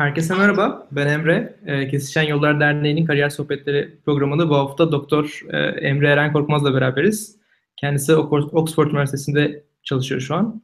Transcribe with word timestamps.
Herkese 0.00 0.34
merhaba, 0.34 0.88
ben 0.92 1.06
Emre. 1.06 1.56
E, 1.66 1.88
Kesişen 1.88 2.22
Yollar 2.22 2.60
Derneği'nin 2.60 3.06
Kariyer 3.06 3.30
Sohbetleri 3.30 3.98
programında 4.04 4.50
bu 4.50 4.54
hafta 4.54 4.92
Doktor 4.92 5.40
e, 5.48 5.58
Emre 5.58 6.08
Eren 6.08 6.32
Korkmaz'la 6.32 6.74
beraberiz. 6.74 7.36
Kendisi 7.76 8.14
Oxford 8.14 8.90
Üniversitesi'nde 8.90 9.64
çalışıyor 9.82 10.20
şu 10.20 10.34
an. 10.34 10.62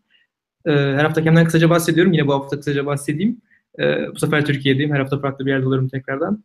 E, 0.66 0.70
her 0.70 1.04
hafta 1.04 1.22
kendimden 1.22 1.44
kısaca 1.44 1.70
bahsediyorum, 1.70 2.12
yine 2.12 2.26
bu 2.26 2.32
hafta 2.32 2.56
kısaca 2.56 2.86
bahsedeyim. 2.86 3.40
E, 3.78 4.14
bu 4.14 4.18
sefer 4.18 4.44
Türkiye'deyim, 4.44 4.92
her 4.92 5.00
hafta 5.00 5.18
farklı 5.18 5.46
bir 5.46 5.50
yerde 5.50 5.66
olurum 5.66 5.88
tekrardan. 5.88 6.44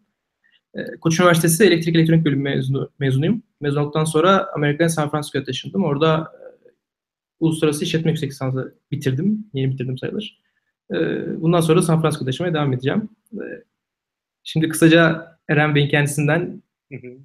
Koç 1.01 1.19
Üniversitesi 1.19 1.63
Elektrik 1.63 1.95
Elektronik 1.95 2.25
Bölümü 2.25 2.43
mezunu, 2.43 2.89
mezunuyum. 2.99 3.43
Mezun 3.61 3.81
olduktan 3.81 4.05
sonra 4.05 4.47
Amerika'ya 4.55 4.89
San 4.89 5.11
Francisco'ya 5.11 5.43
taşındım. 5.43 5.83
Orada 5.83 6.31
e, 6.33 6.43
Uluslararası 7.39 7.83
İşletme 7.83 8.11
Yüksek 8.11 8.31
Lisansı 8.31 8.75
bitirdim, 8.91 9.47
yeni 9.53 9.71
bitirdim 9.71 9.97
sayılır. 9.97 10.41
Ee, 10.95 11.41
bundan 11.41 11.61
sonra 11.61 11.81
San 11.81 12.01
Francisco'da 12.01 12.29
yaşamaya 12.29 12.53
devam 12.53 12.73
edeceğim. 12.73 13.09
Ee, 13.33 13.63
şimdi 14.43 14.69
kısaca 14.69 15.31
Eren 15.49 15.75
Bey'in 15.75 15.89
kendisinden 15.89 16.63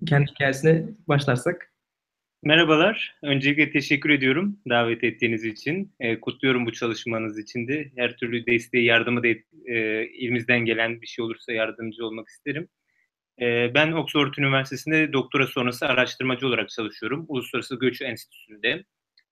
kendi 0.06 0.30
hikayesine 0.30 0.84
başlarsak. 1.08 1.72
Merhabalar. 2.42 3.14
Öncelikle 3.22 3.70
teşekkür 3.70 4.10
ediyorum 4.10 4.58
davet 4.68 5.04
ettiğiniz 5.04 5.44
için. 5.44 5.92
E, 6.00 6.20
kutluyorum 6.20 6.66
bu 6.66 6.72
çalışmanız 6.72 7.38
için 7.38 7.68
de. 7.68 7.90
Her 7.96 8.16
türlü 8.16 8.46
desteği, 8.46 8.84
yardımı 8.84 9.22
da 9.22 9.28
e, 9.66 9.74
elimizden 10.18 10.64
gelen 10.64 11.00
bir 11.00 11.06
şey 11.06 11.24
olursa 11.24 11.52
yardımcı 11.52 12.06
olmak 12.06 12.28
isterim. 12.28 12.68
E, 13.40 13.74
ben 13.74 13.92
Oxford 13.92 14.34
Üniversitesi'nde 14.38 15.12
doktora 15.12 15.46
sonrası 15.46 15.86
araştırmacı 15.86 16.46
olarak 16.46 16.68
çalışıyorum. 16.68 17.24
Uluslararası 17.28 17.78
Göç 17.78 18.02
Enstitüsü'nde 18.02 18.84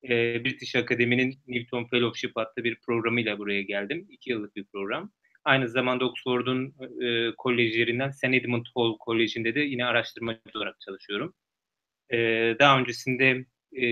e, 0.05 0.45
British 0.45 0.77
Akademi'nin 0.77 1.39
Newton 1.47 1.85
Fellowship 1.85 2.37
adlı 2.37 2.65
bir 2.65 2.79
programıyla 2.87 3.39
buraya 3.39 3.63
geldim. 3.63 4.07
İki 4.11 4.31
yıllık 4.31 4.57
bir 4.57 4.65
program. 4.65 5.13
Aynı 5.45 5.69
zamanda 5.69 6.05
Oxford'un 6.05 6.75
e, 7.03 7.35
kolejlerinden 7.39 8.11
St. 8.11 8.25
Edmund 8.25 8.67
Hall 8.75 8.97
Koleji'nde 8.99 9.55
de 9.55 9.61
yine 9.61 9.85
araştırmacı 9.85 10.41
olarak 10.55 10.81
çalışıyorum. 10.81 11.35
E, 12.13 12.19
daha 12.61 12.79
öncesinde 12.79 13.47
e, 13.73 13.87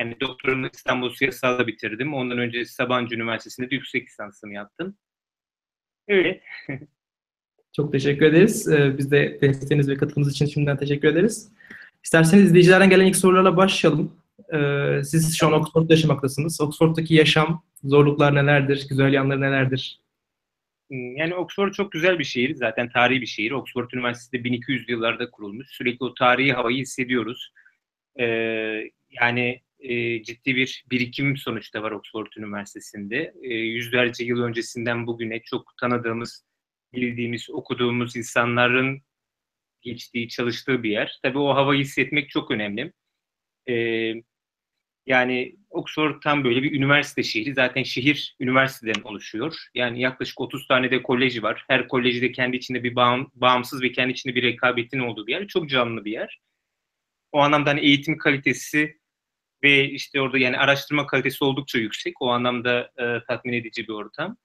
yani 0.00 0.20
doktorumu 0.20 0.68
İstanbul 0.74 1.10
Siyasal'da 1.10 1.66
bitirdim. 1.66 2.14
Ondan 2.14 2.38
önce 2.38 2.64
Sabancı 2.64 3.14
Üniversitesi'nde 3.14 3.70
de 3.70 3.74
yüksek 3.74 4.08
lisansımı 4.08 4.54
yaptım. 4.54 4.96
Öyle. 6.08 6.40
Çok 7.76 7.92
teşekkür 7.92 8.26
ederiz. 8.26 8.68
Ee, 8.68 8.98
biz 8.98 9.10
de 9.10 9.38
desteğiniz 9.40 9.88
ve 9.88 9.96
katılımınız 9.96 10.32
için 10.32 10.46
şimdiden 10.46 10.76
teşekkür 10.76 11.08
ederiz. 11.08 11.52
İsterseniz 12.04 12.44
izleyicilerden 12.44 12.90
gelen 12.90 13.06
ilk 13.06 13.16
sorularla 13.16 13.56
başlayalım. 13.56 14.12
Ee, 14.54 15.00
siz 15.04 15.38
şu 15.38 15.46
an 15.46 15.52
Oxford'da 15.52 15.92
yaşamaktasınız. 15.92 16.60
Oxford'daki 16.60 17.14
yaşam, 17.14 17.64
zorluklar 17.84 18.34
nelerdir, 18.34 18.86
güzel 18.88 19.12
yanları 19.12 19.40
nelerdir? 19.40 20.00
Hmm, 20.90 21.16
yani 21.16 21.34
Oxford 21.34 21.72
çok 21.72 21.92
güzel 21.92 22.18
bir 22.18 22.24
şehir. 22.24 22.54
Zaten 22.54 22.88
tarihi 22.88 23.20
bir 23.20 23.26
şehir. 23.26 23.50
Oxford 23.50 23.90
Üniversitesi 23.90 24.44
1200 24.44 24.88
yıllarda 24.88 25.30
kurulmuş. 25.30 25.68
Sürekli 25.70 26.04
o 26.04 26.14
tarihi 26.14 26.52
havayı 26.52 26.78
hissediyoruz. 26.78 27.52
Ee, 28.20 28.24
yani 29.10 29.62
e, 29.78 30.22
ciddi 30.22 30.56
bir 30.56 30.84
birikim 30.90 31.36
sonuçta 31.36 31.82
var 31.82 31.90
Oxford 31.90 32.26
Üniversitesi'nde. 32.38 33.34
E, 33.42 33.54
yüzlerce 33.54 34.24
yıl 34.24 34.42
öncesinden 34.42 35.06
bugüne 35.06 35.42
çok 35.42 35.76
tanıdığımız, 35.80 36.44
bildiğimiz, 36.94 37.50
okuduğumuz 37.50 38.16
insanların 38.16 39.02
geçtiği, 39.82 40.28
çalıştığı 40.28 40.82
bir 40.82 40.90
yer. 40.90 41.18
Tabii 41.22 41.38
o 41.38 41.54
havayı 41.54 41.80
hissetmek 41.80 42.30
çok 42.30 42.50
önemli. 42.50 42.92
E, 43.68 43.74
yani 45.06 45.56
Oxford 45.70 46.22
tam 46.22 46.44
böyle 46.44 46.62
bir 46.62 46.72
üniversite 46.72 47.22
şehri. 47.22 47.54
Zaten 47.54 47.82
şehir 47.82 48.36
üniversiteden 48.40 49.02
oluşuyor. 49.02 49.54
Yani 49.74 50.00
yaklaşık 50.00 50.40
30 50.40 50.68
tane 50.68 50.90
de 50.90 51.02
koleji 51.02 51.42
var. 51.42 51.64
Her 51.68 51.88
koleji 51.88 52.22
de 52.22 52.32
kendi 52.32 52.56
içinde 52.56 52.84
bir 52.84 52.96
bağım, 52.96 53.30
bağımsız 53.34 53.82
ve 53.82 53.92
kendi 53.92 54.12
içinde 54.12 54.34
bir 54.34 54.42
rekabetin 54.42 54.98
olduğu 54.98 55.26
bir 55.26 55.32
yer. 55.32 55.46
Çok 55.46 55.70
canlı 55.70 56.04
bir 56.04 56.12
yer. 56.12 56.40
O 57.32 57.40
anlamda 57.40 57.70
hani 57.70 57.80
eğitim 57.80 58.18
kalitesi 58.18 59.00
ve 59.62 59.90
işte 59.90 60.20
orada 60.20 60.38
yani 60.38 60.58
araştırma 60.58 61.06
kalitesi 61.06 61.44
oldukça 61.44 61.78
yüksek. 61.78 62.22
O 62.22 62.30
anlamda 62.30 62.90
e, 62.98 63.24
tatmin 63.28 63.52
edici 63.52 63.88
bir 63.88 63.92
ortam. 63.92 64.36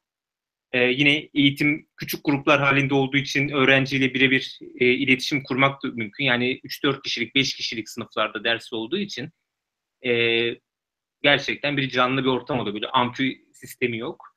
E, 0.73 0.83
yine 0.83 1.29
eğitim 1.33 1.87
küçük 1.97 2.25
gruplar 2.25 2.59
halinde 2.59 2.93
olduğu 2.93 3.17
için 3.17 3.49
öğrenciyle 3.49 4.13
birebir 4.13 4.59
e, 4.79 4.85
iletişim 4.85 5.43
kurmak 5.43 5.83
da 5.83 5.87
mümkün. 5.87 6.25
Yani 6.25 6.59
3-4 6.63 7.01
kişilik, 7.01 7.35
5 7.35 7.53
kişilik 7.53 7.89
sınıflarda 7.89 8.43
ders 8.43 8.73
olduğu 8.73 8.97
için 8.97 9.29
e, 10.05 10.11
gerçekten 11.21 11.77
bir 11.77 11.89
canlı 11.89 12.23
bir 12.23 12.29
ortam 12.29 12.59
oluyor. 12.59 12.73
Böyle 12.73 12.87
amfi 12.87 13.45
sistemi 13.53 13.97
yok. 13.97 14.35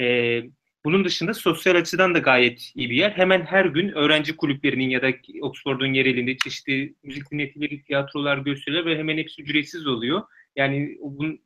E, 0.00 0.42
bunun 0.84 1.04
dışında 1.04 1.34
sosyal 1.34 1.74
açıdan 1.74 2.14
da 2.14 2.18
gayet 2.18 2.72
iyi 2.74 2.90
bir 2.90 2.96
yer. 2.96 3.10
Hemen 3.10 3.42
her 3.42 3.64
gün 3.64 3.88
öğrenci 3.88 4.36
kulüplerinin 4.36 4.90
ya 4.90 5.02
da 5.02 5.12
Oxford'un 5.42 5.94
yerelinde 5.94 6.36
çeşitli 6.36 6.94
müzik 7.02 7.30
dinletileri, 7.30 7.82
tiyatrolar, 7.82 8.38
gösteriler 8.38 8.86
ve 8.86 8.98
hemen 8.98 9.18
hepsi 9.18 9.42
ücretsiz 9.42 9.86
oluyor. 9.86 10.22
Yani 10.56 10.98
bunun 11.00 11.40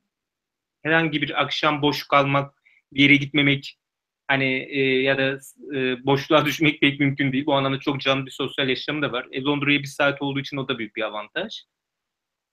herhangi 0.83 1.23
bir 1.23 1.43
akşam 1.43 1.83
boş 1.83 2.09
kalmak, 2.09 2.63
bir 2.93 3.03
yere 3.03 3.17
gitmemek 3.17 3.79
hani 4.33 4.67
e, 4.71 5.03
ya 5.03 5.19
da 5.19 5.39
e, 5.77 6.07
boşluğa 6.07 6.45
düşmek 6.45 6.81
pek 6.81 7.01
mümkün 7.01 7.33
değil. 7.33 7.47
Bu 7.47 7.55
anlamda 7.55 7.81
çok 7.81 8.01
canlı 8.01 8.27
bir 8.27 8.31
sosyal 8.31 8.69
yaşamı 8.69 9.03
da 9.03 9.13
var. 9.13 9.27
E, 9.33 9.43
Londra'ya 9.43 9.79
bir 9.79 9.87
saat 9.87 10.23
olduğu 10.23 10.41
için 10.41 10.57
o 10.57 10.69
da 10.69 10.79
büyük 10.79 10.97
bir 10.97 11.03
avantaj. 11.03 11.63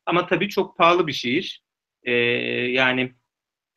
Ama 0.06 0.28
tabii 0.28 0.50
çok 0.50 0.78
pahalı 0.78 1.08
bir 1.08 1.14
şehir. 1.14 1.62
E, 2.04 2.12
yani 2.72 3.14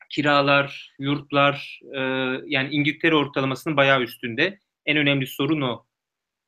kiralar, 0.09 0.95
yurtlar, 0.99 1.79
e, 1.95 1.99
yani 2.45 2.69
İngiltere 2.71 3.15
ortalamasının 3.15 3.77
bayağı 3.77 4.01
üstünde. 4.01 4.59
En 4.85 4.97
önemli 4.97 5.27
sorun 5.27 5.61
o. 5.61 5.85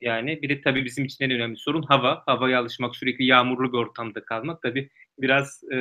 Yani 0.02 0.42
bir 0.42 0.50
de 0.50 0.62
tabii 0.62 0.86
bizim 0.86 1.06
için 1.06 1.26
en 1.26 1.32
önemli 1.32 1.58
sorun 1.58 1.84
hava. 1.84 2.24
Havaya 2.26 2.60
alışmak, 2.60 2.96
sürekli 2.96 3.26
yağmurlu 3.26 3.74
bir 3.74 3.78
ortamda 3.78 4.26
kalmak 4.26 4.62
tabii 4.62 4.90
biraz 5.18 5.64
e, 5.74 5.78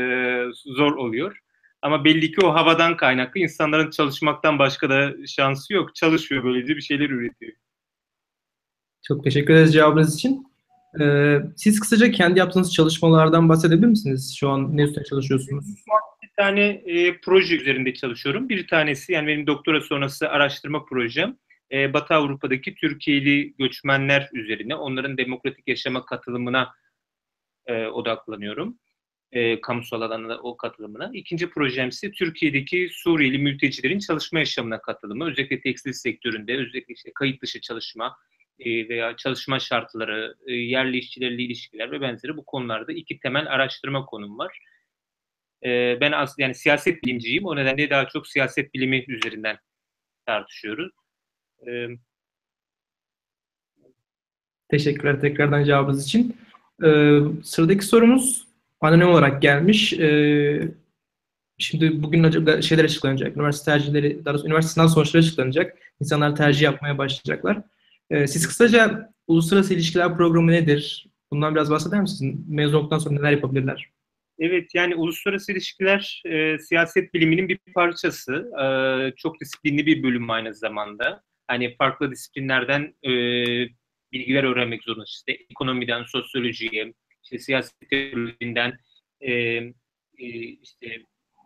zor 0.65 0.97
oluyor. 0.97 1.39
Ama 1.84 2.05
belli 2.05 2.33
ki 2.33 2.47
o 2.47 2.55
havadan 2.55 2.97
kaynaklı 2.97 3.41
insanların 3.41 3.91
çalışmaktan 3.91 4.59
başka 4.59 4.91
da 4.91 5.12
şansı 5.27 5.72
yok. 5.72 5.95
Çalışıyor 5.95 6.45
böylece 6.45 6.77
bir 6.77 6.81
şeyler 6.81 7.11
üretiyor. 7.11 7.53
Çok 9.03 9.25
teşekkür 9.25 9.55
ederiz 9.55 9.72
cevabınız 9.72 10.15
için. 10.15 10.47
Ee, 11.00 11.39
siz 11.56 11.81
kısaca 11.81 12.11
kendi 12.11 12.39
yaptığınız 12.39 12.75
çalışmalardan 12.75 13.49
bahsedebilir 13.49 13.87
misiniz? 13.87 14.37
Şu 14.39 14.49
an 14.49 14.77
ne 14.77 14.83
üstüne 14.83 15.05
çalışıyorsunuz? 15.05 15.65
Bir 16.22 16.31
tane 16.37 16.62
e, 16.67 17.21
proje 17.21 17.56
üzerinde 17.56 17.95
çalışıyorum. 17.95 18.49
Bir 18.49 18.66
tanesi 18.66 19.12
yani 19.12 19.27
benim 19.27 19.47
doktora 19.47 19.81
sonrası 19.81 20.28
araştırma 20.28 20.84
projem. 20.84 21.37
E, 21.72 21.93
Batı 21.93 22.15
Avrupa'daki 22.15 22.75
Türkiye'li 22.75 23.55
göçmenler 23.59 24.31
üzerine, 24.33 24.75
onların 24.75 25.16
demokratik 25.16 25.69
yaşama 25.69 26.05
katılımına 26.05 26.72
e, 27.66 27.87
odaklanıyorum 27.87 28.78
e, 29.34 29.61
kamusal 29.61 30.00
alanda 30.00 30.39
o 30.39 30.56
katılımına. 30.56 31.11
İkinci 31.15 31.50
projem 31.50 31.89
ise 31.89 32.11
Türkiye'deki 32.12 32.89
Suriyeli 32.93 33.39
mültecilerin 33.39 33.99
çalışma 33.99 34.39
yaşamına 34.39 34.81
katılımı. 34.81 35.31
Özellikle 35.31 35.61
tekstil 35.61 35.93
sektöründe, 35.93 36.56
özellikle 36.56 36.95
işte 36.95 37.11
kayıt 37.15 37.43
dışı 37.43 37.61
çalışma 37.61 38.17
e, 38.59 38.89
veya 38.89 39.17
çalışma 39.17 39.59
şartları, 39.59 40.34
e, 40.47 40.53
yerli 40.53 40.99
işçilerle 40.99 41.43
ilişkiler 41.43 41.91
ve 41.91 42.00
benzeri 42.00 42.37
bu 42.37 42.45
konularda 42.45 42.93
iki 42.93 43.19
temel 43.19 43.47
araştırma 43.47 44.05
konum 44.05 44.39
var. 44.39 44.59
E, 45.65 45.99
ben 46.01 46.12
aslında 46.12 46.43
yani 46.43 46.55
siyaset 46.55 47.05
bilimciyim. 47.05 47.45
O 47.45 47.56
nedenle 47.56 47.91
daha 47.91 48.09
çok 48.09 48.27
siyaset 48.28 48.75
bilimi 48.75 49.05
üzerinden 49.09 49.59
tartışıyoruz. 50.27 50.93
E, 51.66 51.89
Teşekkürler 54.69 55.21
tekrardan 55.21 55.65
cevabınız 55.65 56.05
için. 56.05 56.37
Ee, 56.84 57.19
sıradaki 57.43 57.84
sorumuz 57.84 58.44
anonim 58.87 59.09
olarak 59.09 59.43
gelmiş. 59.43 59.93
E, 59.93 60.61
şimdi 61.59 62.03
bugün 62.03 62.61
şeyler 62.61 62.84
açıklanacak. 62.84 63.37
Üniversite 63.37 63.71
tercihleri, 63.71 64.25
daha 64.25 64.34
doğrusu 64.34 64.47
üniversite 64.47 64.72
sınav 64.72 64.89
sonuçları 64.89 65.22
açıklanacak. 65.22 65.78
İnsanlar 66.00 66.37
tercih 66.37 66.62
yapmaya 66.62 66.98
başlayacaklar. 66.98 67.63
E, 68.10 68.27
siz 68.27 68.48
kısaca 68.48 69.13
uluslararası 69.27 69.75
ilişkiler 69.75 70.16
programı 70.16 70.51
nedir? 70.53 71.07
Bundan 71.31 71.54
biraz 71.54 71.71
bahseder 71.71 72.01
misiniz? 72.01 72.39
Mezun 72.48 72.78
olduktan 72.78 72.98
sonra 72.98 73.15
neler 73.15 73.31
yapabilirler? 73.33 73.91
Evet 74.39 74.75
yani 74.75 74.95
uluslararası 74.95 75.53
ilişkiler 75.53 76.22
e, 76.27 76.59
siyaset 76.59 77.15
biliminin 77.15 77.48
bir 77.48 77.59
parçası. 77.75 78.51
E, 78.63 78.66
çok 79.16 79.41
disiplinli 79.41 79.86
bir 79.86 80.03
bölüm 80.03 80.31
aynı 80.31 80.54
zamanda. 80.54 81.22
Hani 81.47 81.77
farklı 81.77 82.10
disiplinlerden 82.10 82.95
e, 83.03 83.10
bilgiler 84.13 84.45
öğrenmek 84.45 84.84
zorunda. 84.84 85.04
İşte 85.07 85.33
ekonomiden 85.51 86.04
sosyolojiye, 86.04 86.92
işte 87.24 87.38
siyaset 87.38 87.91
teorisinden 87.91 88.78
e, 89.21 89.32
e, 90.18 90.26
işte 90.38 91.03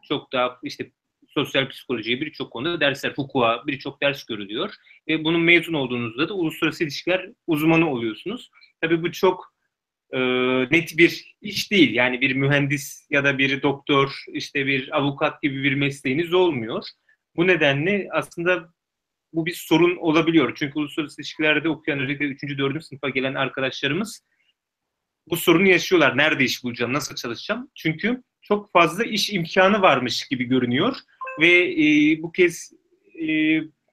çok 0.08 0.32
daha 0.32 0.58
işte 0.62 0.90
sosyal 1.28 1.68
psikolojiye 1.68 2.20
birçok 2.20 2.52
konuda 2.52 2.80
dersler, 2.80 3.12
hukuka 3.16 3.62
birçok 3.66 4.02
ders 4.02 4.24
görülüyor. 4.24 4.74
Ve 5.08 5.24
bunun 5.24 5.40
mezun 5.40 5.72
olduğunuzda 5.72 6.28
da 6.28 6.34
uluslararası 6.34 6.84
ilişkiler 6.84 7.30
uzmanı 7.46 7.90
oluyorsunuz. 7.90 8.50
Tabii 8.80 9.02
bu 9.02 9.12
çok 9.12 9.54
e, 10.10 10.18
net 10.70 10.98
bir 10.98 11.34
iş 11.40 11.70
değil. 11.70 11.94
Yani 11.94 12.20
bir 12.20 12.34
mühendis 12.34 13.06
ya 13.10 13.24
da 13.24 13.38
bir 13.38 13.62
doktor, 13.62 14.24
işte 14.32 14.66
bir 14.66 14.96
avukat 14.96 15.42
gibi 15.42 15.62
bir 15.62 15.74
mesleğiniz 15.74 16.34
olmuyor. 16.34 16.84
Bu 17.36 17.46
nedenle 17.46 18.08
aslında 18.12 18.72
bu 19.32 19.46
bir 19.46 19.54
sorun 19.54 19.96
olabiliyor. 19.96 20.52
Çünkü 20.54 20.78
uluslararası 20.78 21.20
ilişkilerde 21.20 21.68
okuyan 21.68 22.00
özellikle 22.00 22.24
3. 22.24 22.58
4. 22.58 22.84
sınıfa 22.84 23.08
gelen 23.08 23.34
arkadaşlarımız 23.34 24.24
bu 25.30 25.36
sorunu 25.36 25.68
yaşıyorlar. 25.68 26.16
Nerede 26.16 26.44
iş 26.44 26.64
bulacağım, 26.64 26.92
nasıl 26.92 27.14
çalışacağım? 27.14 27.70
Çünkü 27.74 28.22
çok 28.42 28.72
fazla 28.72 29.04
iş 29.04 29.30
imkanı 29.30 29.82
varmış 29.82 30.28
gibi 30.28 30.44
görünüyor 30.44 30.96
ve 31.40 31.82
e, 31.82 32.22
bu 32.22 32.32
kez 32.32 32.72
e, 33.14 33.26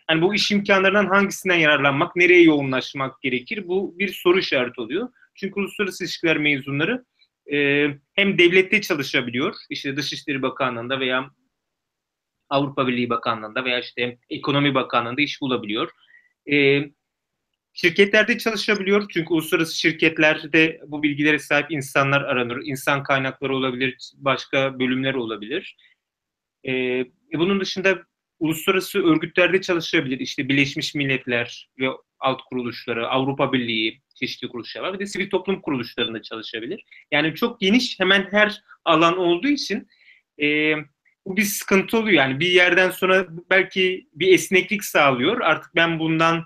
yani 0.09 0.21
bu 0.21 0.35
iş 0.35 0.51
imkanlarından 0.51 1.05
hangisinden 1.05 1.55
yararlanmak, 1.55 2.15
nereye 2.15 2.43
yoğunlaşmak 2.43 3.21
gerekir? 3.21 3.67
Bu 3.67 3.99
bir 3.99 4.13
soru 4.13 4.39
işareti 4.39 4.81
oluyor. 4.81 5.09
Çünkü 5.35 5.59
uluslararası 5.59 6.03
ilişkiler 6.03 6.37
mezunları 6.37 7.05
e, 7.51 7.87
hem 8.13 8.37
devlette 8.37 8.81
çalışabiliyor, 8.81 9.55
işte 9.69 9.97
Dışişleri 9.97 10.41
Bakanlığı'nda 10.41 10.99
veya 10.99 11.31
Avrupa 12.49 12.87
Birliği 12.87 13.09
Bakanlığı'nda 13.09 13.65
veya 13.65 13.79
işte 13.79 14.17
Ekonomi 14.29 14.75
Bakanlığı'nda 14.75 15.21
iş 15.21 15.41
bulabiliyor. 15.41 15.91
E, 16.51 16.83
şirketlerde 17.75 18.37
çalışabiliyor 18.37 19.05
çünkü 19.13 19.33
uluslararası 19.33 19.79
şirketlerde 19.79 20.81
bu 20.87 21.03
bilgilere 21.03 21.39
sahip 21.39 21.71
insanlar 21.71 22.21
aranır. 22.21 22.61
İnsan 22.63 23.03
kaynakları 23.03 23.55
olabilir, 23.55 24.11
başka 24.15 24.79
bölümler 24.79 25.13
olabilir. 25.13 25.77
E, 26.67 27.03
bunun 27.33 27.59
dışında 27.59 28.03
uluslararası 28.39 29.03
örgütlerde 29.03 29.61
çalışabilir. 29.61 30.19
İşte 30.19 30.49
Birleşmiş 30.49 30.95
Milletler 30.95 31.69
ve 31.79 31.87
alt 32.19 32.41
kuruluşları, 32.41 33.07
Avrupa 33.07 33.53
Birliği 33.53 34.01
çeşitli 34.15 34.47
kuruluşlar 34.47 34.81
var. 34.81 34.93
Bir 34.93 34.99
de 34.99 35.05
sivil 35.05 35.29
toplum 35.29 35.61
kuruluşlarında 35.61 36.21
çalışabilir. 36.21 36.83
Yani 37.11 37.35
çok 37.35 37.59
geniş 37.59 37.99
hemen 37.99 38.27
her 38.31 38.61
alan 38.85 39.17
olduğu 39.17 39.47
için 39.47 39.87
e, 40.41 40.75
bu 41.25 41.37
bir 41.37 41.43
sıkıntı 41.43 41.97
oluyor. 41.97 42.17
Yani 42.17 42.39
bir 42.39 42.49
yerden 42.49 42.91
sonra 42.91 43.27
belki 43.49 44.07
bir 44.13 44.33
esneklik 44.33 44.83
sağlıyor. 44.83 45.41
Artık 45.41 45.75
ben 45.75 45.99
bundan 45.99 46.45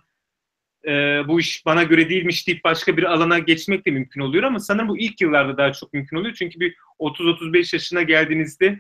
e, 0.88 0.92
bu 1.28 1.40
iş 1.40 1.66
bana 1.66 1.84
göre 1.84 2.10
değilmiş 2.10 2.48
deyip 2.48 2.64
başka 2.64 2.98
bir 2.98 3.04
alana 3.04 3.40
geçmek 3.40 3.86
de 3.86 3.92
mümkün 3.92 4.22
oluyor 4.22 4.44
ama 4.44 4.60
sanırım 4.60 4.88
bu 4.88 4.98
ilk 4.98 5.22
yıllarda 5.22 5.58
daha 5.58 5.74
çok 5.74 5.94
mümkün 5.94 6.18
oluyor. 6.18 6.34
Çünkü 6.34 6.60
bir 6.60 6.76
30-35 7.00 7.76
yaşına 7.76 8.02
geldiğinizde 8.02 8.80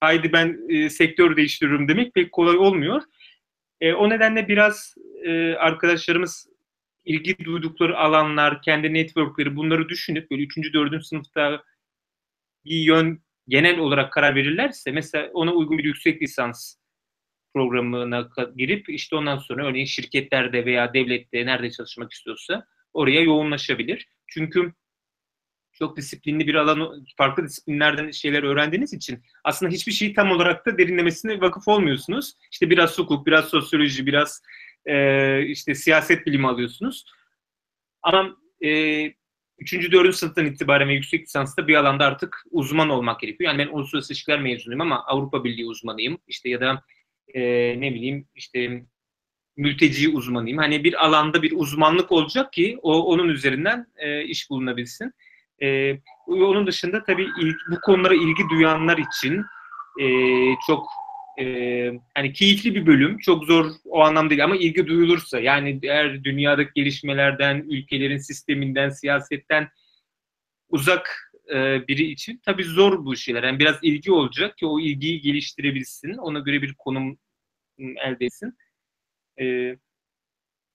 haydi 0.00 0.32
ben 0.32 0.58
e, 0.68 0.90
sektör 0.90 1.36
değiştiriyorum 1.36 1.88
demek 1.88 2.14
pek 2.14 2.32
kolay 2.32 2.56
olmuyor. 2.56 3.02
E, 3.80 3.92
o 3.92 4.10
nedenle 4.10 4.48
biraz 4.48 4.94
e, 5.24 5.54
arkadaşlarımız 5.54 6.48
ilgi 7.04 7.44
duydukları 7.44 7.98
alanlar, 7.98 8.62
kendi 8.62 8.94
networkleri 8.94 9.56
bunları 9.56 9.88
düşünüp 9.88 10.30
böyle 10.30 10.42
3. 10.42 10.74
4. 10.74 11.06
sınıfta 11.06 11.62
bir 12.64 12.76
yön 12.76 13.22
genel 13.48 13.78
olarak 13.78 14.12
karar 14.12 14.34
verirlerse 14.34 14.92
mesela 14.92 15.30
ona 15.32 15.52
uygun 15.52 15.78
bir 15.78 15.84
yüksek 15.84 16.22
lisans 16.22 16.76
programına 17.54 18.28
girip 18.56 18.88
işte 18.88 19.16
ondan 19.16 19.38
sonra 19.38 19.66
örneğin 19.66 19.86
şirketlerde 19.86 20.64
veya 20.64 20.94
devlette 20.94 21.46
nerede 21.46 21.70
çalışmak 21.70 22.12
istiyorsa 22.12 22.66
oraya 22.92 23.20
yoğunlaşabilir. 23.20 24.08
Çünkü 24.26 24.72
çok 25.72 25.96
disiplinli 25.96 26.46
bir 26.46 26.54
alan, 26.54 27.04
farklı 27.16 27.44
disiplinlerden 27.44 28.10
şeyler 28.10 28.42
öğrendiğiniz 28.42 28.92
için 28.92 29.22
aslında 29.44 29.72
hiçbir 29.72 29.92
şeyi 29.92 30.14
tam 30.14 30.30
olarak 30.30 30.66
da 30.66 30.78
derinlemesine 30.78 31.40
vakıf 31.40 31.68
olmuyorsunuz. 31.68 32.34
İşte 32.52 32.70
biraz 32.70 32.98
hukuk, 32.98 33.26
biraz 33.26 33.48
sosyoloji, 33.48 34.06
biraz 34.06 34.42
e, 34.86 35.46
işte 35.46 35.74
siyaset 35.74 36.26
bilimi 36.26 36.48
alıyorsunuz. 36.48 37.04
Ama 38.02 38.36
e, 38.64 39.12
3. 39.58 39.92
4. 39.92 40.16
sınıftan 40.16 40.46
itibaren 40.46 40.88
ve 40.88 40.94
yüksek 40.94 41.22
lisansta 41.22 41.68
bir 41.68 41.74
alanda 41.74 42.06
artık 42.06 42.44
uzman 42.50 42.88
olmak 42.88 43.20
gerekiyor. 43.20 43.50
Yani 43.50 43.58
ben 43.58 43.72
uluslararası 43.72 44.12
ilişkiler 44.12 44.40
mezunuyum 44.40 44.80
ama 44.80 45.04
Avrupa 45.04 45.44
Birliği 45.44 45.66
uzmanıyım. 45.66 46.18
İşte 46.26 46.48
ya 46.48 46.60
da 46.60 46.84
e, 47.34 47.40
ne 47.80 47.94
bileyim 47.94 48.28
işte 48.34 48.82
mülteci 49.56 50.08
uzmanıyım. 50.08 50.58
Hani 50.58 50.84
bir 50.84 51.06
alanda 51.06 51.42
bir 51.42 51.52
uzmanlık 51.56 52.12
olacak 52.12 52.52
ki 52.52 52.78
o 52.82 53.02
onun 53.02 53.28
üzerinden 53.28 53.86
e, 53.96 54.24
iş 54.24 54.50
bulunabilsin. 54.50 55.12
E, 55.62 55.98
onun 56.26 56.66
dışında 56.66 57.04
tabii 57.04 57.28
ilk, 57.40 57.56
bu 57.70 57.80
konulara 57.80 58.14
ilgi 58.14 58.48
duyanlar 58.50 58.98
için 58.98 59.44
e, 60.00 60.06
çok 60.66 60.86
e, 61.38 61.44
yani 62.16 62.32
keyifli 62.32 62.74
bir 62.74 62.86
bölüm. 62.86 63.18
Çok 63.18 63.44
zor 63.44 63.70
o 63.84 64.00
anlamda 64.00 64.30
değil 64.30 64.44
ama 64.44 64.56
ilgi 64.56 64.86
duyulursa 64.86 65.40
yani 65.40 65.80
eğer 65.82 66.24
dünyadaki 66.24 66.70
gelişmelerden, 66.74 67.66
ülkelerin 67.70 68.18
sisteminden, 68.18 68.88
siyasetten 68.88 69.68
uzak 70.68 71.31
e, 71.52 71.88
biri 71.88 72.04
için 72.04 72.40
tabii 72.44 72.64
zor 72.64 73.04
bu 73.04 73.16
şeyler. 73.16 73.42
Yani 73.42 73.58
biraz 73.58 73.76
ilgi 73.82 74.12
olacak 74.12 74.58
ki 74.58 74.66
o 74.66 74.80
ilgiyi 74.80 75.20
geliştirebilsin. 75.20 76.12
Ona 76.12 76.38
göre 76.38 76.62
bir 76.62 76.74
konum 76.74 77.18
elde 77.78 78.24
etsin. 78.24 78.58
E, 79.40 79.76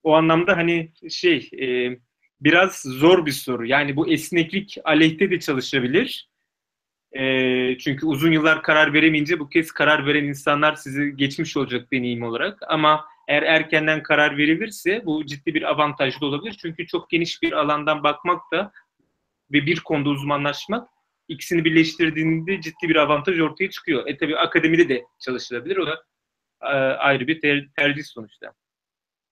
o 0.04 0.14
anlamda 0.14 0.58
hani 0.58 0.92
şey 1.10 1.50
e, 1.62 1.98
biraz 2.42 2.82
zor 2.82 3.26
bir 3.26 3.32
soru. 3.32 3.66
Yani 3.66 3.96
bu 3.96 4.10
esneklik 4.12 4.78
aleyhte 4.84 5.32
de 5.32 5.40
çalışabilir. 5.40 6.30
E, 7.12 7.78
çünkü 7.78 8.06
uzun 8.06 8.32
yıllar 8.32 8.64
karar 8.64 8.94
veremeyince 8.94 9.40
bu 9.40 9.50
kez 9.50 9.72
karar 9.72 10.06
veren 10.06 10.24
insanlar 10.24 10.76
sizi 10.76 11.16
geçmiş 11.16 11.58
olacak 11.58 11.92
deneyim 11.92 12.24
olarak. 12.24 12.60
Ama 12.68 13.06
eğer 13.28 13.44
erkenden 13.44 14.04
karar 14.04 14.38
verilirse 14.38 15.06
bu 15.06 15.26
ciddi 15.26 15.54
bir 15.54 15.62
avantajlı 15.62 16.28
olabilir. 16.28 16.58
Çünkü 16.62 16.88
çok 16.88 17.10
geniş 17.10 17.42
bir 17.42 17.52
alandan 17.52 18.04
bakmak 18.04 18.42
da 18.54 18.72
ve 19.52 19.66
bir 19.66 19.80
konuda 19.80 20.10
uzmanlaşmak 20.10 20.90
ikisini 21.28 21.66
birleştirdiğinde 21.66 22.62
ciddi 22.62 22.90
bir 22.90 22.96
avantaj 22.96 23.40
ortaya 23.40 23.70
çıkıyor. 23.70 24.08
E 24.08 24.18
tabi 24.18 24.38
akademide 24.38 24.90
de 24.90 25.04
çalışılabilir. 25.20 25.78
O 25.78 25.88
da 25.88 26.04
e, 26.62 26.76
ayrı 26.98 27.28
bir 27.28 27.42
ter- 27.42 27.70
tercih 27.78 28.04
sonuçta. 28.04 28.54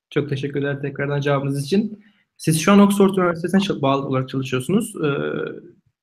Çok 0.10 0.30
teşekkürler 0.30 0.82
tekrardan 0.82 1.22
cevabınız 1.22 1.66
için. 1.66 2.04
Siz 2.38 2.62
şu 2.62 2.72
an 2.72 2.80
Oxford 2.80 3.16
Üniversitesi'ne 3.18 3.82
bağlı 3.82 4.08
olarak 4.08 4.30
çalışıyorsunuz. 4.30 4.96
Ee, 4.96 5.10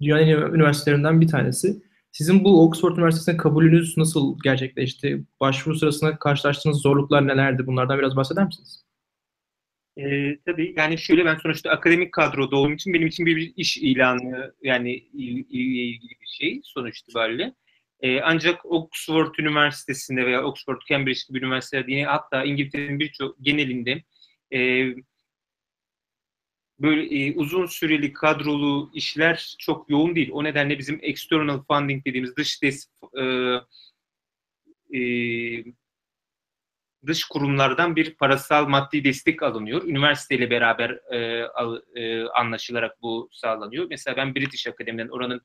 dünyanın 0.01 0.55
üniversitelerinden 0.55 1.21
bir 1.21 1.29
tanesi. 1.29 1.83
Sizin 2.13 2.45
bu 2.45 2.65
Oxford 2.67 2.97
Üniversitesi'ne 2.97 3.37
kabulünüz 3.37 3.97
nasıl 3.97 4.37
gerçekleşti? 4.45 5.25
Başvuru 5.41 5.77
sırasında 5.77 6.17
karşılaştığınız 6.19 6.79
zorluklar 6.83 7.27
nelerdi? 7.27 7.67
Bunlardan 7.67 7.99
biraz 7.99 8.17
bahseder 8.17 8.45
misiniz? 8.45 8.85
E, 9.97 10.37
tabii 10.47 10.75
yani 10.77 10.99
şöyle 10.99 11.25
ben 11.25 11.37
sonuçta 11.37 11.71
akademik 11.71 12.13
kadroda 12.13 12.57
olduğum 12.57 12.73
için 12.73 12.95
benim 12.95 13.07
için 13.07 13.27
bir, 13.27 13.37
bir 13.37 13.53
iş 13.57 13.77
ilanı 13.79 14.55
yani 14.63 14.95
il, 14.95 15.45
ilgili 15.51 16.21
bir 16.21 16.27
şey 16.27 16.61
sonuç 16.65 16.99
itibariyle. 17.01 17.55
E, 18.01 18.21
ancak 18.21 18.67
Oxford 18.67 19.35
Üniversitesi'nde 19.39 20.27
veya 20.27 20.45
Oxford 20.45 20.81
Cambridge 20.89 21.21
gibi 21.29 21.39
üniversitelerde 21.39 21.93
yine 21.93 22.05
hatta 22.05 22.45
İngiltere'nin 22.45 23.01
birçok 23.01 23.37
genelinde 23.41 24.03
e, 24.55 24.59
böyle 26.79 27.17
e, 27.17 27.35
uzun 27.35 27.67
süreli 27.67 28.13
kadrolu 28.13 28.91
işler 28.95 29.57
çok 29.59 29.91
yoğun 29.91 30.15
değil. 30.15 30.31
O 30.33 30.45
nedenle 30.45 30.79
bizim 30.79 30.99
external 31.03 31.63
funding 31.65 32.05
dediğimiz 32.07 32.37
dış 32.37 32.63
des, 32.63 32.89
e, 33.19 33.25
e, 34.99 35.03
dış 37.07 37.25
kurumlardan 37.25 37.97
bir 37.97 38.15
parasal 38.15 38.69
maddi 38.69 39.05
destek 39.05 39.43
alınıyor. 39.43 39.85
Üniversiteyle 39.85 40.51
beraber 40.51 40.91
e, 40.91 41.45
al, 41.45 41.81
e, 41.95 42.23
anlaşılarak 42.25 43.03
bu 43.03 43.29
sağlanıyor. 43.33 43.87
Mesela 43.91 44.17
ben 44.17 44.35
British 44.35 44.67
Akademi'den 44.67 45.09
oranın 45.09 45.43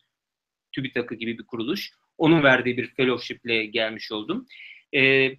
TÜBİTAK'ı 0.72 1.16
gibi 1.16 1.38
bir 1.38 1.46
kuruluş. 1.46 1.92
Onun 2.18 2.44
verdiği 2.44 2.78
bir 2.78 2.88
fellowship 2.88 3.46
ile 3.46 3.66
gelmiş 3.66 4.12
oldum. 4.12 4.48
E, 4.96 5.32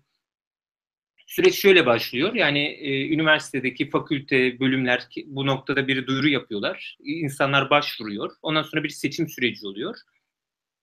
süreç 1.27 1.55
şöyle 1.55 1.87
başlıyor. 1.87 2.35
Yani 2.35 2.67
e, 2.67 3.09
üniversitedeki 3.09 3.91
fakülte, 3.91 4.61
bölümler 4.61 5.09
bu 5.27 5.47
noktada 5.47 5.89
bir 5.89 6.07
duyuru 6.07 6.29
yapıyorlar. 6.29 6.97
İnsanlar 7.05 7.71
başvuruyor. 7.71 8.33
Ondan 8.43 8.63
sonra 8.63 8.85
bir 8.85 8.89
seçim 8.89 9.29
süreci 9.29 9.67
oluyor. 9.67 9.97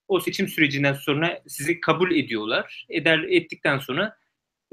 O 0.08 0.20
seçim 0.20 0.48
sürecinden 0.48 0.94
sonra 0.94 1.42
sizi 1.48 1.80
kabul 1.80 2.12
ediyorlar. 2.12 2.86
Eder 2.90 3.20
ettikten 3.20 3.78
sonra 3.78 4.18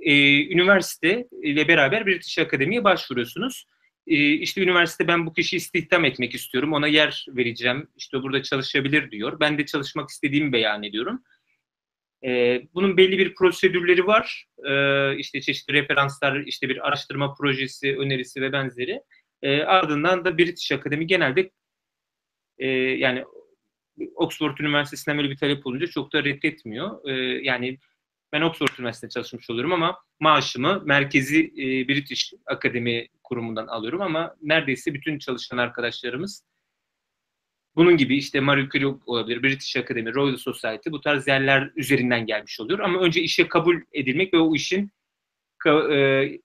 e, 0.03 0.45
üniversite 0.47 1.29
ile 1.43 1.69
beraber 1.69 2.07
British 2.07 2.39
Akademi'ye 2.39 2.85
başvuruyorsunuz. 2.85 3.67
E, 4.07 4.33
işte 4.33 4.63
üniversite 4.63 5.09
ben 5.09 5.27
bu 5.27 5.33
kişiyi 5.33 5.57
istihdam 5.57 6.05
etmek 6.05 6.35
istiyorum, 6.35 6.73
ona 6.73 6.87
yer 6.87 7.27
vereceğim, 7.29 7.89
işte 7.97 8.23
burada 8.23 8.43
çalışabilir 8.43 9.11
diyor. 9.11 9.41
Ben 9.41 9.59
de 9.59 9.67
çalışmak 9.67 10.09
istediğimi 10.11 10.53
beyan 10.53 10.83
ediyorum. 10.83 11.23
E, 12.25 12.63
bunun 12.75 12.97
belli 12.97 13.19
bir 13.19 13.35
prosedürleri 13.35 14.07
var. 14.07 14.47
E, 14.65 15.17
işte 15.17 15.41
çeşitli 15.41 15.73
referanslar, 15.73 16.41
işte 16.41 16.69
bir 16.69 16.89
araştırma 16.89 17.35
projesi, 17.35 17.97
önerisi 17.97 18.41
ve 18.41 18.53
benzeri. 18.53 19.01
E, 19.43 19.63
ardından 19.63 20.25
da 20.25 20.39
British 20.39 20.73
Akademi 20.73 21.07
genelde 21.07 21.51
e, 22.59 22.69
yani 22.77 23.25
Oxford 24.15 24.59
Üniversitesi'nden 24.59 25.19
böyle 25.19 25.31
bir 25.31 25.37
talep 25.37 25.67
olunca 25.67 25.87
çok 25.87 26.13
da 26.13 26.25
reddetmiyor. 26.25 27.09
E, 27.09 27.13
yani 27.45 27.79
ben 28.33 28.43
Oxford 28.43 28.79
Üniversitesi'nde 28.79 29.11
çalışmış 29.11 29.51
oluyorum 29.51 29.73
ama 29.73 29.99
maaşımı 30.21 30.83
merkezi 30.85 31.53
e, 31.57 31.89
British 31.89 32.33
Akademi 32.47 33.09
kurumundan 33.23 33.67
alıyorum 33.67 34.01
ama 34.01 34.37
neredeyse 34.43 34.95
bütün 34.95 35.19
çalışan 35.19 35.59
arkadaşlarımız 35.59 36.45
bunun 37.77 37.97
gibi 37.97 38.17
işte 38.17 38.41
Marie 38.41 38.69
Curie 38.69 38.95
olabilir, 39.07 39.43
British 39.43 39.77
Academy, 39.77 40.15
Royal 40.15 40.37
Society 40.37 40.91
bu 40.91 41.01
tarz 41.01 41.29
yerler 41.29 41.71
üzerinden 41.77 42.27
gelmiş 42.27 42.61
oluyor. 42.61 42.79
Ama 42.79 43.01
önce 43.01 43.21
işe 43.21 43.49
kabul 43.49 43.81
edilmek 43.93 44.35
ve 44.35 44.39
o 44.39 44.55
işin 44.55 44.91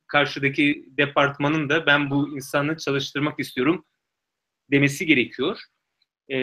karşıdaki 0.08 0.86
departmanın 0.88 1.70
da 1.70 1.86
ben 1.86 2.10
bu 2.10 2.36
insanı 2.36 2.78
çalıştırmak 2.78 3.40
istiyorum 3.40 3.86
demesi 4.72 5.06
gerekiyor. 5.06 5.60
E, 6.32 6.38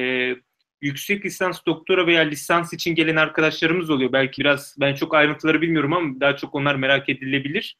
yüksek 0.84 1.24
lisans, 1.24 1.60
doktora 1.66 2.06
veya 2.06 2.22
lisans 2.22 2.72
için 2.72 2.94
gelen 2.94 3.16
arkadaşlarımız 3.16 3.90
oluyor. 3.90 4.12
Belki 4.12 4.40
biraz 4.40 4.76
ben 4.80 4.94
çok 4.94 5.14
ayrıntıları 5.14 5.60
bilmiyorum 5.60 5.92
ama 5.92 6.20
daha 6.20 6.36
çok 6.36 6.54
onlar 6.54 6.74
merak 6.74 7.08
edilebilir. 7.08 7.76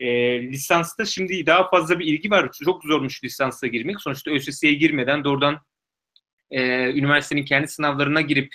E, 0.00 0.08
lisansta 0.42 1.04
şimdi 1.04 1.46
daha 1.46 1.70
fazla 1.70 1.98
bir 1.98 2.06
ilgi 2.06 2.30
var. 2.30 2.50
Çok 2.64 2.84
zormuş 2.84 3.24
lisansa 3.24 3.66
girmek. 3.66 4.00
Sonuçta 4.00 4.30
ÖSS'ye 4.30 4.74
girmeden 4.74 5.24
doğrudan 5.24 5.60
e, 6.50 6.90
üniversitenin 6.90 7.44
kendi 7.44 7.68
sınavlarına 7.68 8.20
girip 8.20 8.54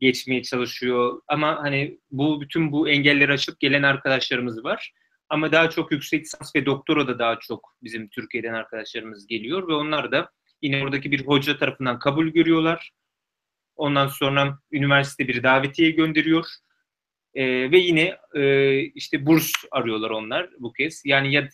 geçmeye 0.00 0.42
çalışıyor. 0.42 1.22
Ama 1.28 1.56
hani 1.62 1.98
bu 2.10 2.40
bütün 2.40 2.72
bu 2.72 2.88
engelleri 2.88 3.32
aşıp 3.32 3.60
gelen 3.60 3.82
arkadaşlarımız 3.82 4.64
var. 4.64 4.92
Ama 5.28 5.52
daha 5.52 5.70
çok 5.70 5.92
yüksek 5.92 6.24
lisans 6.24 6.56
ve 6.56 6.66
doktora 6.66 7.08
da 7.08 7.18
daha 7.18 7.38
çok 7.38 7.76
bizim 7.82 8.08
Türkiye'den 8.08 8.54
arkadaşlarımız 8.54 9.26
geliyor 9.26 9.68
ve 9.68 9.72
onlar 9.72 10.12
da 10.12 10.30
yine 10.62 10.82
oradaki 10.82 11.10
bir 11.10 11.26
hoca 11.26 11.58
tarafından 11.58 11.98
kabul 11.98 12.28
görüyorlar. 12.28 12.90
Ondan 13.76 14.06
sonra 14.06 14.58
üniversite 14.72 15.28
bir 15.28 15.42
davetiye 15.42 15.90
gönderiyor. 15.90 16.46
Ee, 17.34 17.70
ve 17.70 17.78
yine 17.78 18.16
e, 18.34 18.80
işte 18.80 19.26
burs 19.26 19.52
arıyorlar 19.70 20.10
onlar 20.10 20.50
bu 20.58 20.72
kez. 20.72 21.02
Yani 21.04 21.32
ya 21.32 21.48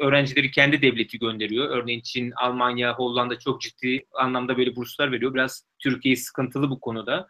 öğrencileri 0.00 0.50
kendi 0.50 0.82
devleti 0.82 1.18
gönderiyor. 1.18 1.68
Örneğin 1.68 2.00
Çin, 2.00 2.30
Almanya, 2.30 2.94
Hollanda 2.94 3.38
çok 3.38 3.60
ciddi 3.60 4.06
anlamda 4.12 4.56
böyle 4.56 4.76
burslar 4.76 5.12
veriyor. 5.12 5.34
Biraz 5.34 5.66
Türkiye 5.78 6.16
sıkıntılı 6.16 6.70
bu 6.70 6.80
konuda. 6.80 7.28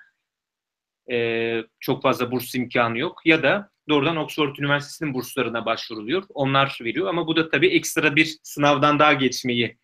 Ee, 1.11 1.65
çok 1.81 2.03
fazla 2.03 2.31
burs 2.31 2.55
imkanı 2.55 2.99
yok. 2.99 3.21
Ya 3.25 3.43
da 3.43 3.71
doğrudan 3.89 4.17
Oxford 4.17 4.57
Üniversitesi'nin 4.57 5.15
burslarına 5.15 5.67
başvuruluyor. 5.67 6.23
Onlar 6.29 6.79
veriyor 6.83 7.07
ama 7.07 7.27
bu 7.27 7.37
da 7.37 7.49
tabii 7.49 7.69
ekstra 7.69 8.17
bir 8.17 8.39
sınavdan 8.43 8.99
daha 8.99 9.13
geçmeyi 9.13 9.79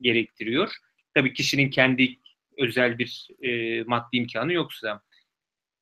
gerektiriyor. 0.00 0.70
Tabii 1.14 1.32
kişinin 1.32 1.70
kendi 1.70 2.16
özel 2.58 2.98
bir 2.98 3.28
e, 3.42 3.82
maddi 3.82 4.16
imkanı 4.16 4.52
yoksa. 4.52 5.00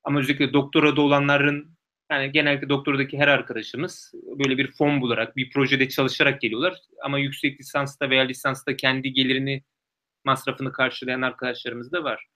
Ama 0.04 0.20
özellikle 0.20 0.52
doktorada 0.52 1.00
olanların 1.00 1.78
yani 2.10 2.32
genellikle 2.32 2.68
doktoradaki 2.68 3.18
her 3.18 3.28
arkadaşımız 3.28 4.12
böyle 4.38 4.58
bir 4.58 4.72
fon 4.72 5.00
bularak, 5.00 5.36
bir 5.36 5.50
projede 5.50 5.88
çalışarak 5.88 6.40
geliyorlar. 6.40 6.78
Ama 7.04 7.18
yüksek 7.18 7.60
lisansta 7.60 8.10
veya 8.10 8.22
lisansta 8.22 8.76
kendi 8.76 9.12
gelirini, 9.12 9.62
masrafını 10.24 10.72
karşılayan 10.72 11.22
arkadaşlarımız 11.22 11.92
da 11.92 12.04
var. 12.04 12.26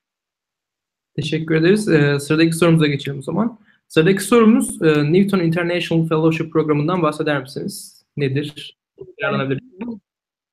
Teşekkür 1.17 1.55
ederiz. 1.55 1.89
Ee, 1.89 2.19
sıradaki 2.21 2.53
sorumuza 2.53 2.87
geçelim 2.87 3.19
o 3.19 3.23
zaman. 3.23 3.59
Sıradaki 3.89 4.25
sorumuz 4.25 4.83
e, 4.83 5.13
Newton 5.13 5.41
International 5.41 6.09
Fellowship 6.09 6.53
programından 6.53 7.03
bahseder 7.03 7.41
misiniz? 7.41 8.05
Nedir? 8.17 8.79
Yani 9.19 9.59
bu, 9.81 10.01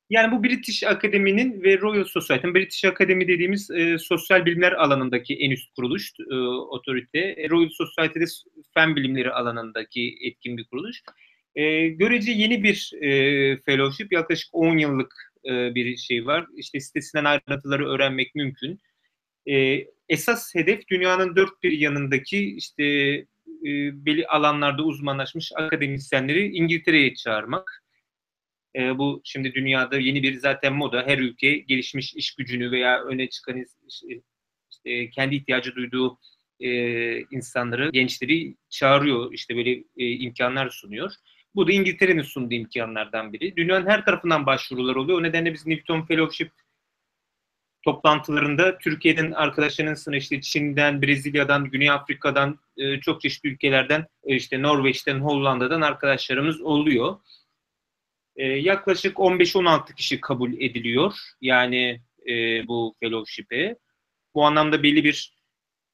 yani 0.10 0.32
bu 0.32 0.44
British 0.44 0.84
Akademi'nin 0.84 1.64
ve 1.64 1.80
Royal 1.82 2.04
Society'nin, 2.04 2.56
British 2.56 2.86
Academy 2.86 3.28
dediğimiz 3.28 3.72
e, 3.72 3.98
sosyal 3.98 4.46
bilimler 4.46 4.72
alanındaki 4.72 5.36
en 5.36 5.52
üst 5.52 5.76
kuruluş, 5.76 6.12
e, 6.32 6.36
otorite. 6.46 7.20
E, 7.20 7.50
Royal 7.50 7.70
Society'de 7.70 8.26
fen 8.74 8.96
bilimleri 8.96 9.32
alanındaki 9.32 10.18
etkin 10.22 10.58
bir 10.58 10.64
kuruluş. 10.64 11.02
E, 11.56 11.88
görece 11.88 12.32
yeni 12.32 12.64
bir 12.64 12.92
e, 13.02 13.10
fellowship, 13.62 14.14
yaklaşık 14.14 14.50
10 14.52 14.78
yıllık 14.78 15.14
e, 15.46 15.76
bir 15.76 15.98
şey 15.98 16.26
var. 16.26 16.46
İşte 16.56 16.80
sitesinden 16.80 17.26
ayrıntıları 17.26 17.90
öğrenmek 17.90 18.36
mümkün. 18.36 18.80
E, 19.50 19.86
esas 20.10 20.56
hedef 20.56 20.88
dünyanın 20.88 21.36
dört 21.36 21.64
bir 21.64 21.72
yanındaki 21.72 22.56
işte 22.56 22.84
e, 23.66 23.72
belli 24.06 24.28
alanlarda 24.28 24.84
uzmanlaşmış 24.84 25.52
akademisyenleri 25.56 26.48
İngiltere'ye 26.48 27.16
çağırmak. 27.16 27.84
E, 28.76 28.98
bu 28.98 29.22
şimdi 29.24 29.54
dünyada 29.54 29.98
yeni 29.98 30.24
bir 30.24 30.34
zaten 30.40 30.74
moda. 30.74 31.04
Her 31.08 31.18
ülke 31.18 31.56
gelişmiş 31.58 32.16
iş 32.16 32.36
gücünü 32.36 32.72
veya 32.72 33.04
öne 33.04 33.30
çıkan 33.30 33.66
işte, 34.70 35.10
kendi 35.10 35.36
ihtiyacı 35.36 35.76
duyduğu 35.76 36.20
e, 36.60 37.20
insanları, 37.20 37.90
gençleri 37.90 38.56
çağırıyor. 38.70 39.34
İşte 39.34 39.56
böyle 39.56 39.72
e, 39.98 40.10
imkanlar 40.10 40.70
sunuyor. 40.70 41.12
Bu 41.56 41.68
da 41.68 41.72
İngiltere'nin 41.72 42.22
sunduğu 42.22 42.54
imkanlardan 42.54 43.34
biri. 43.34 43.56
Dünyanın 43.56 43.88
her 43.88 44.06
tarafından 44.06 44.46
başvurular 44.46 44.96
oluyor. 44.96 45.20
O 45.20 45.24
nedenle 45.24 45.54
biz 45.54 45.68
Newton 45.68 46.02
Fellowship 46.02 46.52
toplantılarında 47.82 48.78
Türkiye'den 48.78 49.32
arkadaşlarının 49.32 50.18
işte 50.18 50.42
Çin'den, 50.42 51.02
Brezilya'dan, 51.02 51.66
Güney 51.66 51.90
Afrika'dan, 51.90 52.60
e, 52.78 53.00
çok 53.00 53.22
çeşitli 53.22 53.50
ülkelerden, 53.50 54.08
e, 54.24 54.36
işte 54.36 54.62
Norveç'ten, 54.62 55.20
Hollanda'dan 55.20 55.82
arkadaşlarımız 55.82 56.62
oluyor. 56.62 57.18
E, 58.36 58.46
yaklaşık 58.46 59.18
15-16 59.18 59.96
kişi 59.96 60.22
kabul 60.22 60.54
ediliyor. 60.54 61.14
Yani 61.42 62.02
e, 62.30 62.68
bu 62.68 62.96
fellowship'e. 63.00 63.78
Bu 64.36 64.46
anlamda 64.46 64.84
belli 64.84 65.04
bir 65.04 65.40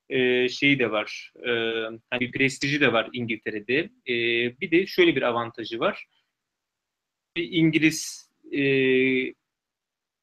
e, 0.10 0.50
şeyi 0.50 0.80
de 0.80 0.92
var. 0.92 1.34
E, 1.48 1.52
hani 2.10 2.20
bir 2.20 2.32
prestiji 2.32 2.82
de 2.82 2.94
var 2.94 3.10
İngiltere'de. 3.14 3.80
E, 4.08 4.16
bir 4.60 4.72
de 4.72 4.86
şöyle 4.88 5.16
bir 5.16 5.22
avantajı 5.22 5.80
var. 5.80 6.06
Bir 7.36 7.52
İngiliz 7.52 8.32
e, 8.52 8.62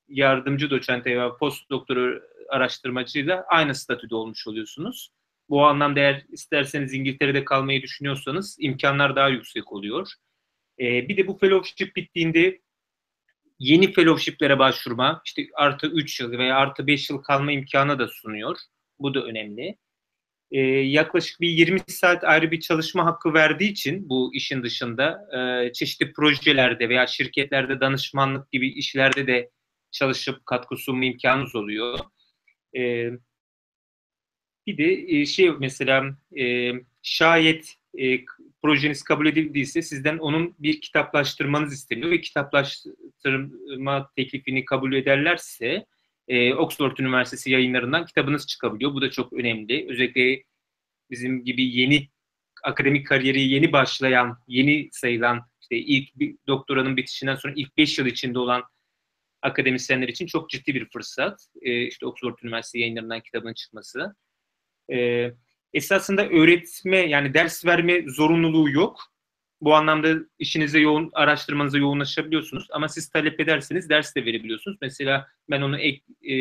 yardımcı 0.09 0.71
doçent 0.71 1.07
veya 1.07 1.37
post 1.37 1.71
doktoru 1.71 2.23
araştırmacıyla 2.49 3.45
aynı 3.49 3.75
statüde 3.75 4.14
olmuş 4.14 4.47
oluyorsunuz. 4.47 5.11
Bu 5.49 5.66
anlamda 5.66 6.00
eğer 6.00 6.25
isterseniz 6.33 6.95
İngiltere'de 6.95 7.45
kalmayı 7.45 7.83
düşünüyorsanız 7.83 8.57
imkanlar 8.61 9.16
daha 9.16 9.28
yüksek 9.28 9.73
oluyor. 9.73 10.09
E, 10.82 11.08
bir 11.08 11.16
de 11.16 11.26
bu 11.26 11.38
fellowship 11.38 11.96
bittiğinde 11.96 12.60
yeni 13.58 13.92
fellowship'lere 13.92 14.58
başvurma, 14.58 15.22
işte 15.24 15.46
artı 15.54 15.86
3 15.86 16.20
yıl 16.20 16.32
veya 16.32 16.56
artı 16.56 16.86
5 16.86 17.10
yıl 17.10 17.18
kalma 17.18 17.52
imkanı 17.52 17.98
da 17.98 18.08
sunuyor. 18.08 18.56
Bu 18.98 19.14
da 19.14 19.24
önemli. 19.24 19.78
E, 20.50 20.60
yaklaşık 20.68 21.40
bir 21.40 21.48
20 21.48 21.80
saat 21.88 22.24
ayrı 22.24 22.50
bir 22.50 22.60
çalışma 22.60 23.06
hakkı 23.06 23.34
verdiği 23.34 23.70
için 23.70 24.08
bu 24.08 24.34
işin 24.34 24.62
dışında 24.62 25.28
e, 25.36 25.72
çeşitli 25.72 26.12
projelerde 26.12 26.88
veya 26.88 27.06
şirketlerde 27.06 27.80
danışmanlık 27.80 28.52
gibi 28.52 28.68
işlerde 28.68 29.26
de 29.26 29.50
çalışıp 29.90 30.46
katkı 30.46 30.76
sunma 30.76 31.04
imkanınız 31.04 31.56
oluyor. 31.56 31.98
E, 32.76 33.10
bir 34.66 34.78
de 34.78 35.26
şey 35.26 35.50
mesela 35.50 36.16
e, 36.38 36.72
şayet 37.02 37.74
e, 37.98 38.18
projeniz 38.62 39.02
kabul 39.02 39.26
edildiyse 39.26 39.83
sizden 39.83 40.19
onun 40.19 40.54
bir 40.59 40.81
kitaplaştırmanız 40.81 41.73
isteniyor 41.73 42.11
ve 42.11 42.21
kitaplaştırma 42.21 44.11
teklifini 44.16 44.64
kabul 44.64 44.92
ederlerse 44.92 45.87
e, 46.28 46.54
Oxford 46.54 46.99
Üniversitesi 46.99 47.50
yayınlarından 47.50 48.07
kitabınız 48.07 48.47
çıkabiliyor. 48.47 48.95
Bu 48.95 49.02
da 49.02 49.11
çok 49.11 49.33
önemli. 49.33 49.87
Özellikle 49.88 50.42
bizim 51.11 51.45
gibi 51.45 51.78
yeni 51.78 52.09
akademik 52.62 53.07
kariyeri 53.07 53.40
yeni 53.40 53.73
başlayan, 53.73 54.38
yeni 54.47 54.88
sayılan 54.92 55.40
işte 55.61 55.76
ilk 55.76 56.19
bir 56.19 56.37
doktoranın 56.47 56.97
bitişinden 56.97 57.35
sonra 57.35 57.52
ilk 57.57 57.76
5 57.76 57.99
yıl 57.99 58.07
içinde 58.07 58.38
olan 58.38 58.62
akademisyenler 59.42 60.09
için 60.09 60.26
çok 60.26 60.50
ciddi 60.50 60.75
bir 60.75 60.90
fırsat. 60.90 61.47
E, 61.62 61.87
işte 61.87 62.07
Oxford 62.07 62.38
Üniversitesi 62.42 62.78
yayınlarından 62.78 63.21
kitabın 63.21 63.54
çıkması. 63.54 64.14
E, 64.92 65.28
esasında 65.75 66.29
öğretme 66.29 66.97
yani 66.97 67.35
ders 67.35 67.67
verme 67.67 68.05
zorunluluğu 68.09 68.71
yok. 68.71 69.12
Bu 69.61 69.75
anlamda 69.75 70.14
işinize 70.38 70.81
yoğun, 70.81 71.11
araştırmanıza 71.12 71.79
yoğunlaşabiliyorsunuz. 71.79 72.67
Ama 72.71 72.88
siz 72.88 73.09
talep 73.11 73.41
ederseniz 73.41 73.88
ders 73.88 74.17
de 74.17 74.25
verebiliyorsunuz. 74.25 74.79
Mesela 74.81 75.29
ben 75.50 75.62
onu 75.62 75.79
ek, 75.79 76.02
e, 76.23 76.37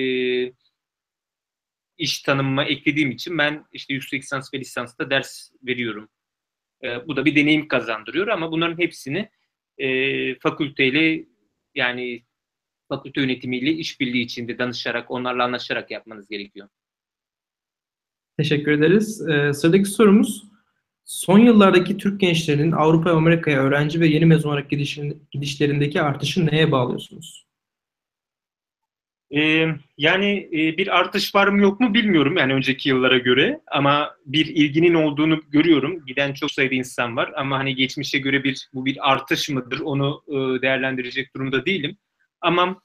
iş 1.98 2.22
tanımıma 2.22 2.64
eklediğim 2.64 3.12
için 3.12 3.38
ben 3.38 3.66
işte 3.72 3.94
yüksek 3.94 4.22
lisans 4.22 4.54
ve 4.54 4.60
lisansta 4.60 5.10
ders 5.10 5.52
veriyorum. 5.64 6.10
E, 6.84 7.08
bu 7.08 7.16
da 7.16 7.26
bir 7.26 7.36
deneyim 7.36 7.68
kazandırıyor 7.68 8.28
ama 8.28 8.52
bunların 8.52 8.78
hepsini 8.78 9.30
e, 9.78 10.36
fakülteyle 10.40 11.26
yani 11.76 12.26
fakülte 12.90 13.22
yönetimiyle 13.22 13.72
işbirliği 13.72 14.24
içinde 14.24 14.58
danışarak, 14.58 15.12
onlarla 15.12 15.44
anlaşarak 15.44 15.92
yapmanız 15.92 16.28
gerekiyor. 16.28 16.70
Teşekkür 18.42 18.72
ederiz. 18.72 19.28
Ee, 19.28 19.54
sıradaki 19.54 19.86
sorumuz, 19.86 20.44
son 21.06 21.40
yıllardaki 21.40 21.98
Türk 21.98 22.20
gençlerinin 22.20 22.72
Avrupa 22.72 23.10
ve 23.10 23.14
Amerika'ya 23.14 23.62
öğrenci 23.62 24.00
ve 24.00 24.08
yeni 24.08 24.26
mezun 24.26 24.50
olarak 24.50 24.70
gidişin, 24.70 25.28
gidişlerindeki 25.32 26.02
artışı 26.02 26.46
neye 26.46 26.72
bağlıyorsunuz? 26.72 27.46
Ee, 29.36 29.68
yani 29.98 30.50
e, 30.54 30.78
bir 30.78 31.00
artış 31.00 31.36
var 31.36 31.48
mı 31.48 31.62
yok 31.62 31.80
mu 31.80 31.94
bilmiyorum 31.94 32.38
yani 32.38 32.54
önceki 32.54 32.90
yıllara 32.90 33.18
göre 33.18 33.62
ama 33.72 34.16
bir 34.26 34.46
ilginin 34.46 34.94
olduğunu 34.94 35.42
görüyorum. 35.50 36.06
Giden 36.06 36.34
çok 36.34 36.52
sayıda 36.52 36.76
insan 36.76 37.16
var 37.18 37.32
ama 37.36 37.60
hani 37.60 37.76
geçmişe 37.76 38.20
göre 38.20 38.44
bir 38.44 38.70
bu 38.74 38.86
bir 38.86 39.12
artış 39.12 39.50
mıdır 39.50 39.80
onu 39.80 40.22
e, 40.28 40.62
değerlendirecek 40.62 41.36
durumda 41.36 41.66
değilim. 41.66 41.98
Ama 42.42 42.82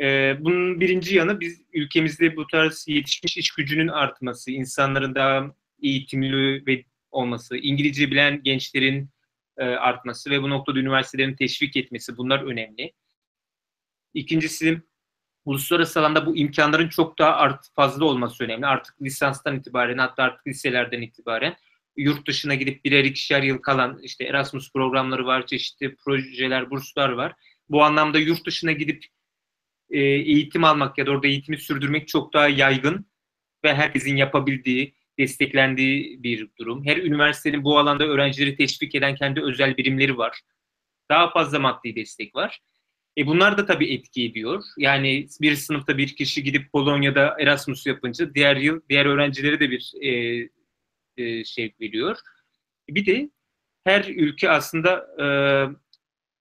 e, 0.00 0.36
bunun 0.40 0.80
birinci 0.80 1.14
yanı 1.14 1.40
biz 1.40 1.62
ülkemizde 1.72 2.36
bu 2.36 2.46
tarz 2.46 2.84
yetişmiş 2.88 3.36
iş 3.36 3.50
gücünün 3.50 3.88
artması, 3.88 4.50
insanların 4.50 5.14
daha 5.14 5.54
eğitimli 5.82 6.66
ve 6.66 6.84
olması, 7.10 7.56
İngilizce 7.56 8.10
bilen 8.10 8.42
gençlerin 8.42 9.10
e, 9.58 9.64
artması 9.64 10.30
ve 10.30 10.42
bu 10.42 10.50
noktada 10.50 10.78
üniversitelerin 10.78 11.34
teşvik 11.34 11.76
etmesi 11.76 12.16
bunlar 12.16 12.42
önemli. 12.42 12.92
İkincisi 14.14 14.82
uluslararası 15.44 16.00
alanda 16.00 16.26
bu 16.26 16.36
imkanların 16.36 16.88
çok 16.88 17.18
daha 17.18 17.32
art, 17.32 17.66
fazla 17.74 18.04
olması 18.04 18.44
önemli. 18.44 18.66
Artık 18.66 19.02
lisanstan 19.02 19.56
itibaren 19.56 19.98
hatta 19.98 20.22
artık 20.22 20.46
liselerden 20.46 21.02
itibaren 21.02 21.56
yurt 21.96 22.28
dışına 22.28 22.54
gidip 22.54 22.84
birer 22.84 23.04
ikişer 23.04 23.42
yıl 23.42 23.58
kalan 23.58 23.98
işte 24.02 24.24
Erasmus 24.24 24.72
programları 24.72 25.26
var, 25.26 25.46
çeşitli 25.46 25.96
projeler, 25.96 26.70
burslar 26.70 27.08
var. 27.08 27.32
Bu 27.68 27.84
anlamda 27.84 28.18
yurt 28.18 28.46
dışına 28.46 28.72
gidip 28.72 29.04
e, 29.90 30.00
eğitim 30.00 30.64
almak 30.64 30.98
ya 30.98 31.06
da 31.06 31.10
orada 31.10 31.26
eğitimi 31.26 31.58
sürdürmek 31.58 32.08
çok 32.08 32.32
daha 32.32 32.48
yaygın 32.48 33.06
ve 33.64 33.74
herkesin 33.74 34.16
yapabildiği, 34.16 34.94
desteklendiği 35.18 36.22
bir 36.22 36.48
durum. 36.58 36.86
Her 36.86 36.96
üniversitenin 36.96 37.64
bu 37.64 37.78
alanda 37.78 38.04
öğrencileri 38.04 38.56
teşvik 38.56 38.94
eden 38.94 39.14
kendi 39.14 39.42
özel 39.42 39.76
birimleri 39.76 40.18
var. 40.18 40.40
Daha 41.10 41.30
fazla 41.30 41.58
maddi 41.58 41.96
destek 41.96 42.34
var. 42.34 42.60
E 43.18 43.26
bunlar 43.26 43.58
da 43.58 43.66
tabii 43.66 43.92
etki 43.94 44.24
ediyor. 44.24 44.64
Yani 44.78 45.26
bir 45.40 45.54
sınıfta 45.54 45.98
bir 45.98 46.16
kişi 46.16 46.42
gidip 46.42 46.72
Polonya'da 46.72 47.36
Erasmus 47.40 47.86
yapınca 47.86 48.34
diğer 48.34 48.56
yıl 48.56 48.80
diğer 48.88 49.06
öğrencilere 49.06 49.60
de 49.60 49.70
bir 49.70 49.92
e, 50.00 50.10
e, 51.16 51.44
şey 51.44 51.74
veriyor. 51.80 52.16
Bir 52.88 53.06
de 53.06 53.30
her 53.84 54.04
ülke 54.04 54.50
aslında 54.50 55.06
e, 55.22 55.26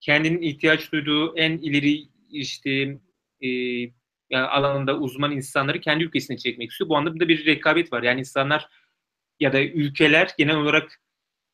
kendinin 0.02 0.42
ihtiyaç 0.42 0.92
duyduğu 0.92 1.38
en 1.38 1.52
ileri 1.52 2.08
işte 2.32 3.00
e, 3.42 3.48
yani 4.30 4.48
alanında 4.48 4.98
uzman 4.98 5.32
insanları 5.32 5.82
kendi 5.82 6.04
ülkesine 6.04 6.38
çekmek 6.38 6.72
istiyor. 6.72 6.90
Bu 6.90 6.98
anlamda 6.98 7.28
bir 7.28 7.46
rekabet 7.46 7.94
var. 7.94 8.04
Yani 8.04 8.20
insanlar 8.20 8.70
ya 9.40 9.54
da 9.54 9.62
ülkeler 9.62 10.30
genel 10.38 10.56
olarak 10.56 11.02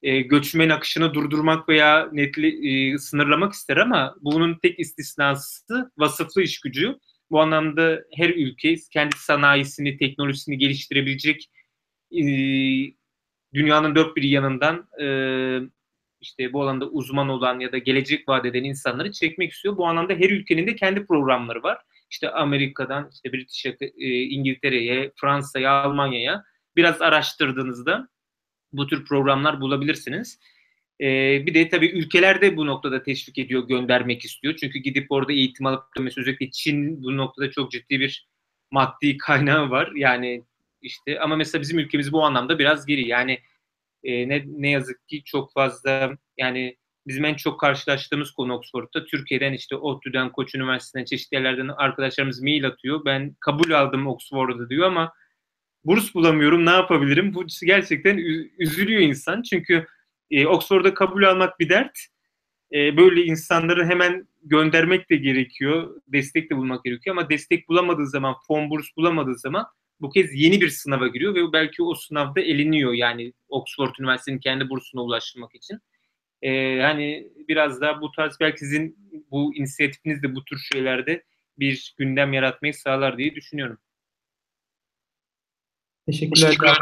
e, 0.03 0.21
göçmen 0.21 0.69
akışını 0.69 1.13
durdurmak 1.13 1.69
veya 1.69 2.09
netli 2.11 2.69
e, 2.69 2.97
sınırlamak 2.97 3.53
ister 3.53 3.77
ama 3.77 4.15
bunun 4.21 4.55
tek 4.55 4.79
istisnası 4.79 5.91
vasıflı 5.97 6.41
iş 6.41 6.59
gücü. 6.59 6.95
Bu 7.31 7.41
anlamda 7.41 8.03
her 8.15 8.29
ülke 8.29 8.75
kendi 8.93 9.15
sanayisini, 9.17 9.97
teknolojisini 9.97 10.57
geliştirebilecek 10.57 11.51
e, 12.11 12.23
dünyanın 13.53 13.95
dört 13.95 14.15
bir 14.15 14.23
yanından 14.23 14.89
e, 15.01 15.07
işte 16.21 16.53
bu 16.53 16.63
alanda 16.63 16.85
uzman 16.85 17.29
olan 17.29 17.59
ya 17.59 17.71
da 17.71 17.77
gelecek 17.77 18.29
vaat 18.29 18.45
eden 18.45 18.63
insanları 18.63 19.11
çekmek 19.11 19.51
istiyor. 19.51 19.77
Bu 19.77 19.87
anlamda 19.87 20.13
her 20.13 20.29
ülkenin 20.29 20.67
de 20.67 20.75
kendi 20.75 21.05
programları 21.05 21.63
var. 21.63 21.77
İşte 22.09 22.29
Amerika'dan, 22.29 23.09
işte 23.13 23.33
British 23.33 23.65
e, 23.65 24.21
İngiltere'ye, 24.21 25.11
Fransa'ya, 25.15 25.71
Almanya'ya 25.71 26.43
biraz 26.75 27.01
araştırdığınızda 27.01 28.07
bu 28.73 28.87
tür 28.87 29.05
programlar 29.05 29.61
bulabilirsiniz. 29.61 30.39
Ee, 31.01 31.45
bir 31.45 31.53
de 31.53 31.69
tabii 31.69 31.87
ülkeler 31.87 32.41
de 32.41 32.57
bu 32.57 32.65
noktada 32.65 33.03
teşvik 33.03 33.37
ediyor, 33.37 33.67
göndermek 33.67 34.25
istiyor. 34.25 34.55
Çünkü 34.59 34.79
gidip 34.79 35.05
orada 35.09 35.33
eğitim 35.33 35.65
alıp 35.65 35.83
mesela 35.99 36.21
özellikle 36.21 36.51
Çin 36.51 37.03
bu 37.03 37.17
noktada 37.17 37.51
çok 37.51 37.71
ciddi 37.71 37.99
bir 37.99 38.27
maddi 38.71 39.17
kaynağı 39.17 39.69
var. 39.69 39.91
Yani 39.95 40.43
işte 40.81 41.19
ama 41.19 41.35
mesela 41.35 41.61
bizim 41.61 41.79
ülkemiz 41.79 42.13
bu 42.13 42.23
anlamda 42.23 42.59
biraz 42.59 42.85
geri. 42.85 43.07
Yani 43.07 43.39
e, 44.05 44.29
ne, 44.29 44.43
ne 44.47 44.69
yazık 44.69 45.07
ki 45.07 45.23
çok 45.25 45.53
fazla 45.53 46.17
yani 46.37 46.77
bizim 47.07 47.25
en 47.25 47.35
çok 47.35 47.59
karşılaştığımız 47.59 48.31
konu 48.31 48.53
Oxford'da 48.53 49.05
Türkiye'den 49.05 49.53
işte 49.53 49.75
ODTÜ'den, 49.75 50.31
Koç 50.31 50.55
Üniversitesi'nden 50.55 51.05
çeşitli 51.05 51.35
yerlerden 51.35 51.67
arkadaşlarımız 51.67 52.41
mail 52.41 52.67
atıyor. 52.67 53.05
Ben 53.05 53.35
kabul 53.39 53.71
aldım 53.71 54.07
Oxford'da 54.07 54.69
diyor 54.69 54.87
ama 54.87 55.13
burs 55.85 56.15
bulamıyorum 56.15 56.65
ne 56.65 56.69
yapabilirim? 56.69 57.33
Bu 57.33 57.45
gerçekten 57.65 58.17
üzülüyor 58.59 59.01
insan. 59.01 59.41
Çünkü 59.41 59.85
e, 60.31 60.47
Oxford'a 60.47 60.93
kabul 60.93 61.23
almak 61.23 61.59
bir 61.59 61.69
dert. 61.69 61.99
E, 62.73 62.97
böyle 62.97 63.23
insanları 63.23 63.85
hemen 63.85 64.27
göndermek 64.43 65.09
de 65.09 65.15
gerekiyor. 65.15 66.01
Destek 66.07 66.51
de 66.51 66.57
bulmak 66.57 66.83
gerekiyor 66.83 67.15
ama 67.17 67.29
destek 67.29 67.69
bulamadığı 67.69 68.07
zaman, 68.07 68.35
fon 68.47 68.69
burs 68.69 68.85
bulamadığı 68.97 69.37
zaman 69.37 69.65
bu 70.01 70.09
kez 70.09 70.33
yeni 70.33 70.61
bir 70.61 70.69
sınava 70.69 71.07
giriyor 71.07 71.35
ve 71.35 71.53
belki 71.53 71.83
o 71.83 71.95
sınavda 71.95 72.41
eliniyor 72.41 72.93
yani 72.93 73.33
Oxford 73.49 73.95
Üniversitesi'nin 73.99 74.39
kendi 74.39 74.69
bursuna 74.69 75.01
ulaşmak 75.01 75.55
için. 75.55 75.79
Ee, 76.41 76.79
hani 76.81 77.27
biraz 77.47 77.81
daha 77.81 78.01
bu 78.01 78.11
tarz 78.11 78.37
belki 78.39 78.59
sizin 78.59 78.97
bu 79.31 79.55
inisiyatifiniz 79.55 80.23
de 80.23 80.35
bu 80.35 80.43
tür 80.43 80.57
şeylerde 80.73 81.23
bir 81.59 81.95
gündem 81.97 82.33
yaratmayı 82.33 82.73
sağlar 82.73 83.17
diye 83.17 83.35
düşünüyorum. 83.35 83.77
Teşekkürler. 86.05 86.47
Teşekkürler. 86.47 86.75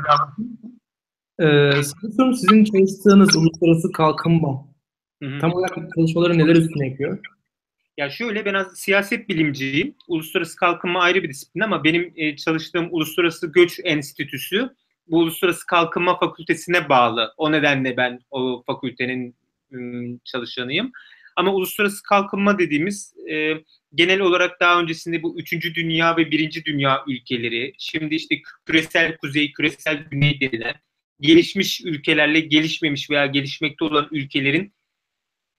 Ee, 1.39 1.83
sorum 2.17 2.33
sizin 2.33 2.63
çalıştığınız 2.63 3.35
uluslararası 3.35 3.91
kalkınma. 3.91 4.67
Hı 5.23 5.29
hı. 5.29 5.39
Tam 5.39 5.53
olarak 5.53 5.77
çalışmaları 5.95 6.37
neler 6.37 6.55
üstüne 6.55 6.87
yapıyor? 6.87 7.19
Ya 7.97 8.09
şöyle 8.09 8.45
ben 8.45 8.53
az 8.53 8.77
siyaset 8.79 9.29
bilimciyim. 9.29 9.95
Uluslararası 10.07 10.55
kalkınma 10.55 11.01
ayrı 11.01 11.23
bir 11.23 11.29
disiplin 11.29 11.61
ama 11.61 11.83
benim 11.83 12.13
e, 12.15 12.35
çalıştığım 12.35 12.87
Uluslararası 12.91 13.47
Göç 13.51 13.79
Enstitüsü 13.83 14.69
bu 15.07 15.17
Uluslararası 15.17 15.65
Kalkınma 15.65 16.19
Fakültesine 16.19 16.89
bağlı. 16.89 17.33
O 17.37 17.51
nedenle 17.51 17.97
ben 17.97 18.19
o 18.31 18.63
fakültenin 18.65 19.35
ım, 19.73 20.19
çalışanıyım. 20.25 20.91
Ama 21.35 21.53
uluslararası 21.53 22.03
kalkınma 22.03 22.59
dediğimiz 22.59 23.13
e, 23.31 23.53
genel 23.95 24.19
olarak 24.19 24.59
daha 24.59 24.81
öncesinde 24.81 25.23
bu 25.23 25.39
üçüncü 25.39 25.75
dünya 25.75 26.17
ve 26.17 26.31
birinci 26.31 26.65
dünya 26.65 27.03
ülkeleri, 27.07 27.73
şimdi 27.77 28.15
işte 28.15 28.41
küresel 28.65 29.17
kuzey, 29.17 29.51
küresel 29.53 29.97
güney 30.11 30.41
denilen 30.41 30.75
gelişmiş 31.19 31.81
ülkelerle 31.81 32.39
gelişmemiş 32.39 33.09
veya 33.09 33.25
gelişmekte 33.25 33.85
olan 33.85 34.07
ülkelerin 34.11 34.73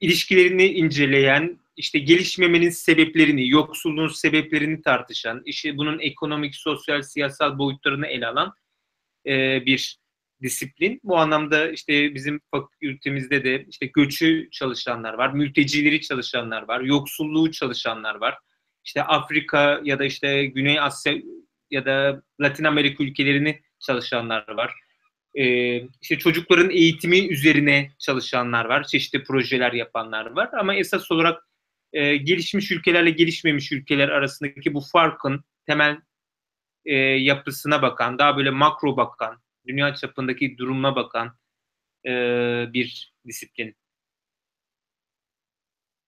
ilişkilerini 0.01 0.67
inceleyen, 0.67 1.59
işte 1.77 1.99
gelişmemenin 1.99 2.71
sebeplerini, 2.71 3.51
yoksulluğun 3.51 4.09
sebeplerini 4.09 4.83
tartışan, 4.83 5.43
işte 5.45 5.77
bunun 5.77 5.99
ekonomik, 5.99 6.55
sosyal, 6.57 7.03
siyasal 7.03 7.59
boyutlarını 7.59 8.07
ele 8.07 8.27
alan 8.27 8.55
e, 9.27 9.67
bir 9.67 9.99
disiplin. 10.43 11.01
Bu 11.05 11.19
anlamda 11.19 11.71
işte 11.71 12.15
bizim 12.15 12.41
fakültemizde 12.51 13.45
de 13.45 13.65
işte 13.69 13.87
göçü 13.87 14.49
çalışanlar 14.51 15.15
var, 15.15 15.33
mültecileri 15.33 16.01
çalışanlar 16.01 16.69
var, 16.69 16.81
yoksulluğu 16.81 17.51
çalışanlar 17.51 18.15
var. 18.15 18.39
İşte 18.85 19.03
Afrika 19.03 19.81
ya 19.85 19.99
da 19.99 20.05
işte 20.05 20.47
Güney 20.47 20.81
Asya 20.81 21.15
ya 21.71 21.85
da 21.85 22.23
Latin 22.41 22.65
Amerika 22.65 23.05
ülkelerini 23.05 23.61
çalışanlar 23.79 24.49
var. 24.49 24.75
Ee, 25.35 25.77
işte 26.03 26.19
çocukların 26.19 26.71
eğitimi 26.71 27.19
üzerine 27.29 27.91
çalışanlar 27.99 28.65
var, 28.65 28.85
çeşitli 28.85 29.25
projeler 29.25 29.73
yapanlar 29.73 30.31
var. 30.31 30.51
Ama 30.53 30.75
esas 30.75 31.11
olarak 31.11 31.43
e, 31.95 32.17
gelişmiş 32.17 32.71
ülkelerle 32.71 33.11
gelişmemiş 33.11 33.73
ülkeler 33.73 34.09
arasındaki 34.09 34.75
bu 34.75 34.81
farkın 34.81 35.45
temel 35.67 36.01
e, 36.85 36.95
yapısına 36.97 37.83
bakan, 37.83 38.19
daha 38.19 38.37
böyle 38.37 38.51
makro 38.51 38.97
bakan, 38.97 39.43
dünya 39.67 39.95
çapındaki 39.95 40.59
duruma 40.59 40.97
bakan 40.97 41.37
e, 42.07 42.11
bir 42.73 43.15
disiplin. 43.27 43.77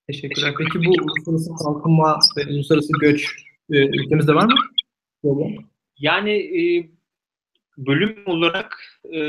Teşekkürler. 0.06 0.54
Peki 0.58 0.86
bu 0.86 0.90
uluslararası 0.90 1.64
kalkınma 1.64 2.18
ve 2.36 2.46
uluslararası 2.46 2.92
göç 3.00 3.26
e, 3.70 3.86
ülkemizde 3.86 4.34
var 4.34 4.46
mı? 4.46 4.54
Yani 5.98 6.32
e, 6.32 6.90
bölüm 7.78 8.22
olarak 8.26 9.00
e, 9.04 9.20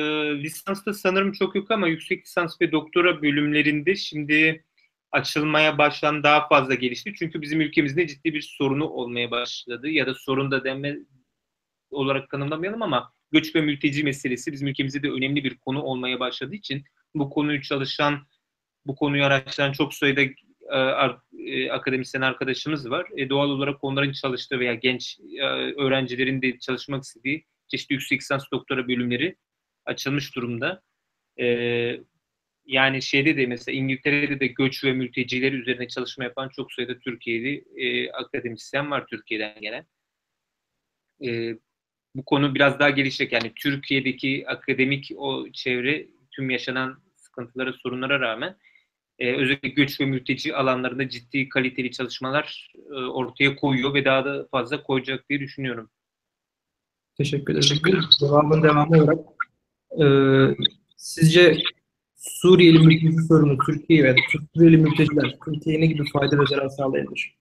lisansta 0.44 0.94
sanırım 0.94 1.32
çok 1.32 1.56
yok 1.56 1.72
ama 1.72 1.88
yüksek 1.88 2.26
lisans 2.26 2.62
ve 2.62 2.72
doktora 2.72 3.22
bölümlerinde 3.22 3.96
şimdi 3.96 4.64
açılmaya 5.12 5.78
başlan 5.78 6.24
daha 6.24 6.48
fazla 6.48 6.74
gelişti. 6.74 7.14
Çünkü 7.20 7.42
bizim 7.42 7.62
ülkemizde 7.62 8.08
ciddi 8.08 8.34
bir 8.34 8.42
sorunu 8.42 8.88
olmaya 8.88 9.32
başladı 9.32 9.90
ya 9.90 10.08
da 10.08 10.14
sorun 10.16 10.52
da 10.52 10.64
denme 10.64 10.98
olarak 11.92 12.30
tanımlamayalım 12.30 12.82
ama 12.82 13.14
göç 13.32 13.56
ve 13.56 13.62
mülteci 13.62 14.04
meselesi 14.04 14.52
bizim 14.52 14.68
ülkemizde 14.68 15.04
de 15.04 15.12
önemli 15.12 15.44
bir 15.44 15.58
konu 15.58 15.82
olmaya 15.82 16.20
başladığı 16.20 16.56
için 16.56 16.84
bu 17.16 17.30
konuyu 17.30 17.62
çalışan, 17.62 18.28
bu 18.86 18.96
konuyu 18.96 19.24
araştıran 19.24 19.72
çok 19.72 19.94
sayıda 19.94 20.22
e, 20.22 20.32
e, 21.48 21.72
akademisyen 21.72 22.22
arkadaşımız 22.22 22.90
var. 22.90 23.08
E, 23.18 23.30
doğal 23.30 23.50
olarak 23.50 23.84
onların 23.84 24.12
çalıştığı 24.12 24.60
veya 24.60 24.74
genç 24.74 25.20
e, 25.38 25.44
öğrencilerin 25.78 26.42
de 26.42 26.60
çalışmak 26.60 27.04
istediği 27.04 27.46
çeşitli 27.68 27.94
yüksek 27.94 28.22
lisans 28.22 28.44
doktora 28.52 28.88
bölümleri 28.88 29.36
açılmış 29.86 30.36
durumda. 30.36 30.82
E, 31.40 31.46
yani 32.68 33.02
şeyde 33.02 33.38
de 33.38 33.46
mesela 33.46 33.78
İngiltere'de 33.78 34.40
de 34.40 34.48
göç 34.48 34.84
ve 34.84 34.94
mülteciler 34.94 35.52
üzerine 35.52 35.88
çalışma 35.88 36.24
yapan 36.24 36.50
çok 36.50 36.74
sayıda 36.74 37.00
Türkiye'li 37.00 37.64
e, 37.76 38.12
akademisyen 38.12 38.92
var 38.92 39.06
Türkiye'den 39.08 39.62
gelen. 39.62 39.86
E, 41.26 41.58
bu 42.16 42.26
konu 42.26 42.56
biraz 42.56 42.80
daha 42.80 42.90
gelişecek. 42.90 43.32
Yani 43.32 43.52
Türkiye'deki 43.56 44.46
akademik 44.48 45.12
o 45.18 45.52
çevre 45.54 46.08
tüm 46.32 46.50
yaşanan 46.50 47.00
sıkıntılara, 47.16 47.74
sorunlara 47.74 48.20
rağmen 48.20 48.58
e, 49.20 49.36
özellikle 49.36 49.70
göç 49.70 50.02
ve 50.02 50.06
mülteci 50.06 50.56
alanlarında 50.56 51.10
ciddi 51.10 51.50
kaliteli 51.50 51.92
çalışmalar 51.92 52.74
e, 52.90 52.94
ortaya 52.94 53.56
koyuyor 53.56 53.94
ve 53.94 54.06
daha 54.06 54.26
da 54.26 54.48
fazla 54.52 54.84
koyacak 54.84 55.30
diye 55.30 55.40
düşünüyorum. 55.40 55.90
Teşekkür 57.18 57.54
ederim. 57.54 58.10
Cevabın 58.20 58.64
devamı 58.64 59.04
olarak 59.04 59.20
e, 60.02 60.06
sizce 60.98 61.58
Suriyeli 62.30 62.80
mülteci 62.80 63.28
sorunu 63.28 63.58
Türkiye 63.66 64.04
ve 64.04 64.16
Suriyeli 64.56 64.78
mülteciler 64.78 65.38
Türkiye'ye 65.46 65.82
ne 65.82 65.86
gibi 65.86 66.04
fayda 66.14 66.40
ve 66.40 66.46
zarar 66.46 66.70
sağlayabilir? 66.70 67.36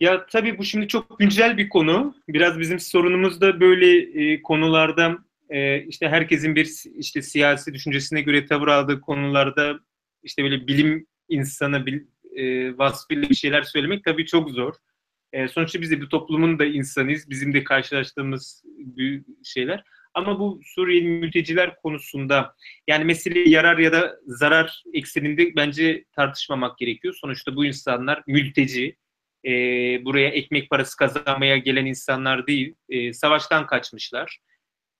Ya 0.00 0.26
tabii 0.26 0.58
bu 0.58 0.64
şimdi 0.64 0.88
çok 0.88 1.18
güncel 1.18 1.56
bir 1.56 1.68
konu. 1.68 2.14
Biraz 2.28 2.58
bizim 2.58 2.80
sorunumuz 2.80 3.40
da 3.40 3.60
böyle 3.60 3.98
e, 3.98 4.42
konularda 4.42 5.18
e, 5.50 5.82
işte 5.82 6.08
herkesin 6.08 6.56
bir 6.56 6.70
işte 6.94 7.22
siyasi 7.22 7.74
düşüncesine 7.74 8.20
göre 8.20 8.46
tavır 8.46 8.68
aldığı 8.68 9.00
konularda 9.00 9.80
işte 10.22 10.42
böyle 10.42 10.66
bilim 10.66 11.06
insanı 11.28 11.86
bil, 11.86 12.00
e, 12.36 12.78
vasfıyla 12.78 13.30
bir 13.30 13.34
şeyler 13.34 13.62
söylemek 13.62 14.04
tabii 14.04 14.26
çok 14.26 14.50
zor. 14.50 14.74
E, 15.32 15.48
sonuçta 15.48 15.80
biz 15.80 15.90
de 15.90 16.00
bir 16.00 16.06
toplumun 16.06 16.58
da 16.58 16.64
insanıyız. 16.64 17.30
Bizim 17.30 17.54
de 17.54 17.64
karşılaştığımız 17.64 18.64
şeyler. 19.44 19.84
Ama 20.14 20.38
bu 20.38 20.60
Suriyeli 20.64 21.08
mülteciler 21.08 21.76
konusunda 21.76 22.54
yani 22.88 23.04
mesele 23.04 23.50
yarar 23.50 23.78
ya 23.78 23.92
da 23.92 24.16
zarar 24.26 24.82
ekseninde 24.92 25.56
bence 25.56 26.04
tartışmamak 26.12 26.78
gerekiyor. 26.78 27.14
Sonuçta 27.20 27.56
bu 27.56 27.64
insanlar 27.64 28.22
mülteci, 28.26 28.96
e, 29.46 29.50
buraya 30.04 30.28
ekmek 30.28 30.70
parası 30.70 30.96
kazanmaya 30.96 31.56
gelen 31.56 31.86
insanlar 31.86 32.46
değil, 32.46 32.74
e, 32.88 33.12
savaştan 33.12 33.66
kaçmışlar. 33.66 34.38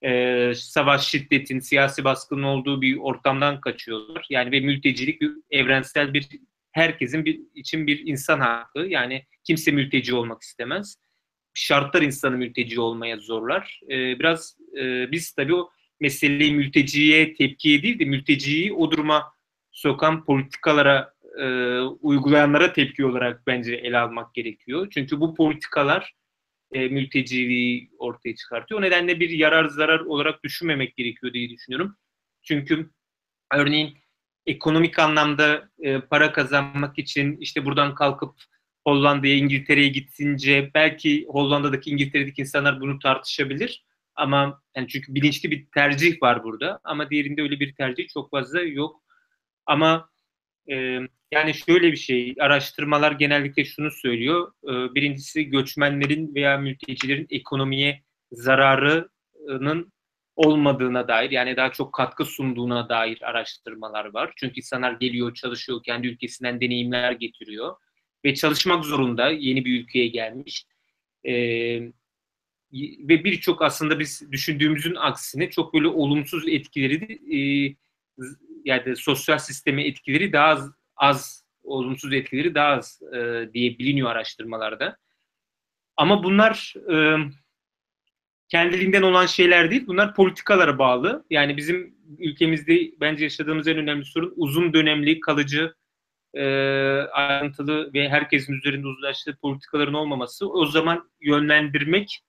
E, 0.05 0.53
savaş 0.55 1.09
şiddetin, 1.09 1.61
siyasi 1.61 2.05
baskının 2.05 2.43
olduğu 2.43 2.83
bir 2.83 2.97
ortamdan 2.97 3.61
kaçıyorlar. 3.61 4.27
Yani 4.31 4.53
ve 4.53 4.61
mültecilik 4.61 5.21
bir 5.21 5.33
evrensel 5.51 6.15
bir 6.15 6.29
herkesin 6.73 7.25
bir, 7.25 7.41
için 7.55 7.87
bir 7.87 8.07
insan 8.07 8.41
hakkı. 8.41 8.79
Yani 8.79 9.27
kimse 9.45 9.71
mülteci 9.71 10.15
olmak 10.15 10.43
istemez. 10.43 10.97
Şartlar 11.55 12.03
insanı 12.03 12.37
mülteci 12.37 12.81
olmaya 12.81 13.17
zorlar. 13.17 13.81
E, 13.91 14.19
biraz 14.19 14.57
e, 14.81 15.13
biz 15.13 15.33
tabii 15.33 15.55
o 15.55 15.71
meseleyi 16.01 16.53
mülteciye 16.55 17.35
tepkiye 17.35 17.83
değil 17.83 17.99
de 17.99 18.05
mülteciyi 18.05 18.73
o 18.73 18.91
duruma 18.91 19.33
sokan 19.73 20.25
politikalara 20.25 21.15
e, 21.41 21.45
uygulayanlara 21.81 22.73
tepki 22.73 23.05
olarak 23.05 23.47
bence 23.47 23.75
ele 23.75 23.99
almak 23.99 24.35
gerekiyor. 24.35 24.89
Çünkü 24.91 25.21
bu 25.21 25.35
politikalar 25.35 26.15
e, 26.73 26.89
mülteciliği 26.89 27.91
ortaya 27.99 28.35
çıkartıyor. 28.37 28.81
O 28.81 28.85
nedenle 28.85 29.21
bir 29.21 29.31
yarar 29.31 29.65
zarar 29.65 30.01
olarak 30.01 30.45
düşünmemek 30.45 30.97
gerekiyor 30.97 31.33
diye 31.33 31.51
düşünüyorum. 31.51 31.97
Çünkü 32.43 32.91
örneğin 33.55 33.99
ekonomik 34.47 34.99
anlamda 34.99 35.71
para 36.11 36.33
kazanmak 36.33 36.99
için 36.99 37.37
işte 37.37 37.65
buradan 37.65 37.95
kalkıp 37.95 38.35
Hollanda'ya, 38.85 39.35
İngiltere'ye 39.35 39.89
gitsince 39.89 40.71
belki 40.75 41.27
Hollanda'daki, 41.29 41.91
İngiltere'deki 41.91 42.41
insanlar 42.41 42.81
bunu 42.81 42.99
tartışabilir. 42.99 43.85
Ama 44.15 44.63
yani 44.77 44.89
çünkü 44.89 45.15
bilinçli 45.15 45.51
bir 45.51 45.67
tercih 45.75 46.23
var 46.23 46.45
burada. 46.45 46.81
Ama 46.85 47.11
diğerinde 47.11 47.43
öyle 47.43 47.61
bir 47.61 47.75
tercih 47.75 48.09
çok 48.09 48.31
fazla 48.31 48.63
yok. 48.63 49.03
Ama 49.67 50.11
e, 50.71 50.99
yani 51.33 51.55
şöyle 51.55 51.93
bir 51.93 51.97
şey, 51.97 52.35
araştırmalar 52.41 53.13
genellikle 53.13 53.65
şunu 53.65 53.91
söylüyor. 53.91 54.53
E, 54.65 54.95
birincisi 54.95 55.45
göçmenlerin 55.45 56.35
veya 56.35 56.59
mültecilerin 56.59 57.27
ekonomiye 57.31 58.03
zararının 58.33 59.93
olmadığına 60.37 61.09
dair 61.09 61.31
yani 61.31 61.57
daha 61.57 61.73
çok 61.73 61.93
katkı 61.93 62.25
sunduğuna 62.25 62.89
dair 62.89 63.23
araştırmalar 63.23 64.05
var. 64.05 64.33
Çünkü 64.37 64.57
insanlar 64.57 64.93
geliyor, 64.93 65.35
çalışıyor, 65.35 65.83
kendi 65.83 66.07
ülkesinden 66.07 66.61
deneyimler 66.61 67.13
getiriyor 67.13 67.77
ve 68.25 68.35
çalışmak 68.35 68.85
zorunda 68.85 69.29
yeni 69.31 69.65
bir 69.65 69.81
ülkeye 69.81 70.09
gelmiş. 70.09 70.67
Ee, 71.25 71.33
ve 72.73 73.25
birçok 73.25 73.63
aslında 73.63 73.99
biz 73.99 74.33
düşündüğümüzün 74.33 74.95
aksine 74.95 75.51
çok 75.51 75.75
böyle 75.75 75.89
olumsuz 75.89 76.49
etkileri 76.49 77.19
e, 77.37 77.41
yani 78.65 78.97
sosyal 78.97 79.39
sisteme 79.39 79.87
etkileri 79.87 80.33
daha 80.33 80.47
az, 80.47 80.71
az 80.97 81.45
olumsuz 81.63 82.13
etkileri 82.13 82.55
daha 82.55 82.69
az 82.69 83.03
e, 83.15 83.49
diye 83.55 83.79
biliniyor 83.79 84.11
araştırmalarda. 84.11 84.97
Ama 85.97 86.25
bunlar 86.25 86.75
e, 86.93 87.17
kendiliğinden 88.49 89.03
olan 89.03 89.27
şeyler 89.27 89.71
değil. 89.71 89.87
Bunlar 89.87 90.15
politikalara 90.15 90.79
bağlı. 90.79 91.25
Yani 91.31 91.57
bizim 91.57 91.95
ülkemizde 92.19 92.93
bence 93.01 93.25
yaşadığımız 93.25 93.69
en 93.69 93.79
önemli 93.79 94.05
sorun 94.05 94.33
uzun 94.37 94.73
dönemli, 94.73 95.21
kalıcı, 95.21 95.75
e, 96.35 96.45
ayrıntılı 97.13 97.93
ve 97.95 98.09
herkesin 98.09 98.53
üzerinde 98.53 98.87
uzlaştığı 98.87 99.37
politikaların 99.37 99.95
olmaması. 99.95 100.49
O 100.53 100.67
zaman 100.67 101.11
yönlendirmek 101.21 102.21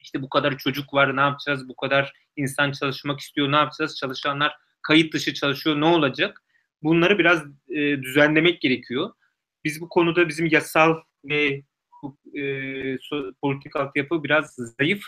işte 0.00 0.22
bu 0.22 0.28
kadar 0.28 0.58
çocuk 0.58 0.94
var 0.94 1.16
ne 1.16 1.20
yapacağız, 1.20 1.68
bu 1.68 1.76
kadar 1.76 2.12
insan 2.36 2.72
çalışmak 2.72 3.20
istiyor 3.20 3.52
ne 3.52 3.56
yapacağız, 3.56 3.96
çalışanlar 3.96 4.56
kayıt 4.82 5.12
dışı 5.14 5.34
çalışıyor 5.34 5.80
ne 5.80 5.84
olacak? 5.84 6.42
Bunları 6.82 7.18
biraz 7.18 7.44
e, 7.68 8.02
düzenlemek 8.02 8.60
gerekiyor. 8.60 9.10
Biz 9.64 9.80
bu 9.80 9.88
konuda 9.88 10.28
bizim 10.28 10.46
yasal 10.46 10.96
ve 11.24 11.62
e, 12.34 12.42
politik 13.42 13.76
altyapı 13.76 14.24
biraz 14.24 14.54
zayıf. 14.54 15.04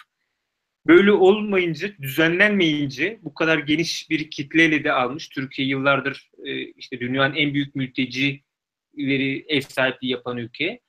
Böyle 0.86 1.12
olmayınca, 1.12 1.96
düzenlenmeyince 2.02 3.18
bu 3.22 3.34
kadar 3.34 3.58
geniş 3.58 4.10
bir 4.10 4.30
kitleyle 4.30 4.84
de 4.84 4.92
almış. 4.92 5.28
Türkiye 5.28 5.68
yıllardır 5.68 6.30
e, 6.44 6.64
işte 6.64 7.00
dünyanın 7.00 7.34
en 7.34 7.54
büyük 7.54 7.74
mültecileri 7.74 9.44
ev 9.48 9.60
sahipliği 9.60 10.10
yapan 10.10 10.36
ülke. 10.36 10.80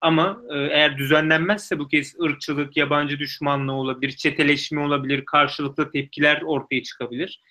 Ama 0.00 0.42
e, 0.50 0.58
eğer 0.58 0.98
düzenlenmezse 0.98 1.78
bu 1.78 1.88
kez 1.88 2.20
ırkçılık, 2.20 2.76
yabancı 2.76 3.18
düşmanlığı 3.18 3.72
olabilir, 3.72 4.12
çeteleşme 4.12 4.80
olabilir, 4.80 5.24
karşılıklı 5.24 5.90
tepkiler 5.90 6.42
ortaya 6.42 6.82
çıkabilir. 6.82 7.42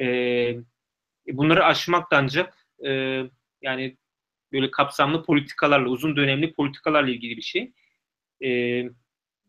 E, 0.00 0.06
bunları 1.28 1.64
aşmak 1.64 2.06
ancak 2.12 2.66
e, 2.86 3.22
yani 3.62 3.96
böyle 4.52 4.70
kapsamlı 4.70 5.24
politikalarla, 5.24 5.88
uzun 5.88 6.16
dönemli 6.16 6.52
politikalarla 6.52 7.10
ilgili 7.10 7.36
bir 7.36 7.42
şey. 7.42 7.72
E, 8.44 8.82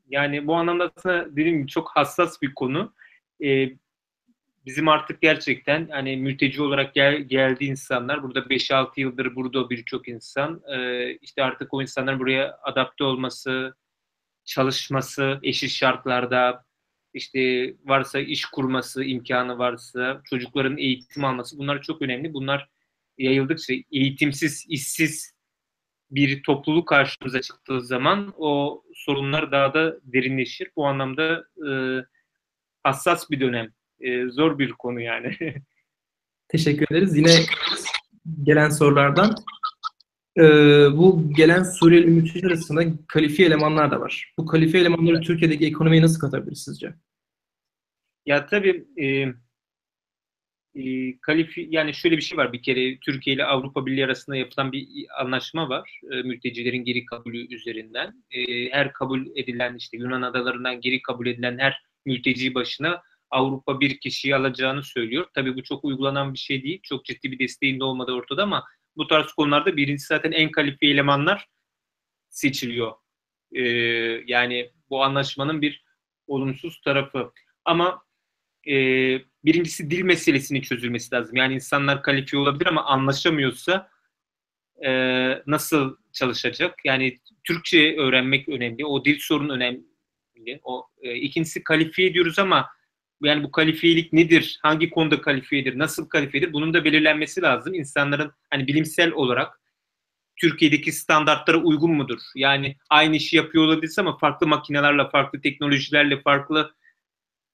yani 0.10 0.48
bu 0.48 0.56
anlamda 0.56 0.92
aslında 0.98 1.32
dediğim 1.32 1.58
gibi 1.58 1.68
çok 1.68 1.90
hassas 1.90 2.42
bir 2.42 2.54
konu. 2.54 2.94
E, 3.44 3.70
bizim 4.66 4.88
artık 4.88 5.22
gerçekten 5.22 5.88
hani 5.88 6.18
mülteci 6.18 6.62
olarak 6.62 6.94
gel, 6.94 7.22
geldiği 7.22 7.70
insanlar 7.70 8.24
burada 8.24 8.40
5-6 8.40 9.00
yıldır 9.00 9.36
burada 9.36 9.70
birçok 9.70 10.08
insan 10.08 10.62
e, 10.76 11.12
işte 11.14 11.44
artık 11.44 11.74
o 11.74 11.82
insanların 11.82 12.20
buraya 12.20 12.60
adapte 12.64 13.04
olması, 13.04 13.76
çalışması 14.46 15.40
eşit 15.44 15.70
şartlarda 15.70 16.66
işte 17.14 17.74
varsa 17.86 18.20
iş 18.20 18.46
kurması 18.46 19.04
imkanı 19.04 19.58
varsa 19.58 20.22
çocukların 20.30 20.78
eğitim 20.78 21.26
alması 21.26 21.58
bunlar 21.58 21.82
çok 21.82 22.02
önemli. 22.02 22.34
Bunlar 22.34 22.70
yayıldıkça 23.18 23.74
eğitimsiz, 23.92 24.66
işsiz 24.70 25.35
bir 26.16 26.44
topluluk 26.44 26.88
karşımıza 26.88 27.42
çıktığı 27.42 27.82
zaman 27.82 28.34
o 28.38 28.84
sorunlar 28.94 29.52
daha 29.52 29.74
da 29.74 29.98
derinleşir. 30.04 30.72
Bu 30.76 30.86
anlamda 30.88 31.46
e, 31.68 31.72
hassas 32.84 33.30
bir 33.30 33.40
dönem 33.40 33.70
e, 34.00 34.28
zor 34.30 34.60
bir 34.60 34.72
konu 34.72 35.02
yani. 35.02 35.38
Teşekkür 36.48 36.86
ederiz. 36.92 37.18
Yine 37.18 37.32
gelen 38.44 38.70
sorulardan 38.70 39.36
e, 40.38 40.44
bu 40.98 41.34
gelen 41.34 41.64
Suriyeli 41.64 42.08
mülteciler 42.08 42.48
arasında 42.48 42.84
kalifiye 43.08 43.48
elemanlar 43.48 43.92
da 43.92 44.00
var. 44.00 44.34
Bu 44.38 44.46
kalifiye 44.46 44.82
elemanları 44.82 45.22
Türkiye'deki 45.22 45.66
ekonomiye 45.66 46.02
nasıl 46.02 46.20
katabilir 46.20 46.56
sizce? 46.56 46.94
Ya 48.26 48.46
tabii 48.46 48.88
e, 49.02 49.28
e, 50.76 51.18
kalifi 51.20 51.68
yani 51.72 51.94
şöyle 51.94 52.18
bir 52.18 52.22
şey 52.22 52.38
var 52.38 52.54
bir 52.54 52.62
kere 52.62 53.00
Türkiye 53.00 53.36
ile 53.36 53.46
Avrupa 53.46 53.86
Birliği 53.86 54.06
arasında 54.06 54.36
yapılan 54.36 54.72
bir 54.72 54.88
anlaşma 55.22 55.70
var 55.70 56.00
e, 56.12 56.22
mültecilerin 56.22 56.84
geri 56.84 57.06
kabulü 57.06 57.56
üzerinden. 57.56 58.24
E, 58.32 58.70
her 58.72 58.94
kabul 58.94 59.28
edilen 59.36 59.76
işte 59.76 59.98
Yunan 59.98 60.22
adalarından 60.22 60.82
geri 60.82 61.02
kabul 61.02 61.28
edilen 61.28 61.58
her 61.58 61.84
mülteci 62.06 62.56
başına 62.56 63.02
Avrupa 63.32 63.80
bir 63.80 64.00
kişiyi 64.00 64.36
alacağını 64.36 64.84
söylüyor. 64.84 65.28
Tabii 65.34 65.56
bu 65.56 65.64
çok 65.64 65.84
uygulanan 65.84 66.34
bir 66.34 66.40
şey 66.40 66.64
değil. 66.64 66.80
Çok 66.84 67.06
ciddi 67.06 67.32
bir 67.32 67.40
desteğin 67.40 67.80
de 67.80 67.84
olmadığı 67.84 68.12
ortada 68.12 68.44
ama 68.44 68.66
bu 68.98 69.08
tarz 69.08 69.32
konularda 69.32 69.78
birincisi 69.78 70.08
zaten 70.08 70.32
en 70.32 70.52
kalifiye 70.52 70.92
elemanlar 70.92 71.48
seçiliyor. 72.30 72.92
Ee, 73.52 73.62
yani 74.28 74.72
bu 74.90 75.04
anlaşmanın 75.04 75.62
bir 75.62 75.84
olumsuz 76.28 76.82
tarafı. 76.82 77.32
Ama 77.66 78.04
e, 78.68 78.76
birincisi 79.46 79.92
dil 79.92 80.02
meselesinin 80.02 80.62
çözülmesi 80.62 81.16
lazım. 81.16 81.36
Yani 81.36 81.54
insanlar 81.54 82.04
kalifiye 82.04 82.42
olabilir 82.42 82.68
ama 82.68 82.86
anlaşamıyorsa 82.86 83.90
e, 84.86 84.92
nasıl 85.48 85.98
çalışacak? 86.14 86.80
Yani 86.86 87.18
Türkçe 87.44 87.98
öğrenmek 87.98 88.50
önemli. 88.50 88.86
O 88.86 89.06
dil 89.06 89.20
sorunu 89.20 89.54
önemli. 89.54 89.86
O 90.64 90.88
e, 91.02 91.16
ikincisi 91.16 91.64
kalifiye 91.64 92.08
ediyoruz 92.08 92.40
ama 92.40 92.70
yani 93.24 93.44
bu 93.44 93.52
kalifiyelik 93.52 94.14
nedir? 94.14 94.60
Hangi 94.64 94.90
konuda 94.90 95.22
kalifiyedir? 95.22 95.80
Nasıl 95.80 96.10
kalifiyedir? 96.10 96.54
Bunun 96.54 96.74
da 96.74 96.86
belirlenmesi 96.86 97.42
lazım. 97.42 97.74
İnsanların 97.74 98.32
hani 98.50 98.68
bilimsel 98.68 99.12
olarak 99.12 99.62
Türkiye'deki 100.36 100.92
standartlara 100.92 101.58
uygun 101.58 101.92
mudur? 101.92 102.20
Yani 102.36 102.78
aynı 102.90 103.16
işi 103.16 103.36
yapıyor 103.36 103.64
olabiliriz 103.64 104.00
ama 104.00 104.18
farklı 104.18 104.48
makinelerle, 104.48 105.10
farklı 105.10 105.42
teknolojilerle, 105.42 106.22
farklı 106.22 106.76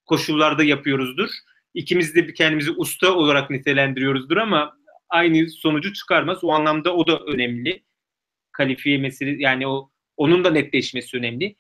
koşullarda 0.06 0.64
yapıyoruzdur. 0.64 1.30
İkimiz 1.74 2.16
de 2.16 2.34
kendimizi 2.34 2.72
usta 2.72 3.14
olarak 3.14 3.50
nitelendiriyoruzdur 3.50 4.38
ama 4.38 4.78
aynı 5.10 5.50
sonucu 5.50 5.94
çıkarmaz. 5.94 6.44
O 6.44 6.52
anlamda 6.52 6.96
o 6.96 7.08
da 7.08 7.20
önemli. 7.20 7.84
Kalifiye 8.52 8.98
meselesi 8.98 9.42
yani 9.42 9.68
o 9.68 9.92
onun 10.18 10.44
da 10.44 10.52
netleşmesi 10.52 11.18
önemli. 11.18 11.56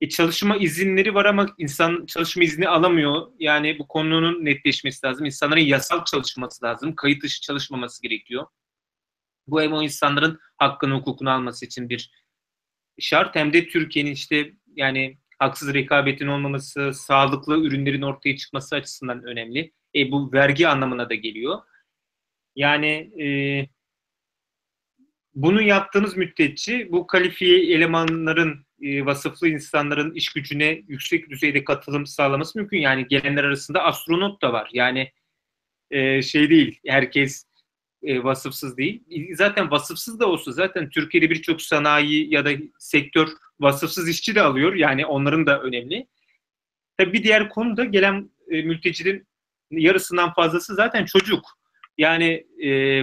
E, 0.00 0.08
çalışma 0.08 0.56
izinleri 0.56 1.14
var 1.14 1.24
ama 1.24 1.54
insan 1.58 2.06
çalışma 2.06 2.44
izni 2.44 2.68
alamıyor. 2.68 3.32
Yani 3.38 3.78
bu 3.78 3.88
konunun 3.88 4.44
netleşmesi 4.44 5.06
lazım. 5.06 5.26
İnsanların 5.26 5.60
yasal 5.60 6.04
çalışması 6.04 6.64
lazım. 6.64 6.94
Kayıt 6.94 7.22
dışı 7.22 7.40
çalışmaması 7.40 8.02
gerekiyor. 8.02 8.46
Bu 9.46 9.62
hem 9.62 9.72
o 9.72 9.82
insanların 9.82 10.40
hakkını, 10.56 10.94
hukukunu 10.94 11.30
alması 11.30 11.66
için 11.66 11.88
bir 11.88 12.10
şart 12.98 13.36
hem 13.36 13.52
de 13.52 13.68
Türkiye'nin 13.68 14.12
işte 14.12 14.52
yani 14.76 15.18
haksız 15.44 15.74
rekabetin 15.74 16.26
olmaması, 16.26 16.92
sağlıklı 16.94 17.64
ürünlerin 17.66 18.02
ortaya 18.02 18.36
çıkması 18.36 18.76
açısından 18.76 19.24
önemli. 19.24 19.72
E, 19.96 20.10
bu 20.10 20.32
vergi 20.32 20.68
anlamına 20.68 21.10
da 21.10 21.14
geliyor. 21.14 21.58
Yani 22.56 23.10
e, 23.22 23.26
bunu 25.34 25.62
yaptığınız 25.62 26.16
müddetçe 26.16 26.92
bu 26.92 27.06
kalifiye 27.06 27.74
elemanların, 27.74 28.66
e, 28.82 29.06
vasıflı 29.06 29.48
insanların 29.48 30.14
iş 30.14 30.32
gücüne 30.32 30.82
yüksek 30.88 31.30
düzeyde 31.30 31.64
katılım 31.64 32.06
sağlaması 32.06 32.58
mümkün. 32.58 32.78
Yani 32.78 33.08
gelenler 33.08 33.44
arasında 33.44 33.84
astronot 33.84 34.42
da 34.42 34.52
var. 34.52 34.70
Yani 34.72 35.12
e, 35.90 36.22
şey 36.22 36.50
değil, 36.50 36.80
herkes 36.86 37.46
e, 38.02 38.24
vasıfsız 38.24 38.76
değil. 38.76 39.02
Zaten 39.34 39.70
vasıfsız 39.70 40.20
da 40.20 40.26
olsa 40.26 40.52
zaten 40.52 40.90
Türkiye'de 40.90 41.30
birçok 41.30 41.62
sanayi 41.62 42.34
ya 42.34 42.44
da 42.44 42.50
sektör 42.78 43.28
vasıfsız 43.60 44.08
işçi 44.08 44.34
de 44.34 44.42
alıyor. 44.42 44.74
Yani 44.74 45.06
onların 45.06 45.46
da 45.46 45.60
önemli. 45.60 46.06
Tabii 46.96 47.12
bir 47.12 47.22
diğer 47.22 47.48
konu 47.48 47.76
da 47.76 47.84
gelen 47.84 48.30
e, 48.50 48.62
mültecilerin 48.62 49.26
yarısından 49.70 50.34
fazlası 50.34 50.74
zaten 50.74 51.04
çocuk. 51.04 51.44
Yani 51.98 52.46
e, 52.66 53.02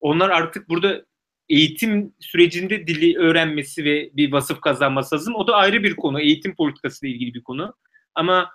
onlar 0.00 0.30
artık 0.30 0.68
burada 0.68 1.04
eğitim 1.48 2.14
sürecinde 2.20 2.86
dili 2.86 3.18
öğrenmesi 3.18 3.84
ve 3.84 4.10
bir 4.12 4.32
vasıf 4.32 4.60
kazanması 4.60 5.14
lazım. 5.14 5.34
O 5.34 5.46
da 5.46 5.54
ayrı 5.54 5.82
bir 5.82 5.96
konu. 5.96 6.20
Eğitim 6.20 6.54
politikası 6.54 7.06
ile 7.06 7.14
ilgili 7.14 7.34
bir 7.34 7.42
konu. 7.42 7.74
Ama 8.14 8.50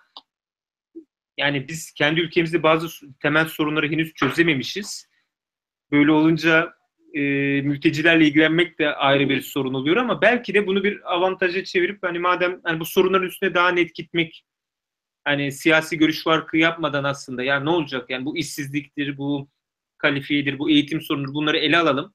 yani 1.38 1.68
biz 1.68 1.94
kendi 1.94 2.22
ülkemizde 2.22 2.64
bazı 2.64 2.88
temel 3.20 3.48
sorunları 3.48 3.92
henüz 3.92 4.14
çözememişiz. 4.14 5.10
Böyle 5.92 6.12
olunca 6.12 6.77
e, 7.18 7.22
mültecilerle 7.62 8.28
ilgilenmek 8.28 8.80
de 8.80 8.96
ayrı 8.96 9.30
bir 9.30 9.42
sorun 9.42 9.74
oluyor 9.74 9.98
ama 9.98 10.22
belki 10.22 10.54
de 10.54 10.68
bunu 10.68 10.84
bir 10.84 11.14
avantaja 11.14 11.64
çevirip 11.64 12.04
hani 12.04 12.20
madem 12.20 12.62
hani 12.64 12.80
bu 12.80 12.86
sorunların 12.86 13.28
üstüne 13.28 13.54
daha 13.54 13.70
net 13.70 13.96
gitmek 13.96 14.46
hani 15.24 15.52
siyasi 15.52 15.98
görüş 15.98 16.24
farkı 16.24 16.58
yapmadan 16.58 17.04
aslında 17.04 17.44
yani 17.44 17.66
ne 17.66 17.70
olacak 17.70 18.10
yani 18.10 18.26
bu 18.26 18.38
işsizliktir, 18.38 19.18
bu 19.18 19.50
kalifiyedir, 19.98 20.60
bu 20.60 20.70
eğitim 20.70 21.02
sorunudur 21.02 21.34
bunları 21.34 21.58
ele 21.58 21.78
alalım 21.78 22.14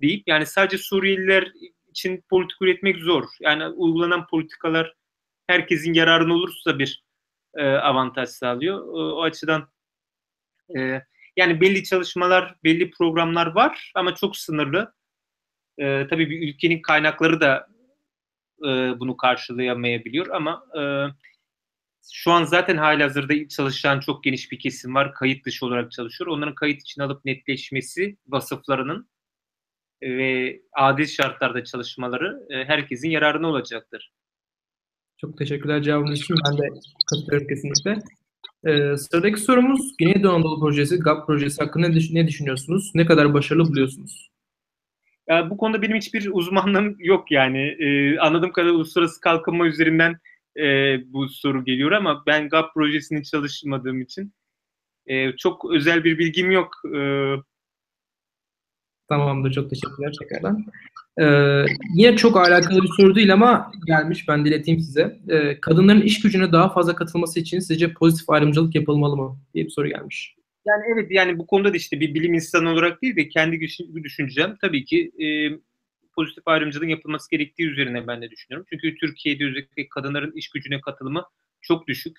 deyip 0.00 0.28
yani 0.28 0.46
sadece 0.46 0.78
Suriyeliler 0.78 1.52
için 1.90 2.24
politik 2.30 2.62
üretmek 2.62 2.96
zor. 2.96 3.24
Yani 3.40 3.66
uygulanan 3.66 4.26
politikalar 4.26 4.94
herkesin 5.46 5.94
yararına 5.94 6.34
olursa 6.34 6.78
bir 6.78 7.04
e, 7.56 7.66
avantaj 7.66 8.28
sağlıyor. 8.28 8.80
O, 8.80 9.12
o 9.16 9.22
açıdan 9.22 9.68
e, 10.78 11.02
yani 11.36 11.60
belli 11.60 11.84
çalışmalar, 11.84 12.54
belli 12.64 12.90
programlar 12.90 13.46
var 13.46 13.92
ama 13.94 14.14
çok 14.14 14.36
sınırlı. 14.36 14.94
E, 15.78 16.06
tabii 16.10 16.30
bir 16.30 16.48
ülkenin 16.48 16.82
kaynakları 16.82 17.40
da 17.40 17.66
e, 18.62 18.68
bunu 19.00 19.16
karşılayamayabiliyor 19.16 20.26
ama 20.26 20.64
e, 20.78 20.82
şu 22.12 22.30
an 22.30 22.44
zaten 22.44 22.76
hazırda 22.76 23.48
çalışan 23.48 24.00
çok 24.00 24.24
geniş 24.24 24.52
bir 24.52 24.58
kesim 24.58 24.94
var. 24.94 25.14
Kayıt 25.14 25.46
dışı 25.46 25.66
olarak 25.66 25.92
çalışıyor. 25.92 26.30
Onların 26.30 26.54
kayıt 26.54 26.80
için 26.82 27.02
alıp 27.02 27.24
netleşmesi 27.24 28.16
vasıflarının 28.26 29.08
ve 30.02 30.60
adil 30.72 31.06
şartlarda 31.06 31.64
çalışmaları 31.64 32.46
e, 32.50 32.64
herkesin 32.64 33.10
yararına 33.10 33.48
olacaktır. 33.48 34.12
Çok 35.16 35.38
teşekkürler 35.38 35.82
cevabınız 35.82 36.20
için. 36.20 36.36
Ben 36.50 36.58
de 36.58 36.68
katılıyorum 37.10 37.48
kesinlikle. 37.48 37.98
Ee, 38.66 38.96
sıradaki 38.96 39.40
sorumuz 39.40 39.96
Güneydoğu 39.98 40.32
Anadolu 40.32 40.60
Projesi, 40.60 40.98
GAP 40.98 41.26
projesi 41.26 41.62
hakkında 41.62 41.88
ne, 41.88 41.98
ne 42.10 42.28
düşünüyorsunuz? 42.28 42.90
Ne 42.94 43.06
kadar 43.06 43.34
başarılı 43.34 43.68
buluyorsunuz? 43.68 44.30
Ya, 45.28 45.50
bu 45.50 45.56
konuda 45.56 45.82
benim 45.82 45.96
hiçbir 45.96 46.28
uzmanlığım 46.32 46.96
yok 46.98 47.30
yani. 47.30 47.76
Ee, 47.78 48.18
anladığım 48.18 48.52
kadarıyla 48.52 48.76
uluslararası 48.76 49.20
kalkınma 49.20 49.66
üzerinden 49.66 50.18
e, 50.56 50.64
bu 51.12 51.28
soru 51.28 51.64
geliyor 51.64 51.92
ama 51.92 52.22
ben 52.26 52.48
GAP 52.48 52.74
projesini 52.74 53.24
çalışmadığım 53.24 54.00
için 54.00 54.32
e, 55.06 55.36
çok 55.36 55.70
özel 55.70 56.04
bir 56.04 56.18
bilgim 56.18 56.50
yok. 56.50 56.70
E, 56.96 56.98
Tamamdır. 59.18 59.52
Çok 59.52 59.70
teşekkürler 59.70 60.12
tekrardan. 60.20 60.64
Ee, 61.20 61.64
yine 61.94 62.16
çok 62.16 62.36
alakalı 62.36 62.82
bir 62.82 62.90
soru 62.96 63.14
değil 63.14 63.32
ama 63.32 63.72
gelmiş. 63.86 64.28
Ben 64.28 64.44
dileteyim 64.44 64.80
size. 64.80 65.18
Ee, 65.28 65.60
kadınların 65.60 66.00
iş 66.00 66.20
gücüne 66.20 66.52
daha 66.52 66.72
fazla 66.72 66.94
katılması 66.94 67.40
için 67.40 67.58
sizce 67.58 67.92
pozitif 67.92 68.30
ayrımcılık 68.30 68.74
yapılmalı 68.74 69.16
mı? 69.16 69.36
diye 69.54 69.64
bir 69.64 69.70
soru 69.70 69.88
gelmiş. 69.88 70.34
Yani 70.66 70.82
evet 70.94 71.10
yani 71.10 71.38
bu 71.38 71.46
konuda 71.46 71.72
da 71.72 71.76
işte 71.76 72.00
bir 72.00 72.14
bilim 72.14 72.34
insanı 72.34 72.70
olarak 72.70 73.02
değil 73.02 73.16
de 73.16 73.28
kendi 73.28 73.60
düşüncem 74.04 74.56
tabii 74.60 74.84
ki 74.84 75.10
e, 75.24 75.26
pozitif 76.16 76.48
ayrımcılığın 76.48 76.88
yapılması 76.88 77.30
gerektiği 77.30 77.68
üzerine 77.68 78.06
ben 78.06 78.22
de 78.22 78.30
düşünüyorum. 78.30 78.66
Çünkü 78.70 78.94
Türkiye'de 78.94 79.44
özellikle 79.44 79.88
kadınların 79.88 80.32
iş 80.32 80.48
gücüne 80.48 80.80
katılımı 80.80 81.24
çok 81.60 81.88
düşük. 81.88 82.16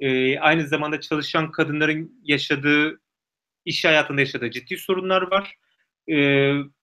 E, 0.00 0.38
aynı 0.38 0.68
zamanda 0.68 1.00
çalışan 1.00 1.50
kadınların 1.50 2.20
yaşadığı, 2.24 3.00
iş 3.64 3.84
hayatında 3.84 4.20
yaşadığı 4.20 4.50
ciddi 4.50 4.76
sorunlar 4.76 5.30
var. 5.30 5.56
E, 6.08 6.16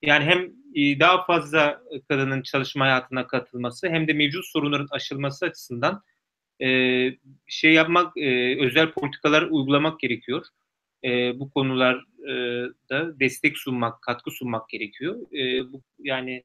yani 0.01 0.25
hem 0.25 0.53
e, 0.75 0.99
daha 0.99 1.25
fazla 1.25 1.81
kadının 2.09 2.41
çalışma 2.41 2.85
hayatına 2.85 3.27
katılması 3.27 3.89
hem 3.89 4.07
de 4.07 4.13
mevcut 4.13 4.45
sorunların 4.45 4.87
aşılması 4.91 5.45
açısından 5.45 6.01
e, 6.61 6.67
şey 7.47 7.73
yapmak, 7.73 8.17
e, 8.17 8.59
özel 8.65 8.91
politikalar 8.91 9.41
uygulamak 9.41 9.99
gerekiyor. 9.99 10.45
Bu 11.35 11.51
konularda 11.51 13.19
destek 13.19 13.57
sunmak, 13.57 14.01
katkı 14.01 14.31
sunmak 14.31 14.69
gerekiyor. 14.69 15.17
Yani 15.99 16.43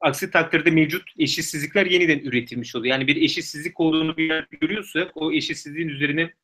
aksi 0.00 0.30
takdirde 0.30 0.70
mevcut 0.70 1.02
eşitsizlikler 1.18 1.86
yeniden 1.86 2.18
üretilmiş 2.18 2.76
oluyor. 2.76 2.92
Yani 2.94 3.06
bir 3.06 3.22
eşitsizlik 3.22 3.80
olduğunu 3.80 4.16
bir 4.16 4.28
yer 4.28 4.46
görüyorsa 4.60 5.10
o 5.14 5.32
eşitsizliğin 5.32 5.88
üzerine 5.88 6.34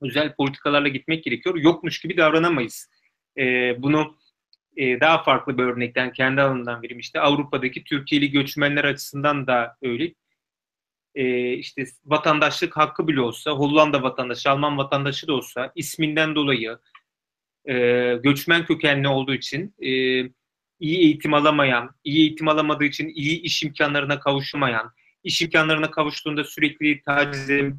özel 0.00 0.34
politikalarla 0.34 0.88
gitmek 0.88 1.24
gerekiyor. 1.24 1.56
Yokmuş 1.56 2.00
gibi 2.00 2.16
davranamayız. 2.16 2.90
E, 3.38 3.74
bunu 3.82 4.16
e, 4.76 5.00
daha 5.00 5.22
farklı 5.22 5.58
bir 5.58 5.62
örnekten 5.62 6.12
kendi 6.12 6.40
alanından 6.40 6.82
vereyim. 6.82 7.00
İşte 7.00 7.20
Avrupa'daki 7.20 7.84
Türkiye'li 7.84 8.30
göçmenler 8.30 8.84
açısından 8.84 9.46
da 9.46 9.76
öyle. 9.82 10.14
E, 11.14 11.52
işte 11.52 11.84
vatandaşlık 12.04 12.76
hakkı 12.76 13.08
bile 13.08 13.20
olsa, 13.20 13.50
Hollanda 13.50 14.02
vatandaşı, 14.02 14.50
Alman 14.50 14.78
vatandaşı 14.78 15.26
da 15.26 15.32
olsa 15.32 15.72
isminden 15.74 16.34
dolayı 16.34 16.78
e, 17.68 17.74
göçmen 18.22 18.66
kökenli 18.66 19.08
olduğu 19.08 19.34
için 19.34 19.74
e, 19.82 19.90
iyi 20.80 20.98
eğitim 20.98 21.34
alamayan, 21.34 21.94
iyi 22.04 22.18
eğitim 22.18 22.48
alamadığı 22.48 22.84
için 22.84 23.08
iyi 23.08 23.40
iş 23.40 23.62
imkanlarına 23.62 24.20
kavuşamayan, 24.20 24.92
iş 25.24 25.42
imkanlarına 25.42 25.90
kavuştuğunda 25.90 26.44
sürekli 26.44 27.02
tacize, 27.02 27.72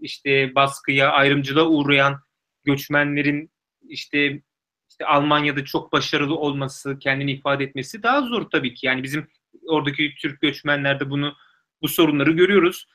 işte 0.00 0.54
baskıya, 0.54 1.10
ayrımcılığa 1.10 1.66
uğrayan 1.66 2.20
göçmenlerin 2.64 3.50
işte 3.88 4.42
işte 4.90 5.06
Almanya'da 5.06 5.64
çok 5.64 5.92
başarılı 5.92 6.36
olması, 6.36 6.98
kendini 6.98 7.32
ifade 7.32 7.64
etmesi 7.64 8.02
daha 8.02 8.22
zor 8.22 8.50
tabii 8.50 8.74
ki. 8.74 8.86
Yani 8.86 9.02
bizim 9.02 9.26
oradaki 9.66 10.14
Türk 10.20 10.40
göçmenlerde 10.40 11.10
bunu 11.10 11.34
bu 11.82 11.88
sorunları 11.88 12.32
görüyoruz. 12.32 12.86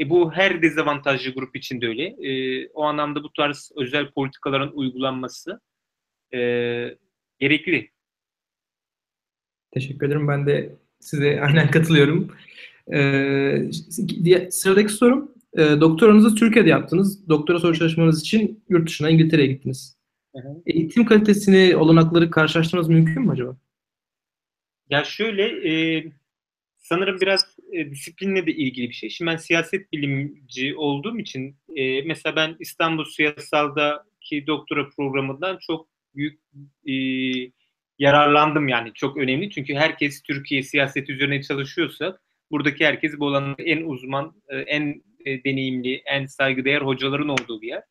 E 0.00 0.10
bu 0.10 0.32
her 0.32 0.62
dezavantajlı 0.62 1.30
grup 1.30 1.56
için 1.56 1.80
de 1.80 1.88
öyle. 1.88 2.04
E, 2.04 2.68
o 2.68 2.82
anlamda 2.84 3.22
bu 3.22 3.32
tarz 3.32 3.72
özel 3.76 4.10
politikaların 4.10 4.70
uygulanması 4.74 5.60
e, 6.34 6.38
gerekli. 7.38 7.90
Teşekkür 9.70 10.06
ederim. 10.06 10.28
Ben 10.28 10.46
de 10.46 10.76
size 11.00 11.40
aynen 11.46 11.70
katılıyorum. 11.70 12.36
Ee, 12.92 13.70
sıradaki 14.50 14.92
sorum. 14.92 15.32
E, 15.52 15.62
doktoranızı 15.62 16.34
Türkiye'de 16.34 16.68
yaptınız. 16.68 17.28
Doktora 17.28 17.58
soru 17.58 17.78
çalışmanız 17.78 18.20
için 18.20 18.64
yurt 18.68 18.88
dışına 18.88 19.10
İngiltere'ye 19.10 19.46
gittiniz. 19.46 19.95
Hı 20.42 20.62
Eğitim 20.66 21.04
kalitesini, 21.04 21.76
olanakları 21.76 22.30
karşılaştırmanız 22.30 22.88
mümkün 22.88 23.22
mü 23.22 23.32
acaba? 23.32 23.56
Ya 24.90 25.04
şöyle, 25.04 25.70
e, 25.70 26.04
sanırım 26.76 27.20
biraz 27.20 27.56
e, 27.72 27.90
disiplinle 27.90 28.46
de 28.46 28.52
ilgili 28.52 28.88
bir 28.88 28.94
şey. 28.94 29.10
Şimdi 29.10 29.30
ben 29.30 29.36
siyaset 29.36 29.92
bilimci 29.92 30.76
olduğum 30.76 31.18
için 31.18 31.56
e, 31.76 32.02
mesela 32.02 32.36
ben 32.36 32.56
İstanbul 32.58 33.04
Siyasal'daki 33.04 34.46
doktora 34.46 34.88
programından 34.96 35.58
çok 35.60 35.88
büyük 36.14 36.40
e, 36.88 36.94
yararlandım 37.98 38.68
yani 38.68 38.92
çok 38.94 39.16
önemli. 39.16 39.50
Çünkü 39.50 39.74
herkes 39.74 40.22
Türkiye 40.22 40.62
siyaseti 40.62 41.12
üzerine 41.12 41.42
çalışıyorsa 41.42 42.18
buradaki 42.50 42.86
herkes 42.86 43.18
bu 43.18 43.26
alanın 43.28 43.56
en 43.58 43.82
uzman, 43.82 44.42
e, 44.48 44.56
en 44.56 45.02
e, 45.24 45.44
deneyimli, 45.44 46.02
en 46.06 46.26
saygıdeğer 46.26 46.82
hocaların 46.82 47.28
olduğu 47.28 47.62
bir 47.62 47.68
yer. 47.68 47.82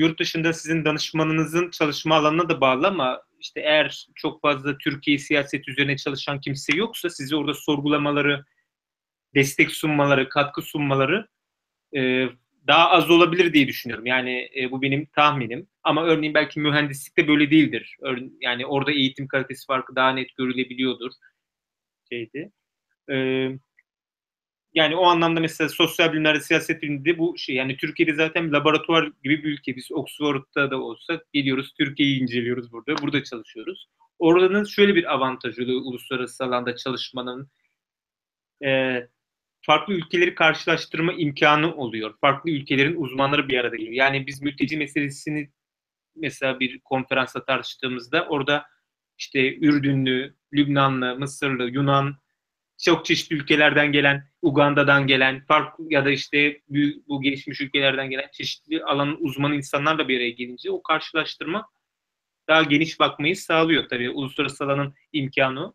Yurt 0.00 0.20
dışında 0.20 0.52
sizin 0.52 0.84
danışmanınızın 0.84 1.70
çalışma 1.70 2.16
alanına 2.16 2.48
da 2.48 2.60
bağlı 2.60 2.86
ama 2.88 3.22
işte 3.40 3.60
eğer 3.60 4.06
çok 4.14 4.42
fazla 4.42 4.78
Türkiye 4.78 5.18
siyaset 5.18 5.68
üzerine 5.68 5.96
çalışan 5.96 6.40
kimse 6.40 6.76
yoksa 6.76 7.10
sizi 7.10 7.36
orada 7.36 7.54
sorgulamaları, 7.54 8.44
destek 9.34 9.72
sunmaları, 9.72 10.28
katkı 10.28 10.62
sunmaları 10.62 11.28
e, 11.96 12.26
daha 12.66 12.90
az 12.90 13.10
olabilir 13.10 13.52
diye 13.52 13.68
düşünüyorum. 13.68 14.06
Yani 14.06 14.50
e, 14.56 14.70
bu 14.70 14.82
benim 14.82 15.06
tahminim. 15.06 15.66
Ama 15.82 16.04
örneğin 16.04 16.34
belki 16.34 16.60
mühendislikte 16.60 17.28
böyle 17.28 17.50
değildir. 17.50 17.96
Örne 18.00 18.30
yani 18.40 18.66
orada 18.66 18.92
eğitim 18.92 19.28
kalitesi 19.28 19.66
farkı 19.66 19.96
daha 19.96 20.12
net 20.12 20.36
görülebiliyordur. 20.36 21.12
Şeydi. 22.12 22.52
E, 23.10 23.14
yani 24.74 24.96
o 24.96 25.04
anlamda 25.06 25.40
mesela 25.40 25.68
sosyal 25.68 26.12
bilimlerde, 26.12 26.40
siyaset 26.40 26.82
biliminde 26.82 27.18
bu 27.18 27.38
şey 27.38 27.54
yani 27.54 27.76
Türkiye'de 27.76 28.14
zaten 28.14 28.52
laboratuvar 28.52 29.10
gibi 29.24 29.44
bir 29.44 29.48
ülke. 29.48 29.76
Biz 29.76 29.92
Oxford'da 29.92 30.70
da 30.70 30.80
olsak 30.80 31.32
geliyoruz 31.32 31.74
Türkiye'yi 31.78 32.22
inceliyoruz 32.22 32.72
burada. 32.72 33.02
Burada 33.02 33.24
çalışıyoruz. 33.24 33.86
Oranın 34.18 34.64
şöyle 34.64 34.94
bir 34.94 35.14
avantajı 35.14 35.62
uluslararası 35.62 36.44
alanda 36.44 36.76
çalışmanın 36.76 37.50
e, 38.64 39.00
farklı 39.62 39.94
ülkeleri 39.94 40.34
karşılaştırma 40.34 41.12
imkanı 41.12 41.74
oluyor. 41.74 42.14
Farklı 42.20 42.50
ülkelerin 42.50 42.96
uzmanları 42.96 43.48
bir 43.48 43.58
arada 43.58 43.76
geliyor. 43.76 43.94
Yani 43.94 44.26
biz 44.26 44.42
mülteci 44.42 44.76
meselesini 44.76 45.50
mesela 46.16 46.60
bir 46.60 46.80
konferansta 46.80 47.44
tartıştığımızda 47.44 48.26
orada 48.28 48.66
işte 49.18 49.56
Ürdünlü, 49.56 50.34
Lübnanlı, 50.52 51.16
Mısırlı, 51.18 51.70
Yunan, 51.70 52.16
çok 52.84 53.04
çeşitli 53.04 53.36
ülkelerden 53.36 53.92
gelen, 53.92 54.28
Uganda'dan 54.42 55.06
gelen, 55.06 55.44
farklı 55.44 55.84
ya 55.90 56.04
da 56.04 56.10
işte 56.10 56.60
büyük, 56.68 57.08
bu 57.08 57.22
gelişmiş 57.22 57.60
ülkelerden 57.60 58.10
gelen 58.10 58.28
çeşitli 58.32 58.84
alanın 58.84 59.16
uzmanı 59.20 59.54
insanlarla 59.54 60.08
bir 60.08 60.16
araya 60.16 60.30
gelince 60.30 60.70
o 60.70 60.82
karşılaştırma 60.82 61.68
daha 62.48 62.62
geniş 62.62 63.00
bakmayı 63.00 63.36
sağlıyor. 63.36 63.88
Tabii 63.88 64.10
uluslararası 64.10 64.64
alanın 64.64 64.94
imkanı. 65.12 65.74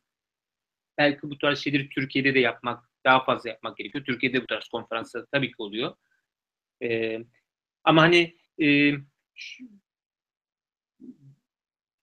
Belki 0.98 1.20
bu 1.24 1.38
tarz 1.38 1.60
şeyleri 1.60 1.90
Türkiye'de 1.90 2.36
de 2.36 2.40
yapmak 2.40 2.90
daha 3.06 3.24
fazla 3.24 3.50
yapmak 3.50 3.78
gerekiyor. 3.78 4.06
Türkiye'de 4.06 4.42
bu 4.42 4.48
tarz 4.48 4.68
konferanslar 4.68 5.26
tabii 5.32 5.48
ki 5.48 5.56
oluyor. 5.58 5.96
E, 6.84 7.20
ama 7.84 8.02
hani 8.02 8.38
e, 8.62 8.94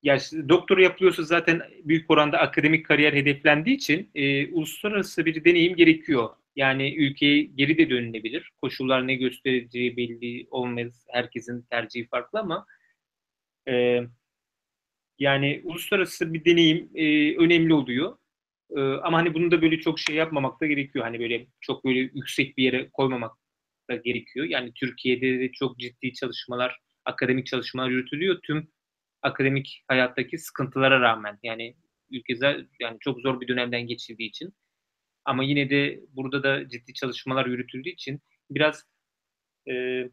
ya 0.02 0.18
doktora 0.48 0.82
yapıyorsa 0.82 1.22
zaten 1.22 1.62
büyük 1.84 2.10
oranda 2.10 2.38
akademik 2.38 2.86
kariyer 2.86 3.12
hedeflendiği 3.12 3.76
için 3.76 4.10
e, 4.14 4.52
uluslararası 4.52 5.24
bir 5.26 5.44
deneyim 5.44 5.76
gerekiyor. 5.76 6.30
Yani 6.56 6.96
ülkeye 6.96 7.42
geri 7.42 7.78
de 7.78 7.90
dönülebilir. 7.90 8.50
Koşullar 8.62 9.06
ne 9.06 9.14
göstereceği 9.14 9.96
belli 9.96 10.46
olmaz. 10.50 11.06
Herkesin 11.10 11.62
tercihi 11.62 12.08
farklı 12.08 12.38
ama 12.38 12.66
e, 13.68 14.00
yani 15.18 15.60
uluslararası 15.64 16.34
bir 16.34 16.44
deneyim 16.44 16.90
e, 16.94 17.36
önemli 17.36 17.74
oluyor. 17.74 18.16
Ee, 18.76 18.80
ama 18.80 19.18
hani 19.18 19.34
bunu 19.34 19.50
da 19.50 19.62
böyle 19.62 19.80
çok 19.80 19.98
şey 19.98 20.16
yapmamak 20.16 20.60
da 20.60 20.66
gerekiyor. 20.66 21.04
Hani 21.04 21.20
böyle 21.20 21.46
çok 21.60 21.84
böyle 21.84 21.98
yüksek 21.98 22.58
bir 22.58 22.64
yere 22.64 22.90
koymamak 22.90 23.32
da 23.90 23.96
gerekiyor. 23.96 24.46
Yani 24.46 24.72
Türkiye'de 24.74 25.40
de 25.40 25.52
çok 25.52 25.78
ciddi 25.78 26.12
çalışmalar, 26.12 26.78
akademik 27.04 27.46
çalışmalar 27.46 27.90
yürütülüyor. 27.90 28.40
Tüm 28.42 28.68
akademik 29.22 29.84
hayattaki 29.88 30.38
sıkıntılara 30.38 31.00
rağmen 31.00 31.38
yani 31.42 31.76
ülke 32.10 32.34
yani 32.80 32.96
çok 33.00 33.20
zor 33.20 33.40
bir 33.40 33.48
dönemden 33.48 33.86
geçirdiği 33.86 34.28
için 34.28 34.54
ama 35.24 35.44
yine 35.44 35.70
de 35.70 36.00
burada 36.08 36.42
da 36.42 36.68
ciddi 36.68 36.94
çalışmalar 36.94 37.46
yürütüldüğü 37.46 37.88
için 37.88 38.20
biraz 38.50 38.84
e, 39.70 40.04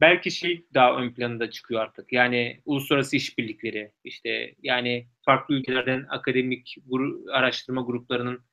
belki 0.00 0.30
şey 0.30 0.66
daha 0.74 0.96
ön 0.96 1.14
planında 1.14 1.50
çıkıyor 1.50 1.80
artık. 1.80 2.12
Yani 2.12 2.62
uluslararası 2.64 3.16
işbirlikleri, 3.16 3.92
işte 4.04 4.54
yani 4.62 5.08
farklı 5.24 5.54
ülkelerden 5.54 6.06
akademik 6.10 6.76
gru, 6.86 7.24
araştırma 7.32 7.82
gruplarının 7.82 8.44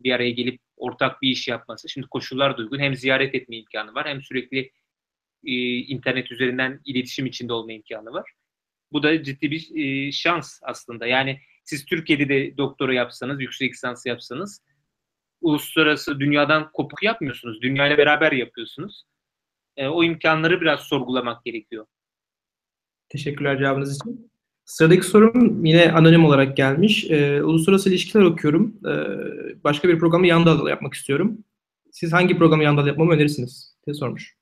bir 0.00 0.12
araya 0.12 0.30
gelip 0.30 0.60
ortak 0.76 1.22
bir 1.22 1.30
iş 1.30 1.48
yapması. 1.48 1.88
Şimdi 1.88 2.06
koşullar 2.06 2.58
da 2.58 2.62
uygun. 2.62 2.78
Hem 2.78 2.94
ziyaret 2.94 3.34
etme 3.34 3.56
imkanı 3.56 3.94
var 3.94 4.08
hem 4.08 4.22
sürekli 4.22 4.72
e, 5.44 5.52
internet 5.78 6.32
üzerinden 6.32 6.80
iletişim 6.84 7.26
içinde 7.26 7.52
olma 7.52 7.72
imkanı 7.72 8.12
var. 8.12 8.32
Bu 8.92 9.02
da 9.02 9.22
ciddi 9.22 9.50
bir 9.50 9.70
e, 9.74 10.12
şans 10.12 10.60
aslında. 10.62 11.06
Yani 11.06 11.40
siz 11.64 11.84
Türkiye'de 11.84 12.28
de 12.28 12.56
doktora 12.56 12.94
yapsanız, 12.94 13.40
yüksek 13.40 13.72
lisans 13.72 14.06
yapsanız 14.06 14.62
uluslararası 15.40 16.20
dünyadan 16.20 16.72
kopuk 16.72 17.02
yapmıyorsunuz. 17.02 17.62
Dünyayla 17.62 17.98
beraber 17.98 18.32
yapıyorsunuz 18.32 19.04
e, 19.76 19.88
o 19.88 20.04
imkanları 20.04 20.60
biraz 20.60 20.80
sorgulamak 20.80 21.44
gerekiyor. 21.44 21.86
Teşekkürler 23.08 23.58
cevabınız 23.58 23.96
için. 23.96 24.30
Sıradaki 24.64 25.06
sorum 25.06 25.64
yine 25.64 25.92
anonim 25.92 26.24
olarak 26.24 26.56
gelmiş. 26.56 27.10
E, 27.10 27.42
uluslararası 27.42 27.88
ilişkiler 27.90 28.24
okuyorum. 28.24 28.80
E, 28.86 28.94
başka 29.64 29.88
bir 29.88 29.98
programı 29.98 30.26
yan 30.26 30.46
dalda 30.46 30.70
yapmak 30.70 30.94
istiyorum. 30.94 31.44
Siz 31.92 32.12
hangi 32.12 32.38
programı 32.38 32.64
yan 32.64 32.76
dalda 32.76 32.88
yapmamı 32.88 33.12
önerirsiniz? 33.12 33.76
diye 33.86 33.94
sormuş. 33.94 34.36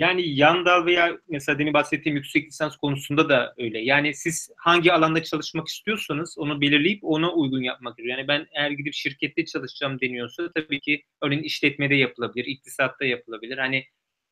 yani 0.00 0.34
yan 0.34 0.64
dal 0.64 0.86
veya 0.86 1.18
mesela 1.28 1.58
demin 1.58 1.74
bahsettiğim 1.74 2.16
yüksek 2.16 2.46
lisans 2.46 2.76
konusunda 2.76 3.28
da 3.28 3.54
öyle. 3.58 3.78
Yani 3.78 4.14
siz 4.14 4.50
hangi 4.56 4.92
alanda 4.92 5.22
çalışmak 5.22 5.68
istiyorsanız 5.68 6.38
onu 6.38 6.60
belirleyip 6.60 7.04
ona 7.04 7.32
uygun 7.32 7.62
yapmak 7.62 7.96
gerekiyor. 7.96 8.18
Yani 8.18 8.28
ben 8.28 8.46
eğer 8.52 8.70
gidip 8.70 8.94
şirkette 8.94 9.44
çalışacağım 9.44 10.00
deniyorsa 10.00 10.52
tabii 10.52 10.80
ki 10.80 11.02
örneğin 11.22 11.42
işletmede 11.42 11.94
yapılabilir, 11.94 12.44
iktisatta 12.44 13.04
yapılabilir. 13.04 13.58
Hani 13.58 13.84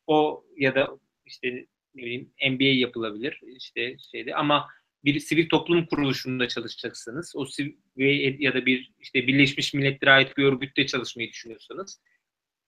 o 0.07 0.45
ya 0.57 0.75
da 0.75 0.89
işte 1.27 1.67
ne 1.95 2.03
bileyim 2.03 2.33
MBA 2.51 2.65
yapılabilir 2.65 3.41
işte 3.57 3.97
şeyde 4.13 4.35
ama 4.35 4.69
bir 5.05 5.21
sivil 5.21 5.49
toplum 5.49 5.87
kuruluşunda 5.87 6.49
çalışacaksınız. 6.49 7.33
O 7.37 7.47
sivil 7.47 8.41
ya 8.41 8.55
da 8.55 8.67
bir 8.67 8.93
işte 9.01 9.27
Birleşmiş 9.27 9.75
Milletler'e 9.75 10.11
ait 10.11 10.37
bir 10.37 10.45
örgütte 10.45 10.87
çalışmayı 10.87 11.29
düşünüyorsanız 11.29 12.01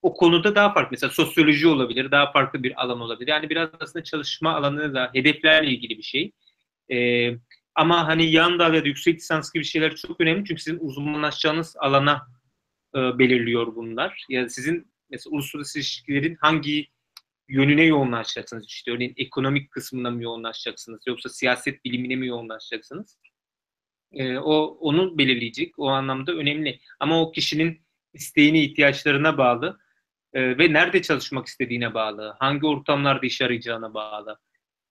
o 0.02 0.14
konuda 0.14 0.54
daha 0.54 0.72
farklı. 0.72 0.88
Mesela 0.90 1.10
sosyoloji 1.10 1.68
olabilir, 1.68 2.10
daha 2.10 2.32
farklı 2.32 2.62
bir 2.62 2.82
alan 2.84 3.00
olabilir. 3.00 3.30
Yani 3.30 3.50
biraz 3.50 3.68
aslında 3.80 4.04
çalışma 4.04 4.54
alanı 4.54 4.94
da 4.94 5.10
hedeflerle 5.14 5.70
ilgili 5.70 5.98
bir 5.98 6.02
şey. 6.02 6.32
Ee, 6.92 7.30
ama 7.74 8.08
hani 8.08 8.30
yan 8.30 8.58
dal 8.58 8.74
ya 8.74 8.84
da 8.84 8.88
yüksek 8.88 9.16
lisans 9.16 9.52
gibi 9.52 9.64
şeyler 9.64 9.96
çok 9.96 10.20
önemli 10.20 10.44
çünkü 10.44 10.62
sizin 10.62 10.78
uzmanlaşacağınız 10.78 11.76
alana 11.78 12.26
e, 12.94 12.98
belirliyor 13.18 13.76
bunlar. 13.76 14.24
Ya 14.28 14.40
yani 14.40 14.50
sizin 14.50 14.92
mesela 15.10 15.34
uluslararası 15.34 15.78
ilişkilerin 15.78 16.36
hangi 16.40 16.88
yönüne 17.48 17.82
yoğunlaşacaksınız? 17.82 18.66
İşte 18.66 18.90
örneğin 18.90 19.14
ekonomik 19.16 19.70
kısmına 19.70 20.10
mı 20.10 20.22
yoğunlaşacaksınız 20.22 21.00
yoksa 21.06 21.28
siyaset 21.28 21.84
bilimine 21.84 22.16
mi 22.16 22.26
yoğunlaşacaksınız? 22.26 23.18
Ee, 24.12 24.38
o 24.38 24.78
onu 24.80 25.18
belirleyecek. 25.18 25.78
O 25.78 25.88
anlamda 25.88 26.32
önemli. 26.32 26.80
Ama 27.00 27.22
o 27.22 27.32
kişinin 27.32 27.82
isteğine, 28.12 28.62
ihtiyaçlarına 28.62 29.38
bağlı 29.38 29.78
e, 30.34 30.58
ve 30.58 30.72
nerede 30.72 31.02
çalışmak 31.02 31.46
istediğine 31.46 31.94
bağlı, 31.94 32.36
hangi 32.38 32.66
ortamlarda 32.66 33.26
iş 33.26 33.42
arayacağına 33.42 33.94
bağlı. 33.94 34.38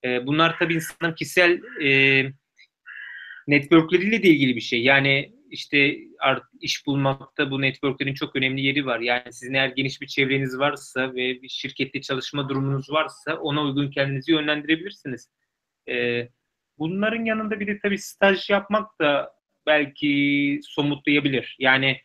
E, 0.04 0.28
bunlar 0.28 0.56
tabii 0.60 0.74
insanın 0.74 1.14
kişisel 1.14 1.62
e, 1.84 2.32
networkleriyle 3.48 4.24
de 4.24 4.28
ilgili 4.28 4.56
bir 4.56 4.62
şey. 4.62 4.84
Yani 4.84 5.34
işte 5.52 5.98
art, 6.20 6.44
iş 6.62 6.86
bulmakta 6.86 7.52
bu 7.52 7.62
networklerin 7.62 8.14
çok 8.14 8.36
önemli 8.36 8.62
yeri 8.62 8.86
var. 8.86 9.00
Yani 9.00 9.34
sizin 9.34 9.54
eğer 9.54 9.70
geniş 9.70 10.02
bir 10.02 10.08
çevreniz 10.08 10.60
varsa 10.60 11.16
ve 11.16 11.42
bir 11.42 11.50
şirkette 11.50 12.02
çalışma 12.02 12.50
durumunuz 12.50 12.92
varsa 12.92 13.36
ona 13.36 13.64
uygun 13.64 13.92
kendinizi 13.92 14.32
yönlendirebilirsiniz. 14.32 15.30
E, 15.90 16.28
bunların 16.78 17.26
yanında 17.26 17.60
bir 17.60 17.68
de 17.68 17.80
tabii 17.80 17.98
staj 17.98 18.50
yapmak 18.50 19.00
da 19.02 19.34
belki 19.66 20.60
somutlayabilir. 20.64 21.56
Yani 21.60 22.02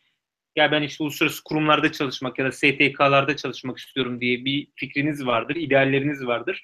ya 0.55 0.71
ben 0.71 0.81
işte 0.81 1.03
uluslararası 1.03 1.43
kurumlarda 1.43 1.91
çalışmak 1.91 2.39
ya 2.39 2.45
da 2.45 2.51
STK'larda 2.51 3.35
çalışmak 3.35 3.77
istiyorum 3.77 4.21
diye 4.21 4.45
bir 4.45 4.67
fikriniz 4.75 5.25
vardır, 5.25 5.55
idealleriniz 5.55 6.25
vardır. 6.25 6.61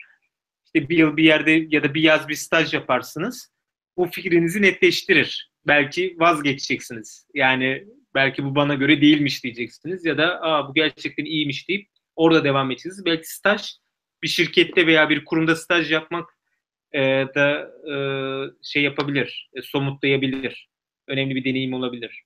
İşte 0.66 0.90
bir 0.90 0.98
yıl 0.98 1.18
bir 1.18 1.24
yerde 1.24 1.66
ya 1.70 1.84
da 1.84 1.94
bir 1.94 2.02
yaz 2.02 2.28
bir 2.28 2.36
staj 2.36 2.74
yaparsınız. 2.74 3.52
Bu 3.98 4.06
fikrinizi 4.06 4.62
netleştirir. 4.62 5.52
Belki 5.68 6.16
vazgeçeceksiniz. 6.20 7.28
Yani 7.34 7.86
belki 8.16 8.44
bu 8.46 8.56
bana 8.56 8.74
göre 8.74 9.02
değilmiş 9.02 9.44
diyeceksiniz 9.44 10.06
ya 10.06 10.18
da 10.18 10.42
Aa, 10.42 10.70
bu 10.70 10.74
gerçekten 10.74 11.26
iyiymiş 11.26 11.70
deyip 11.70 11.88
orada 12.16 12.44
devam 12.44 12.72
edeceksiniz. 12.72 13.06
Belki 13.06 13.34
staj 13.34 13.72
bir 14.24 14.28
şirkette 14.28 14.88
veya 14.88 15.10
bir 15.10 15.26
kurumda 15.26 15.56
staj 15.56 15.92
yapmak 15.92 16.30
e, 16.92 17.02
da 17.36 17.72
e, 17.92 17.96
şey 18.64 18.84
yapabilir, 18.84 19.50
e, 19.54 19.62
somutlayabilir. 19.62 20.70
Önemli 21.08 21.36
bir 21.36 21.44
deneyim 21.44 21.74
olabilir. 21.74 22.24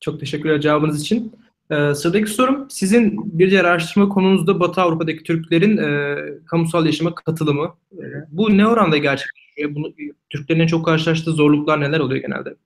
Çok 0.00 0.20
teşekkürler 0.20 0.60
cevabınız 0.60 1.02
için. 1.02 1.32
Ee, 1.70 1.94
sıradaki 1.94 2.30
sorum, 2.30 2.70
sizin 2.70 3.38
bir 3.38 3.50
diğer 3.50 3.64
araştırma 3.64 4.08
konunuzda 4.08 4.60
Batı 4.60 4.80
Avrupa'daki 4.80 5.22
Türklerin 5.22 5.76
e, 5.76 6.16
kamusal 6.46 6.86
yaşama 6.86 7.14
katılımı. 7.14 7.76
E, 7.92 8.04
bu 8.28 8.56
ne 8.58 8.66
oranda 8.66 8.96
gerçekleşiyor? 8.96 9.74
Bunu, 9.74 9.94
Türklerin 10.30 10.60
en 10.60 10.66
çok 10.66 10.84
karşılaştığı 10.84 11.32
zorluklar 11.32 11.80
neler 11.80 12.00
oluyor 12.00 12.22
genelde? 12.22 12.56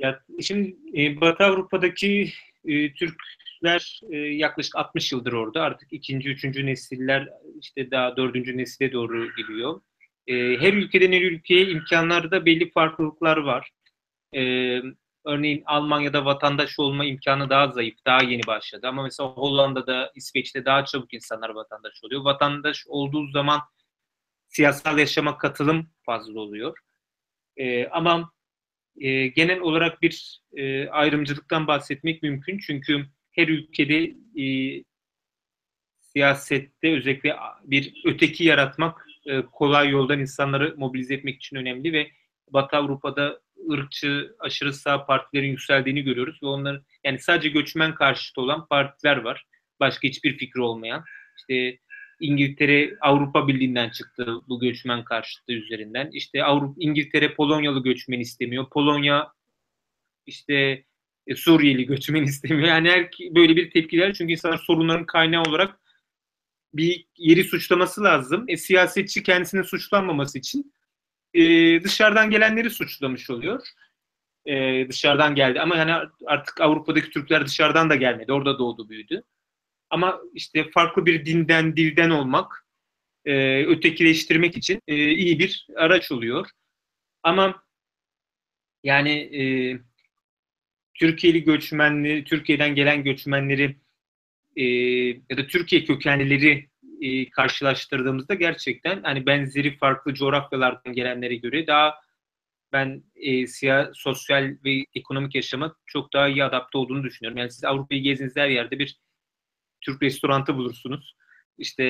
Ya 0.00 0.20
şimdi 0.40 0.76
e, 0.96 1.20
Batı 1.20 1.44
Avrupa'daki 1.44 2.30
e, 2.64 2.94
Türkler 2.94 4.00
e, 4.10 4.16
yaklaşık 4.16 4.76
60 4.76 5.12
yıldır 5.12 5.32
orada. 5.32 5.62
Artık 5.62 5.92
ikinci, 5.92 6.28
üçüncü 6.28 6.66
nesiller 6.66 7.28
işte 7.60 7.90
daha 7.90 8.16
dördüncü 8.16 8.56
nesile 8.56 8.92
doğru 8.92 9.28
gidiyor. 9.36 9.80
E, 10.26 10.34
her 10.36 10.72
ülkeden 10.72 11.12
her 11.12 11.22
ülkeye 11.22 11.66
imkanlarda 11.66 12.46
belli 12.46 12.70
farklılıklar 12.70 13.36
var. 13.36 13.70
E, 14.36 14.42
örneğin 15.24 15.62
Almanya'da 15.66 16.24
vatandaş 16.24 16.78
olma 16.78 17.04
imkanı 17.04 17.50
daha 17.50 17.68
zayıf, 17.68 17.94
daha 18.06 18.22
yeni 18.22 18.46
başladı. 18.46 18.88
Ama 18.88 19.02
mesela 19.02 19.28
Hollanda'da, 19.28 20.12
İsveç'te 20.14 20.64
daha 20.64 20.84
çabuk 20.84 21.14
insanlar 21.14 21.50
vatandaş 21.50 22.04
oluyor. 22.04 22.24
Vatandaş 22.24 22.84
olduğu 22.86 23.30
zaman 23.30 23.60
siyasal 24.48 24.98
yaşama 24.98 25.38
katılım 25.38 25.90
fazla 26.02 26.40
oluyor. 26.40 26.78
E, 27.56 27.86
ama 27.86 28.32
e, 29.00 29.26
genel 29.26 29.60
olarak 29.60 30.02
bir 30.02 30.40
e, 30.56 30.88
ayrımcılıktan 30.88 31.66
bahsetmek 31.66 32.22
mümkün. 32.22 32.58
Çünkü 32.58 33.06
her 33.30 33.48
ülkede 33.48 34.14
e, 34.42 34.46
siyasette 36.00 36.96
özellikle 36.96 37.36
bir 37.64 38.02
öteki 38.04 38.44
yaratmak 38.44 39.06
e, 39.26 39.42
kolay 39.42 39.90
yoldan 39.90 40.20
insanları 40.20 40.74
mobilize 40.76 41.14
etmek 41.14 41.36
için 41.36 41.56
önemli 41.56 41.92
ve 41.92 42.10
Batı 42.50 42.76
Avrupa'da 42.76 43.40
ırkçı 43.70 44.36
aşırı 44.38 44.72
sağ 44.72 45.06
partilerin 45.06 45.48
yükseldiğini 45.48 46.02
görüyoruz 46.02 46.42
ve 46.42 46.46
onların 46.46 46.84
yani 47.04 47.18
sadece 47.18 47.48
göçmen 47.48 47.94
karşıtı 47.94 48.40
olan 48.40 48.66
partiler 48.66 49.16
var. 49.16 49.46
Başka 49.80 50.08
hiçbir 50.08 50.38
fikri 50.38 50.60
olmayan. 50.60 51.04
İşte 51.38 51.78
İngiltere 52.20 52.96
Avrupa 53.00 53.48
Birliği'nden 53.48 53.90
çıktı 53.90 54.40
bu 54.48 54.60
göçmen 54.60 55.04
karşıtı 55.04 55.52
üzerinden. 55.52 56.10
İşte 56.12 56.44
Avrupa 56.44 56.74
İngiltere 56.78 57.34
Polonyalı 57.34 57.82
göçmen 57.82 58.20
istemiyor. 58.20 58.70
Polonya 58.70 59.32
işte 60.26 60.84
e, 61.26 61.36
Suriyeli 61.36 61.86
göçmen 61.86 62.22
istemiyor. 62.32 62.68
Yani 62.68 62.90
her, 62.90 63.10
böyle 63.34 63.56
bir 63.56 63.70
tepkiler 63.70 64.14
çünkü 64.14 64.32
insanlar 64.32 64.58
sorunların 64.58 65.06
kaynağı 65.06 65.42
olarak 65.42 65.80
bir 66.74 67.06
yeri 67.16 67.44
suçlaması 67.44 68.04
lazım. 68.04 68.44
E, 68.48 68.56
siyasetçi 68.56 69.22
kendisinin 69.22 69.62
suçlanmaması 69.62 70.38
için 70.38 70.72
e, 71.34 71.42
dışarıdan 71.82 72.30
gelenleri 72.30 72.70
suçlamış 72.70 73.30
oluyor. 73.30 73.66
E, 74.46 74.86
dışarıdan 74.88 75.34
geldi 75.34 75.60
ama 75.60 75.76
yani 75.76 76.08
artık 76.26 76.60
Avrupa'daki 76.60 77.10
Türkler 77.10 77.46
dışarıdan 77.46 77.90
da 77.90 77.94
gelmedi. 77.94 78.32
Orada 78.32 78.58
doğdu 78.58 78.88
büyüdü. 78.88 79.22
Ama 79.90 80.20
işte 80.34 80.70
farklı 80.70 81.06
bir 81.06 81.24
dinden, 81.24 81.76
dilden 81.76 82.10
olmak, 82.10 82.66
e, 83.24 83.64
ötekileştirmek 83.66 84.56
için 84.56 84.82
e, 84.86 85.10
iyi 85.10 85.38
bir 85.38 85.66
araç 85.76 86.12
oluyor. 86.12 86.46
Ama 87.22 87.62
yani 88.84 89.10
e, 89.10 89.42
Türkiye'li 90.94 91.44
göçmenleri, 91.44 92.24
Türkiye'den 92.24 92.74
gelen 92.74 93.04
göçmenleri 93.04 93.76
e, 94.56 94.64
ya 95.30 95.36
da 95.36 95.46
Türkiye 95.46 95.84
kökenlileri 95.84 96.67
e, 97.00 97.30
karşılaştırdığımızda 97.30 98.34
gerçekten 98.34 99.02
hani 99.02 99.26
benzeri 99.26 99.76
farklı 99.76 100.14
coğrafyalardan 100.14 100.92
gelenlere 100.92 101.36
göre 101.36 101.66
daha 101.66 101.94
ben 102.72 103.02
e, 103.16 103.46
siyah, 103.46 103.88
sosyal 103.94 104.56
ve 104.64 104.84
ekonomik 104.94 105.34
yaşama 105.34 105.76
çok 105.86 106.12
daha 106.12 106.28
iyi 106.28 106.44
adapte 106.44 106.78
olduğunu 106.78 107.04
düşünüyorum. 107.04 107.38
Yani 107.38 107.50
siz 107.50 107.64
Avrupa'yı 107.64 108.02
gezdiğiniz 108.02 108.36
her 108.36 108.48
yerde 108.48 108.78
bir 108.78 108.98
Türk 109.80 110.02
restorantı 110.02 110.54
bulursunuz. 110.56 111.16
İşte 111.58 111.84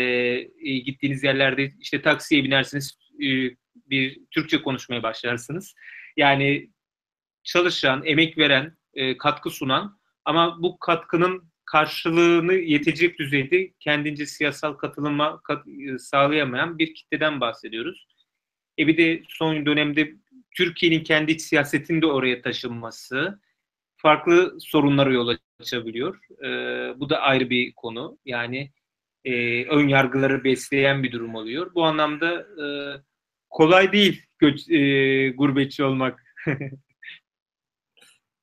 e, 0.65 0.79
gittiğiniz 0.79 1.25
yerlerde 1.25 1.73
işte 1.81 2.03
taksiye 2.03 2.45
binersiniz, 2.45 2.99
e, 3.23 3.27
bir 3.75 4.21
Türkçe 4.31 4.63
konuşmaya 4.63 5.03
başlarsınız. 5.03 5.75
Yani 6.17 6.71
çalışan, 7.43 8.03
emek 8.05 8.39
veren, 8.39 8.77
e, 8.95 9.17
katkı 9.17 9.51
sunan 9.51 9.99
ama 10.25 10.63
bu 10.63 10.79
katkının 10.79 11.53
karşılığını 11.71 12.53
yetecek 12.53 13.19
düzeyde 13.19 13.73
kendince 13.81 14.27
siyasal 14.27 14.73
katılıma 14.73 15.41
kat, 15.41 15.69
e, 15.69 15.99
sağlayamayan 15.99 16.79
bir 16.79 16.95
kitleden 16.95 17.41
bahsediyoruz. 17.41 18.07
E 18.79 18.87
bir 18.87 18.97
de 18.97 19.23
son 19.29 19.67
dönemde 19.67 20.15
Türkiye'nin 20.57 21.05
kendi 21.05 21.33
iç 21.33 21.41
siyasetini 21.41 22.03
de 22.03 22.07
oraya 22.07 22.43
taşınması 22.43 23.41
farklı 23.97 24.57
sorunlara 24.61 25.13
yol 25.13 25.37
açabiliyor. 25.61 26.19
E, 26.45 26.49
bu 27.01 27.11
da 27.11 27.21
ayrı 27.21 27.51
bir 27.51 27.73
konu. 27.73 28.19
Yani 28.25 28.73
e, 29.25 29.65
ön 29.65 29.89
yargıları 29.89 30.45
besleyen 30.45 31.03
bir 31.03 31.13
durum 31.13 31.35
oluyor. 31.35 31.75
Bu 31.75 31.85
anlamda 31.85 32.41
e, 32.41 32.67
kolay 33.51 33.93
değil 33.93 34.23
göç, 34.39 34.69
e, 34.71 35.29
gurbetçi 35.31 35.85
olmak. 35.85 36.25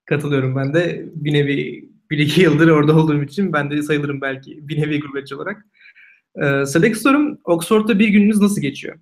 Katılıyorum 0.05 0.55
ben 0.55 0.73
de. 0.73 1.05
Bir 1.15 1.33
nevi 1.33 1.89
bir 2.11 2.17
iki 2.17 2.41
yıldır 2.41 2.67
orada 2.67 2.95
olduğum 2.97 3.23
için 3.23 3.53
ben 3.53 3.71
de 3.71 3.81
sayılırım 3.81 4.21
belki 4.21 4.67
bir 4.67 4.81
nevi 4.81 4.99
gurbetçi 4.99 5.35
olarak. 5.35 5.65
Ee, 6.43 6.65
sıradaki 6.65 6.95
sorum 6.95 7.39
Oxford'da 7.43 7.99
bir 7.99 8.07
gününüz 8.07 8.41
nasıl 8.41 8.61
geçiyor? 8.61 8.99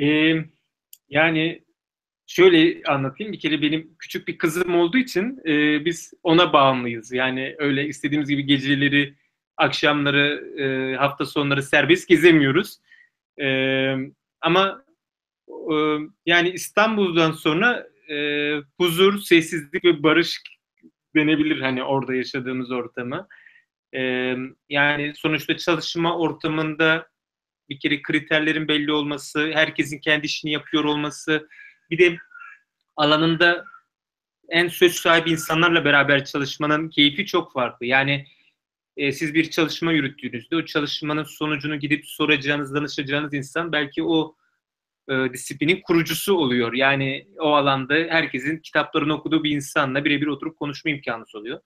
Ee, 0.00 0.34
yani 1.08 1.64
şöyle 2.26 2.82
anlatayım. 2.86 3.32
Bir 3.32 3.38
kere 3.40 3.62
benim 3.62 3.96
küçük 3.98 4.28
bir 4.28 4.38
kızım 4.38 4.74
olduğu 4.74 4.98
için 4.98 5.40
e, 5.46 5.84
biz 5.84 6.12
ona 6.22 6.52
bağımlıyız. 6.52 7.12
Yani 7.12 7.54
öyle 7.58 7.86
istediğimiz 7.86 8.28
gibi 8.28 8.46
geceleri, 8.46 9.14
akşamları, 9.56 10.54
e, 10.58 10.96
hafta 10.96 11.26
sonları 11.26 11.62
serbest 11.62 12.08
gezemiyoruz. 12.08 12.78
E, 13.40 13.46
ama 14.40 14.84
e, 15.48 15.74
yani 16.26 16.50
İstanbul'dan 16.50 17.32
sonra 17.32 17.86
e, 18.10 18.16
huzur, 18.76 19.18
sessizlik 19.18 19.84
ve 19.84 20.02
barış 20.02 20.42
denebilir 21.16 21.60
hani 21.60 21.82
orada 21.82 22.14
yaşadığımız 22.14 22.70
ortamı. 22.70 23.28
E, 23.94 24.34
yani 24.68 25.12
sonuçta 25.16 25.56
çalışma 25.56 26.18
ortamında 26.18 27.08
bir 27.68 27.78
kere 27.80 28.02
kriterlerin 28.02 28.68
belli 28.68 28.92
olması, 28.92 29.50
herkesin 29.54 29.98
kendi 29.98 30.26
işini 30.26 30.52
yapıyor 30.52 30.84
olması, 30.84 31.48
bir 31.90 31.98
de 31.98 32.18
alanında 32.96 33.64
en 34.48 34.68
söz 34.68 34.94
sahibi 34.94 35.30
insanlarla 35.30 35.84
beraber 35.84 36.24
çalışmanın 36.24 36.88
keyfi 36.88 37.26
çok 37.26 37.52
farklı. 37.52 37.86
Yani 37.86 38.26
e, 38.96 39.12
siz 39.12 39.34
bir 39.34 39.50
çalışma 39.50 39.92
yürüttüğünüzde 39.92 40.56
o 40.56 40.64
çalışmanın 40.64 41.24
sonucunu 41.24 41.76
gidip 41.76 42.06
soracağınız, 42.06 42.74
danışacağınız 42.74 43.34
insan 43.34 43.72
belki 43.72 44.02
o 44.02 44.36
e, 45.10 45.32
disiplinin 45.32 45.80
kurucusu 45.80 46.34
oluyor. 46.34 46.72
Yani 46.72 47.26
o 47.38 47.54
alanda 47.54 47.94
herkesin 47.94 48.58
kitaplarını 48.58 49.14
okuduğu 49.14 49.44
bir 49.44 49.50
insanla 49.50 50.04
birebir 50.04 50.26
oturup 50.26 50.56
konuşma 50.58 50.90
imkanı 50.90 51.24
oluyor. 51.34 51.60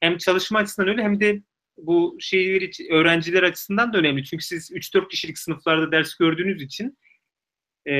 Hem 0.00 0.18
çalışma 0.18 0.58
açısından 0.58 0.88
öyle 0.88 1.02
hem 1.02 1.20
de 1.20 1.42
bu 1.76 2.16
şeyler 2.20 2.90
öğrenciler 2.90 3.42
açısından 3.42 3.92
da 3.92 3.98
önemli. 3.98 4.24
Çünkü 4.24 4.44
siz 4.44 4.70
3-4 4.70 5.08
kişilik 5.08 5.38
sınıflarda 5.38 5.92
ders 5.92 6.14
gördüğünüz 6.14 6.62
için 6.62 6.98
e, 7.88 7.92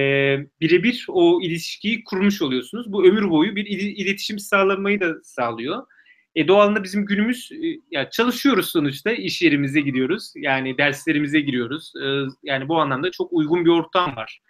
birebir 0.60 1.06
o 1.08 1.42
ilişkiyi 1.42 2.04
kurmuş 2.04 2.42
oluyorsunuz. 2.42 2.92
Bu 2.92 3.06
ömür 3.06 3.30
boyu 3.30 3.56
bir 3.56 3.66
iletişim 3.66 4.38
sağlamayı 4.38 5.00
da 5.00 5.14
sağlıyor. 5.22 5.86
E, 6.34 6.48
doğalında 6.48 6.82
bizim 6.82 7.06
günümüz 7.06 7.52
e, 7.52 7.80
ya 7.90 8.10
çalışıyoruz 8.10 8.70
sonuçta 8.70 9.12
iş 9.12 9.42
yerimize 9.42 9.80
gidiyoruz 9.80 10.32
yani 10.36 10.78
derslerimize 10.78 11.40
giriyoruz 11.40 11.92
e, 12.04 12.06
yani 12.42 12.68
bu 12.68 12.80
anlamda 12.80 13.10
çok 13.10 13.32
uygun 13.32 13.64
bir 13.64 13.70
ortam 13.70 14.16
var. 14.16 14.40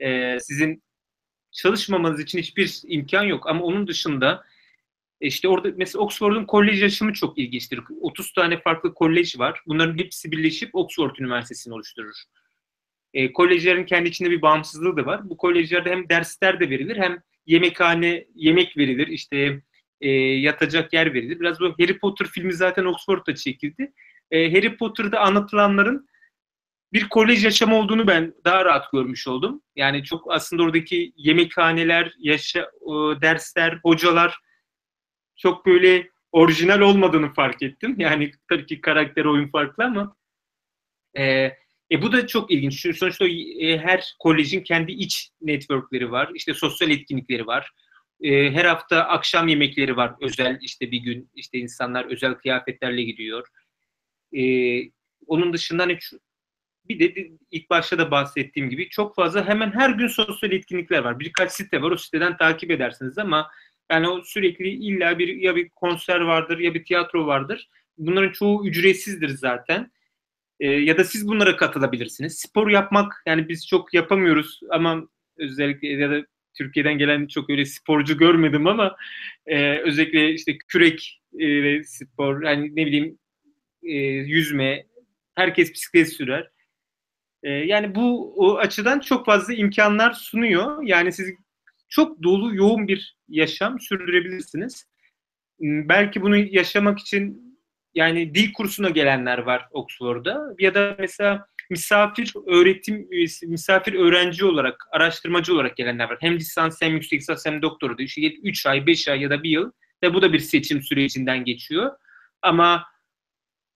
E, 0.00 0.38
sizin 0.40 0.82
çalışmamanız 1.52 2.20
için 2.20 2.38
hiçbir 2.38 2.80
imkan 2.84 3.24
yok 3.24 3.48
ama 3.48 3.64
onun 3.64 3.86
dışında 3.86 4.44
işte 5.20 5.48
orada 5.48 5.68
mesela 5.76 6.02
Oxford'un 6.02 6.44
kolej 6.44 6.82
yaşamı 6.82 7.12
çok 7.12 7.38
ilginçtir. 7.38 7.80
30 8.00 8.32
tane 8.32 8.60
farklı 8.60 8.94
kolej 8.94 9.38
var. 9.38 9.62
Bunların 9.66 9.98
hepsi 9.98 10.32
birleşip 10.32 10.74
Oxford 10.74 11.16
Üniversitesi'ni 11.16 11.74
oluşturur. 11.74 12.16
E, 13.14 13.32
kolejlerin 13.32 13.84
kendi 13.84 14.08
içinde 14.08 14.30
bir 14.30 14.42
bağımsızlığı 14.42 14.96
da 14.96 15.06
var. 15.06 15.30
Bu 15.30 15.36
kolejlerde 15.36 15.90
hem 15.90 16.08
dersler 16.08 16.60
de 16.60 16.70
verilir 16.70 16.96
hem 16.96 17.22
yemekhane 17.46 18.26
yemek 18.34 18.76
verilir. 18.76 19.06
İşte 19.06 19.62
e, 20.00 20.10
yatacak 20.18 20.92
yer 20.92 21.14
verilir. 21.14 21.40
Biraz 21.40 21.60
bu 21.60 21.64
Harry 21.64 21.98
Potter 21.98 22.26
filmi 22.26 22.52
zaten 22.52 22.84
Oxford'da 22.84 23.34
çekildi. 23.34 23.92
E, 24.30 24.52
Harry 24.52 24.76
Potter'da 24.76 25.20
anlatılanların 25.20 26.08
bir 26.92 27.08
kolej 27.08 27.44
yaşamı 27.44 27.76
olduğunu 27.76 28.06
ben 28.06 28.34
daha 28.44 28.64
rahat 28.64 28.92
görmüş 28.92 29.28
oldum. 29.28 29.62
Yani 29.76 30.04
çok 30.04 30.32
aslında 30.32 30.62
oradaki 30.62 31.12
yemekhaneler, 31.16 32.14
yaşa, 32.18 32.70
dersler, 33.22 33.78
hocalar 33.82 34.38
çok 35.36 35.66
böyle 35.66 36.08
orijinal 36.32 36.80
olmadığını 36.80 37.34
fark 37.34 37.62
ettim. 37.62 37.96
Yani 38.00 38.30
tabii 38.48 38.66
ki 38.66 38.80
karakter 38.80 39.24
oyun 39.24 39.48
farklı 39.48 39.84
ama 39.84 40.16
e, 41.18 41.24
e 41.90 42.02
bu 42.02 42.12
da 42.12 42.26
çok 42.26 42.50
ilginç. 42.50 42.80
Çünkü 42.82 42.98
sonuçta 42.98 43.26
e, 43.60 43.78
her 43.78 44.14
kolejin 44.18 44.60
kendi 44.60 44.92
iç 44.92 45.30
networkleri 45.40 46.10
var. 46.10 46.30
İşte 46.34 46.54
sosyal 46.54 46.90
etkinlikleri 46.90 47.46
var. 47.46 47.70
E, 48.22 48.50
her 48.52 48.64
hafta 48.64 49.04
akşam 49.04 49.48
yemekleri 49.48 49.96
var. 49.96 50.14
Özel 50.20 50.58
işte 50.62 50.90
bir 50.90 50.98
gün 50.98 51.30
işte 51.34 51.58
insanlar 51.58 52.04
özel 52.04 52.34
kıyafetlerle 52.34 53.02
gidiyor. 53.02 53.48
E, 54.36 54.42
onun 55.26 55.52
dışında 55.52 55.82
hani 55.82 55.98
bir 56.88 56.98
de 56.98 57.30
ilk 57.50 57.70
başta 57.70 57.98
da 57.98 58.10
bahsettiğim 58.10 58.70
gibi 58.70 58.88
çok 58.88 59.14
fazla 59.14 59.48
hemen 59.48 59.72
her 59.72 59.90
gün 59.90 60.06
sosyal 60.08 60.52
etkinlikler 60.52 60.98
var. 60.98 61.20
Birkaç 61.20 61.52
site 61.52 61.82
var. 61.82 61.90
O 61.90 61.96
siteden 61.96 62.36
takip 62.36 62.70
edersiniz 62.70 63.18
ama 63.18 63.50
Yani 63.90 64.08
o 64.08 64.22
sürekli 64.22 64.68
illa 64.68 65.18
bir 65.18 65.36
ya 65.36 65.56
bir 65.56 65.68
konser 65.68 66.20
vardır 66.20 66.58
ya 66.58 66.74
bir 66.74 66.84
tiyatro 66.84 67.26
vardır. 67.26 67.68
Bunların 67.98 68.32
çoğu 68.32 68.66
ücretsizdir 68.68 69.28
zaten. 69.28 69.90
E, 70.60 70.70
ya 70.70 70.98
da 70.98 71.04
siz 71.04 71.28
bunlara 71.28 71.56
katılabilirsiniz. 71.56 72.38
Spor 72.38 72.68
yapmak 72.70 73.22
yani 73.26 73.48
biz 73.48 73.66
çok 73.66 73.94
yapamıyoruz 73.94 74.60
ama 74.70 75.08
özellikle 75.38 75.88
ya 75.88 76.10
da 76.10 76.26
Türkiye'den 76.58 76.98
gelen 76.98 77.26
çok 77.26 77.50
öyle 77.50 77.64
sporcu 77.64 78.18
görmedim 78.18 78.66
ama 78.66 78.96
e, 79.46 79.78
özellikle 79.78 80.32
işte 80.32 80.58
kürek 80.68 81.22
e, 81.38 81.62
ve 81.62 81.84
spor 81.84 82.42
hani 82.42 82.76
ne 82.76 82.86
bileyim 82.86 83.18
e, 83.82 83.96
yüzme 84.06 84.86
herkes 85.34 85.72
bisiklet 85.72 86.12
sürer. 86.12 86.50
E, 87.42 87.50
yani 87.50 87.94
bu 87.94 88.34
o 88.36 88.56
açıdan 88.56 89.00
çok 89.00 89.26
fazla 89.26 89.54
imkanlar 89.54 90.12
sunuyor. 90.12 90.82
Yani 90.82 91.12
siz 91.12 91.32
çok 91.88 92.22
dolu 92.22 92.54
yoğun 92.54 92.88
bir 92.88 93.16
yaşam 93.28 93.80
sürdürebilirsiniz. 93.80 94.86
Hmm, 95.58 95.88
belki 95.88 96.22
bunu 96.22 96.36
yaşamak 96.36 96.98
için 96.98 97.46
yani 97.94 98.34
dil 98.34 98.52
kursuna 98.52 98.90
gelenler 98.90 99.38
var 99.38 99.68
Oxford'da 99.70 100.54
ya 100.58 100.74
da 100.74 100.96
mesela 100.98 101.46
misafir 101.70 102.32
öğretim 102.46 103.12
üyesi, 103.12 103.46
misafir 103.46 103.94
öğrenci 103.94 104.44
olarak, 104.44 104.88
araştırmacı 104.90 105.54
olarak 105.54 105.76
gelenler 105.76 106.10
var. 106.10 106.18
Hem 106.20 106.36
lisans 106.36 106.82
hem 106.82 106.92
yüksek 106.92 107.20
lisans 107.20 107.46
hem 107.46 107.62
doktora 107.62 107.98
da. 107.98 108.02
İşte 108.02 108.32
3 108.32 108.66
ay, 108.66 108.86
5 108.86 109.08
ay 109.08 109.20
ya 109.20 109.30
da 109.30 109.42
bir 109.42 109.50
yıl 109.50 109.72
ve 110.02 110.14
bu 110.14 110.22
da 110.22 110.32
bir 110.32 110.38
seçim 110.38 110.82
sürecinden 110.82 111.44
geçiyor. 111.44 111.92
Ama 112.42 112.86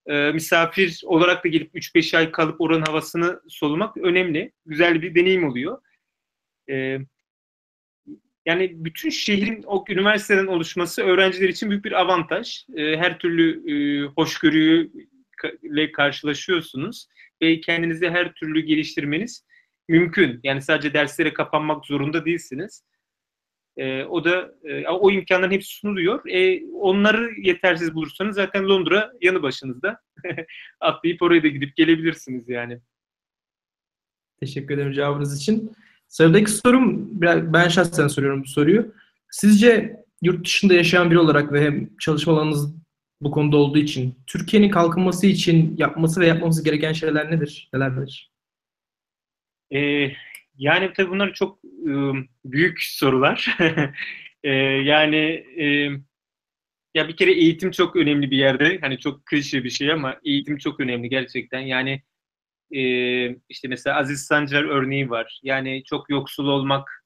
e, 0.06 0.32
misafir 0.32 1.00
olarak 1.04 1.44
da 1.44 1.48
gelip 1.48 1.74
3-5 1.74 2.16
ay 2.16 2.32
kalıp 2.32 2.60
oranın 2.60 2.82
havasını 2.82 3.40
solumak 3.48 3.96
önemli. 3.96 4.52
Güzel 4.66 5.02
bir 5.02 5.14
deneyim 5.14 5.44
oluyor. 5.44 5.78
E, 6.70 6.98
yani 8.46 8.84
bütün 8.84 9.10
şehrin 9.10 9.62
o 9.62 9.84
üniversiteden 9.88 10.46
oluşması 10.46 11.02
öğrenciler 11.02 11.48
için 11.48 11.70
büyük 11.70 11.84
bir 11.84 12.00
avantaj. 12.00 12.64
E, 12.76 12.96
her 12.96 13.18
türlü 13.18 13.72
e, 13.72 14.04
hoşgörüyle 14.06 15.92
karşılaşıyorsunuz 15.92 17.06
ve 17.42 17.60
kendinizi 17.60 18.10
her 18.10 18.34
türlü 18.34 18.60
geliştirmeniz 18.60 19.44
mümkün. 19.88 20.40
Yani 20.42 20.62
sadece 20.62 20.94
derslere 20.94 21.34
kapanmak 21.34 21.86
zorunda 21.86 22.24
değilsiniz. 22.24 22.84
E, 23.76 24.04
o 24.04 24.24
da 24.24 24.54
e, 24.64 24.88
o 24.88 25.10
imkanların 25.10 25.50
hepsi 25.50 25.76
sunuluyor. 25.76 26.28
E, 26.28 26.62
onları 26.72 27.30
yetersiz 27.40 27.94
bulursanız 27.94 28.34
zaten 28.34 28.68
Londra 28.68 29.12
yanı 29.20 29.42
başınızda. 29.42 30.00
Atlayıp 30.80 31.22
oraya 31.22 31.42
da 31.42 31.48
gidip 31.48 31.76
gelebilirsiniz 31.76 32.48
yani. 32.48 32.80
Teşekkür 34.40 34.74
ederim 34.74 34.92
cevabınız 34.92 35.40
için. 35.40 35.72
Sıradaki 36.08 36.50
sorum, 36.50 37.08
ben 37.52 37.68
şahsen 37.68 38.08
soruyorum 38.08 38.42
bu 38.42 38.48
soruyu. 38.48 38.94
Sizce 39.30 39.96
yurt 40.22 40.46
dışında 40.46 40.74
yaşayan 40.74 41.10
biri 41.10 41.18
olarak 41.18 41.52
ve 41.52 41.64
hem 41.64 41.96
çalışma 41.96 42.32
alanınız 42.32 42.74
bu 43.20 43.30
konuda 43.30 43.56
olduğu 43.56 43.78
için 43.78 44.18
Türkiye'nin 44.26 44.70
kalkınması 44.70 45.26
için 45.26 45.76
yapması 45.76 46.20
ve 46.20 46.26
yapmamız 46.26 46.62
gereken 46.62 46.92
şeyler 46.92 47.30
nedir? 47.30 47.68
Nelerdir? 47.74 48.30
Ee, 49.72 50.12
yani 50.56 50.92
tabii 50.96 51.10
bunlar 51.10 51.32
çok 51.32 51.58
e, 51.64 51.92
büyük 52.44 52.82
sorular. 52.82 53.56
e, 54.42 54.50
yani 54.84 55.16
e, 55.58 55.64
ya 56.94 57.08
bir 57.08 57.16
kere 57.16 57.32
eğitim 57.32 57.70
çok 57.70 57.96
önemli 57.96 58.30
bir 58.30 58.36
yerde. 58.36 58.78
Hani 58.80 58.98
çok 58.98 59.26
klişe 59.26 59.64
bir 59.64 59.70
şey 59.70 59.92
ama 59.92 60.16
eğitim 60.24 60.58
çok 60.58 60.80
önemli 60.80 61.08
gerçekten. 61.08 61.60
Yani 61.60 62.02
e, 62.72 62.82
işte 63.48 63.68
mesela 63.68 63.96
Aziz 63.96 64.20
Sancar 64.20 64.64
örneği 64.64 65.10
var. 65.10 65.40
Yani 65.42 65.82
çok 65.84 66.10
yoksul 66.10 66.46
olmak, 66.46 67.04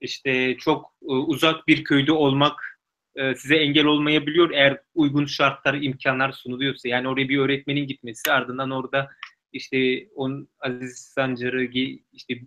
işte 0.00 0.56
çok 0.56 0.94
e, 1.02 1.06
uzak 1.12 1.68
bir 1.68 1.84
köyde 1.84 2.12
olmak 2.12 2.69
e, 3.16 3.34
size 3.34 3.56
engel 3.56 3.84
olmayabiliyor 3.84 4.50
eğer 4.50 4.80
uygun 4.94 5.26
şartlar, 5.26 5.74
imkanlar 5.74 6.32
sunuluyorsa. 6.32 6.88
Yani 6.88 7.08
oraya 7.08 7.28
bir 7.28 7.38
öğretmenin 7.38 7.86
gitmesi, 7.86 8.32
ardından 8.32 8.70
orada 8.70 9.10
işte 9.52 10.08
on 10.14 10.48
Aziz 10.60 11.12
Sancar'ı 11.14 11.64
işte 12.12 12.40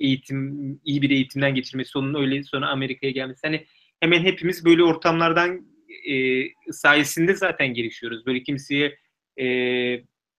eğitim 0.00 0.80
iyi 0.84 1.02
bir 1.02 1.10
eğitimden 1.10 1.54
geçirmesi, 1.54 1.98
onun 1.98 2.14
öyle 2.14 2.42
sonra 2.42 2.68
Amerika'ya 2.68 3.12
gelmesi. 3.12 3.40
Hani 3.46 3.66
hemen 4.00 4.22
hepimiz 4.22 4.64
böyle 4.64 4.82
ortamlardan 4.82 5.66
e, 6.08 6.44
sayesinde 6.72 7.34
zaten 7.34 7.74
gelişiyoruz. 7.74 8.26
Böyle 8.26 8.42
kimseye 8.42 8.98
e, 9.40 9.46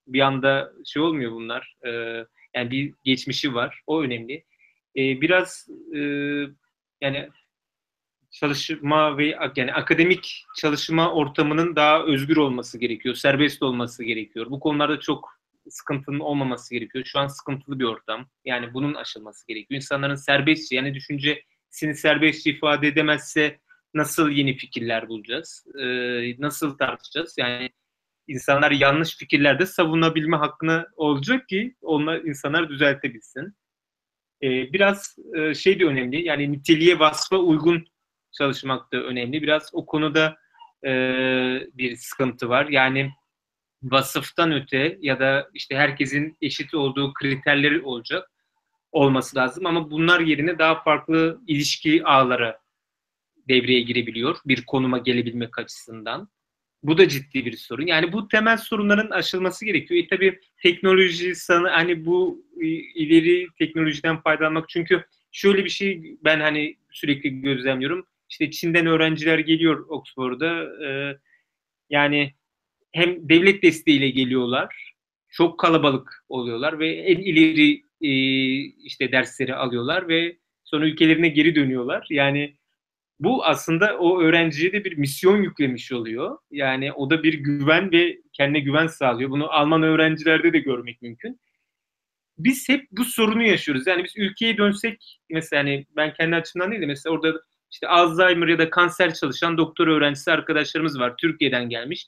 bir 0.08 0.20
anda 0.20 0.74
şey 0.86 1.02
olmuyor 1.02 1.32
bunlar. 1.32 1.76
E, 1.86 1.90
yani 2.56 2.72
bir 2.72 2.94
geçmişi 3.04 3.54
var. 3.54 3.82
O 3.88 4.02
önemli. 4.02 4.44
E, 4.96 5.22
biraz 5.22 5.68
e, 5.96 6.00
yani 7.02 7.30
çalışma 8.40 9.18
ve 9.18 9.38
yani 9.56 9.74
akademik 9.74 10.46
çalışma 10.58 11.14
ortamının 11.14 11.76
daha 11.76 12.04
özgür 12.04 12.38
olması 12.38 12.78
gerekiyor, 12.80 13.16
serbest 13.16 13.64
olması 13.64 14.04
gerekiyor. 14.04 14.46
Bu 14.50 14.60
konularda 14.60 15.00
çok 15.00 15.30
sıkıntının 15.70 16.20
olmaması 16.20 16.76
gerekiyor. 16.76 17.06
Şu 17.06 17.20
an 17.20 17.28
sıkıntılı 17.28 17.80
bir 17.80 17.84
ortam. 17.84 18.30
Yani 18.46 18.74
bunun 18.74 18.94
aşılması 18.94 19.48
gerekiyor. 19.48 19.76
İnsanların 19.76 20.16
serbestçe 20.16 20.76
yani 20.76 20.94
düşüncesini 20.94 21.96
serbestçe 21.96 22.50
ifade 22.50 22.88
edemezse 22.88 23.60
nasıl 23.94 24.30
yeni 24.30 24.58
fikirler 24.58 25.08
bulacağız? 25.08 25.66
Ee, 25.82 26.36
nasıl 26.40 26.78
tartışacağız? 26.78 27.36
Yani 27.38 27.70
insanlar 28.28 28.72
yanlış 28.72 29.18
fikirlerde 29.18 29.66
savunabilme 29.66 30.38
hakkını 30.38 30.88
olacak 30.96 31.48
ki 31.48 31.76
onlar 31.82 32.18
insanlar 32.18 32.70
düzeltebilsin. 32.70 33.56
Ee, 34.44 34.74
biraz 34.74 35.18
şey 35.56 35.80
de 35.80 35.86
önemli. 35.86 36.24
Yani 36.24 36.52
niteliğe 36.52 37.00
vasfa 37.00 37.38
uygun 37.38 37.86
çalışmak 38.32 38.94
da 38.94 38.98
önemli. 38.98 39.42
Biraz 39.42 39.70
o 39.74 39.86
konuda 39.86 40.38
e, 40.86 40.92
bir 41.74 41.96
sıkıntı 41.96 42.50
var. 42.50 42.68
Yani 42.70 43.12
vasıftan 43.84 44.52
öte 44.52 44.98
ya 45.02 45.20
da 45.20 45.50
işte 45.54 45.76
herkesin 45.76 46.38
eşit 46.42 46.74
olduğu 46.74 47.14
kriterleri 47.14 47.82
olacak 47.82 48.32
olması 48.92 49.38
lazım 49.38 49.66
ama 49.66 49.92
bunlar 49.92 50.20
yerine 50.20 50.60
daha 50.60 50.84
farklı 50.84 51.42
ilişki 51.48 52.04
ağları 52.04 52.58
devreye 53.48 53.82
girebiliyor 53.82 54.38
bir 54.46 54.66
konuma 54.66 54.98
gelebilmek 54.98 55.60
açısından. 55.60 56.30
Bu 56.84 56.98
da 56.98 57.08
ciddi 57.08 57.46
bir 57.46 57.58
sorun. 57.58 57.86
Yani 57.86 58.14
bu 58.14 58.28
temel 58.28 58.58
sorunların 58.58 59.10
aşılması 59.10 59.66
gerekiyor. 59.66 60.04
E 60.04 60.08
tabii 60.08 60.40
teknoloji 60.64 61.36
sana 61.36 61.72
hani 61.72 62.06
bu 62.06 62.46
ileri 62.96 63.48
teknolojiden 63.58 64.22
faydalanmak 64.22 64.70
çünkü 64.70 65.06
şöyle 65.32 65.66
bir 65.66 65.70
şey 65.70 66.18
ben 66.24 66.40
hani 66.40 66.78
sürekli 66.92 67.42
gözlemliyorum. 67.42 68.08
İşte 68.30 68.52
Çin'den 68.52 68.86
öğrenciler 68.86 69.40
geliyor 69.40 69.86
Oxford'a. 69.90 70.64
E, 70.88 71.18
yani 71.90 72.34
hem 72.92 73.30
devlet 73.30 73.64
desteğiyle 73.64 74.10
geliyorlar, 74.10 74.94
çok 75.30 75.60
kalabalık 75.60 76.26
oluyorlar 76.30 76.80
ve 76.80 76.90
en 76.90 77.18
ileri 77.18 77.82
e, 78.02 78.12
işte 78.84 79.12
dersleri 79.12 79.56
alıyorlar 79.56 80.08
ve 80.08 80.38
sonra 80.64 80.88
ülkelerine 80.88 81.30
geri 81.30 81.56
dönüyorlar. 81.56 82.08
Yani 82.10 82.58
bu 83.20 83.46
aslında 83.46 83.98
o 83.98 84.22
öğrenciye 84.22 84.74
de 84.74 84.84
bir 84.84 84.98
misyon 84.98 85.44
yüklemiş 85.44 85.92
oluyor. 85.92 86.38
Yani 86.52 86.94
o 86.94 87.10
da 87.10 87.24
bir 87.24 87.34
güven 87.34 87.92
ve 87.92 88.18
kendine 88.34 88.60
güven 88.60 88.88
sağlıyor. 88.88 89.30
Bunu 89.30 89.52
Alman 89.52 89.84
öğrencilerde 89.84 90.54
de 90.54 90.60
görmek 90.60 91.02
mümkün. 91.02 91.40
Biz 92.38 92.70
hep 92.70 92.88
bu 92.92 93.06
sorunu 93.06 93.44
yaşıyoruz. 93.44 93.88
Yani 93.88 94.04
biz 94.04 94.14
ülkeye 94.18 94.58
dönsek 94.58 95.20
mesela 95.30 95.64
hani 95.64 95.86
ben 95.96 96.14
kendi 96.14 96.36
açımdan 96.36 96.72
değil 96.72 96.82
de 96.82 96.86
mesela 96.86 97.14
orada 97.16 97.42
işte 97.72 97.88
Alzheimer 97.88 98.48
ya 98.48 98.60
da 98.60 98.70
kanser 98.70 99.14
çalışan 99.14 99.58
doktor 99.58 99.88
öğrencisi 99.88 100.32
arkadaşlarımız 100.32 101.00
var. 101.00 101.14
Türkiye'den 101.18 101.70
gelmiş. 101.70 102.08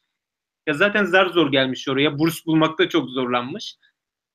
Ya 0.68 0.74
zaten 0.74 1.06
zar 1.06 1.26
zor 1.26 1.52
gelmiş 1.52 1.88
oraya. 1.88 2.20
Burs 2.20 2.46
bulmakta 2.46 2.90
çok 2.90 3.10
zorlanmış. 3.10 3.76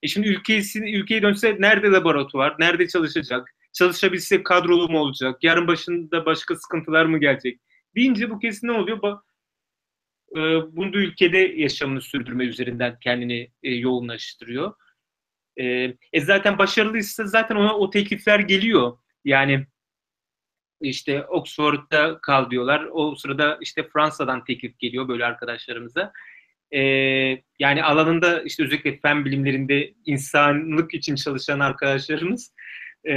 E 0.02 0.08
şimdi 0.08 0.28
ülkesi, 0.28 0.78
ülkeye 0.78 1.22
dönse 1.22 1.56
nerede 1.60 1.90
laboratuvar, 1.90 2.54
nerede 2.58 2.88
çalışacak? 2.88 3.50
Çalışabilse 3.72 4.42
kadrolu 4.42 4.88
mu 4.88 4.98
olacak? 4.98 5.44
Yarın 5.44 5.66
başında 5.66 6.26
başka 6.26 6.56
sıkıntılar 6.56 7.04
mı 7.04 7.18
gelecek? 7.18 7.60
Deyince 7.96 8.30
bu 8.30 8.38
kesin 8.38 8.66
ne 8.66 8.72
oluyor? 8.72 9.02
Ba 9.02 9.22
e, 10.36 10.40
bunu 10.76 10.92
da 10.92 10.98
ülkede 10.98 11.38
yaşamını 11.38 12.00
sürdürme 12.00 12.44
üzerinden 12.44 12.98
kendini 13.00 13.50
e, 13.62 13.74
yoğunlaştırıyor. 13.74 14.72
E, 15.56 15.64
e 16.12 16.20
zaten 16.20 16.58
başarılıysa 16.58 17.26
zaten 17.26 17.56
ona 17.56 17.76
o 17.78 17.90
teklifler 17.90 18.40
geliyor. 18.40 18.98
Yani 19.24 19.66
işte 20.88 21.24
Oxford'da 21.26 22.18
kal 22.22 22.50
diyorlar. 22.50 22.88
O 22.92 23.14
sırada 23.14 23.58
işte 23.60 23.88
Fransa'dan 23.92 24.44
teklif 24.44 24.78
geliyor 24.78 25.08
böyle 25.08 25.24
arkadaşlarımıza. 25.24 26.12
Ee, 26.72 26.80
yani 27.58 27.84
alanında 27.84 28.42
işte 28.42 28.64
özellikle 28.64 28.98
fen 28.98 29.24
bilimlerinde 29.24 29.94
insanlık 30.04 30.94
için 30.94 31.14
çalışan 31.14 31.60
arkadaşlarımız 31.60 32.52
e, 33.08 33.14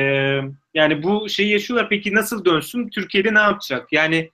yani 0.73 1.03
bu 1.03 1.29
şeyi 1.29 1.51
yaşıyorlar. 1.51 1.89
Peki 1.89 2.13
nasıl 2.13 2.45
dönsün? 2.45 2.89
Türkiye'de 2.89 3.33
ne 3.33 3.39
yapacak? 3.39 3.93
Yani 3.93 4.31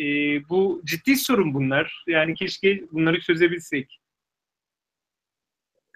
e, 0.00 0.04
bu 0.48 0.82
ciddi 0.84 1.16
sorun 1.16 1.54
bunlar. 1.54 2.04
Yani 2.06 2.34
keşke 2.34 2.82
bunları 2.92 3.20
çözebilsek. 3.20 4.00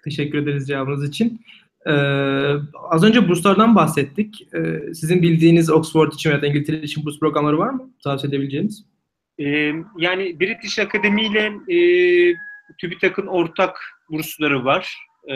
Teşekkür 0.03 0.37
ederiz 0.37 0.67
cevabınız 0.67 1.09
için. 1.09 1.41
Ee, 1.87 1.91
az 2.89 3.03
önce 3.03 3.29
burslardan 3.29 3.75
bahsettik. 3.75 4.47
Ee, 4.53 4.93
sizin 4.93 5.21
bildiğiniz 5.21 5.69
Oxford 5.69 6.11
için 6.11 6.29
veya 6.29 6.41
İngiltere 6.41 6.81
için 6.81 7.05
burs 7.05 7.19
programları 7.19 7.57
var 7.57 7.69
mı? 7.69 7.93
Tavsiye 8.03 8.29
edebileceğiniz? 8.29 8.85
Ee, 9.39 9.73
yani 9.97 10.39
British 10.39 10.79
Academy 10.79 11.25
ile 11.25 11.45
e, 11.45 11.77
TÜBİTAK'ın 12.77 13.27
ortak 13.27 13.79
bursları 14.09 14.65
var. 14.65 14.95
Ee, 15.27 15.33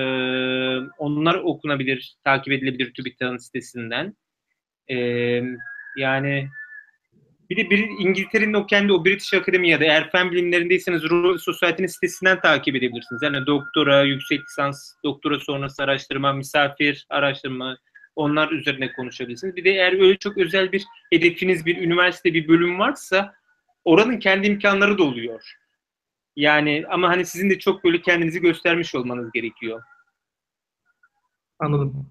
onlar 0.98 1.36
okunabilir, 1.36 2.16
takip 2.24 2.54
edilebilir 2.54 2.94
TÜBİTAK'ın 2.94 3.38
sitesinden. 3.38 4.16
Ee, 4.88 5.42
yani 5.98 6.50
bir 7.54 7.66
de 7.66 7.70
bir, 7.70 7.90
İngiltere'nin 8.00 8.54
o 8.54 8.66
kendi 8.66 8.94
o 8.94 9.06
British 9.06 9.34
Academy 9.34 9.70
ya 9.70 9.80
da 9.80 9.84
eğer 9.84 10.12
fen 10.12 10.32
bilimlerindeyseniz 10.32 11.04
Royal 11.04 11.38
Society'nin 11.38 11.88
sitesinden 11.88 12.40
takip 12.40 12.76
edebilirsiniz. 12.76 13.22
Yani 13.22 13.46
doktora, 13.46 14.04
yüksek 14.04 14.42
lisans, 14.42 14.94
doktora 15.04 15.40
sonrası 15.40 15.84
araştırma, 15.84 16.34
misafir 16.34 17.06
araştırma 17.10 17.78
onlar 18.16 18.52
üzerine 18.52 18.94
konuşabilirsiniz. 18.94 19.56
Bir 19.56 19.64
de 19.64 19.70
eğer 19.70 19.94
öyle 19.94 20.18
çok 20.18 20.38
özel 20.38 20.72
bir 20.72 20.86
hedefiniz 21.12 21.66
bir 21.66 21.78
üniversite 21.78 22.34
bir 22.34 22.48
bölüm 22.48 22.80
varsa 22.80 23.34
oranın 23.86 24.20
kendi 24.20 24.48
imkanları 24.48 24.98
da 24.98 25.04
oluyor. 25.04 25.54
Yani 26.36 26.84
ama 26.90 27.10
hani 27.10 27.26
sizin 27.26 27.50
de 27.50 27.60
çok 27.60 27.84
böyle 27.84 28.02
kendinizi 28.02 28.42
göstermiş 28.42 28.96
olmanız 28.96 29.32
gerekiyor. 29.32 29.82
Anladım. 31.60 32.10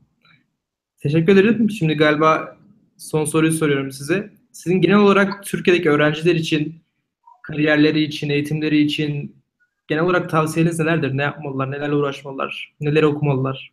Teşekkür 0.99 1.33
ederim. 1.33 1.71
Şimdi 1.71 1.95
galiba 1.95 2.57
son 2.99 3.25
soruyu 3.25 3.53
soruyorum 3.53 3.93
size. 3.93 4.42
Sizin 4.53 4.81
genel 4.81 4.97
olarak 4.97 5.45
Türkiye'deki 5.45 5.91
öğrenciler 5.91 6.35
için, 6.35 6.83
kariyerleri 7.43 8.03
için, 8.03 8.31
eğitimleri 8.31 8.81
için 8.81 9.37
genel 9.89 10.03
olarak 10.03 10.31
tavsiyeniz 10.31 10.79
nelerdir? 10.79 11.17
Ne 11.17 11.23
yapmalılar, 11.23 11.71
nelerle 11.71 11.95
uğraşmalılar, 11.95 12.75
neleri 12.81 13.07
okumalılar? 13.07 13.73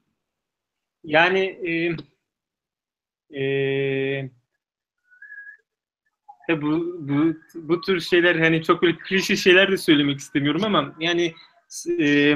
Yani 1.03 1.39
e, 1.39 1.95
e, 6.49 6.61
bu, 6.61 6.97
bu, 6.99 7.33
bu 7.55 7.81
tür 7.81 7.99
şeyler 7.99 8.35
hani 8.35 8.63
çok 8.63 8.81
böyle 8.81 8.97
klişe 8.97 9.35
şeyler 9.35 9.71
de 9.71 9.77
söylemek 9.77 10.19
istemiyorum 10.19 10.63
ama 10.63 10.95
yani 10.99 11.33
e, 11.99 12.35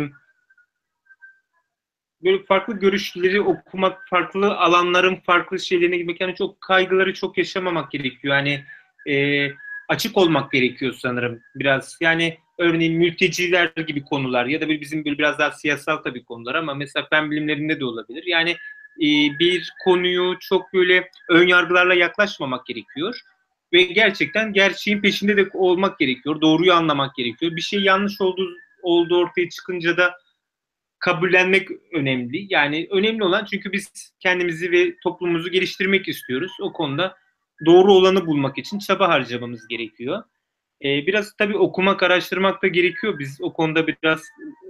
böyle 2.24 2.43
farklı 2.43 2.80
görüşleri 2.80 3.41
okumak, 3.41 4.09
farklı 4.09 4.57
alanların 4.57 5.15
farklı 5.15 5.59
şeylerine 5.59 5.97
girmek 5.97 6.21
yani 6.21 6.36
çok 6.36 6.61
kaygıları 6.61 7.13
çok 7.13 7.38
yaşamamak 7.38 7.91
gerekiyor. 7.91 8.36
Yani 8.36 8.63
e, 9.07 9.47
açık 9.89 10.17
olmak 10.17 10.51
gerekiyor 10.51 10.93
sanırım 10.93 11.41
biraz. 11.55 11.97
Yani 12.01 12.38
örneğin 12.57 12.97
mülteciler 12.97 13.71
gibi 13.88 14.03
konular 14.03 14.45
ya 14.45 14.61
da 14.61 14.69
bizim 14.69 15.05
böyle 15.05 15.17
biraz 15.17 15.39
daha 15.39 15.51
siyasal 15.51 15.97
tabii 15.97 16.24
konular 16.24 16.55
ama 16.55 16.74
mesela 16.74 17.07
fen 17.09 17.32
bilimlerinde 17.32 17.80
de 17.80 17.86
olabilir. 17.86 18.24
Yani 18.26 18.51
e, 18.97 19.39
bir 19.39 19.74
konuyu 19.84 20.38
çok 20.39 20.74
böyle 20.74 21.09
ön 21.30 21.47
yargılarla 21.47 21.93
yaklaşmamak 21.93 22.65
gerekiyor 22.65 23.19
ve 23.74 23.82
gerçekten 23.82 24.53
gerçeğin 24.53 25.01
peşinde 25.01 25.38
de 25.38 25.49
olmak 25.53 25.99
gerekiyor. 25.99 26.41
Doğruyu 26.41 26.74
anlamak 26.74 27.15
gerekiyor. 27.15 27.55
Bir 27.55 27.61
şey 27.61 27.80
yanlış 27.80 28.21
olduğu 28.21 28.49
olduğu 28.82 29.17
ortaya 29.17 29.49
çıkınca 29.49 29.97
da 29.97 30.17
kabullenmek 31.04 31.68
önemli. 31.93 32.45
Yani 32.49 32.88
önemli 32.91 33.24
olan 33.24 33.45
çünkü 33.45 33.72
biz 33.72 34.14
kendimizi 34.20 34.72
ve 34.72 34.97
toplumumuzu 35.04 35.51
geliştirmek 35.51 36.08
istiyoruz. 36.08 36.51
O 36.62 36.74
konuda 36.74 37.16
doğru 37.66 37.93
olanı 37.93 38.26
bulmak 38.26 38.58
için 38.58 38.80
çaba 38.80 39.10
harcamamız 39.10 39.68
gerekiyor. 39.68 40.24
Ee, 40.84 41.06
biraz 41.08 41.34
tabii 41.38 41.58
okumak, 41.58 42.04
araştırmak 42.04 42.64
da 42.64 42.68
gerekiyor. 42.68 43.20
Biz 43.20 43.41
o 43.41 43.54
konuda 43.54 43.88
biraz 43.88 44.22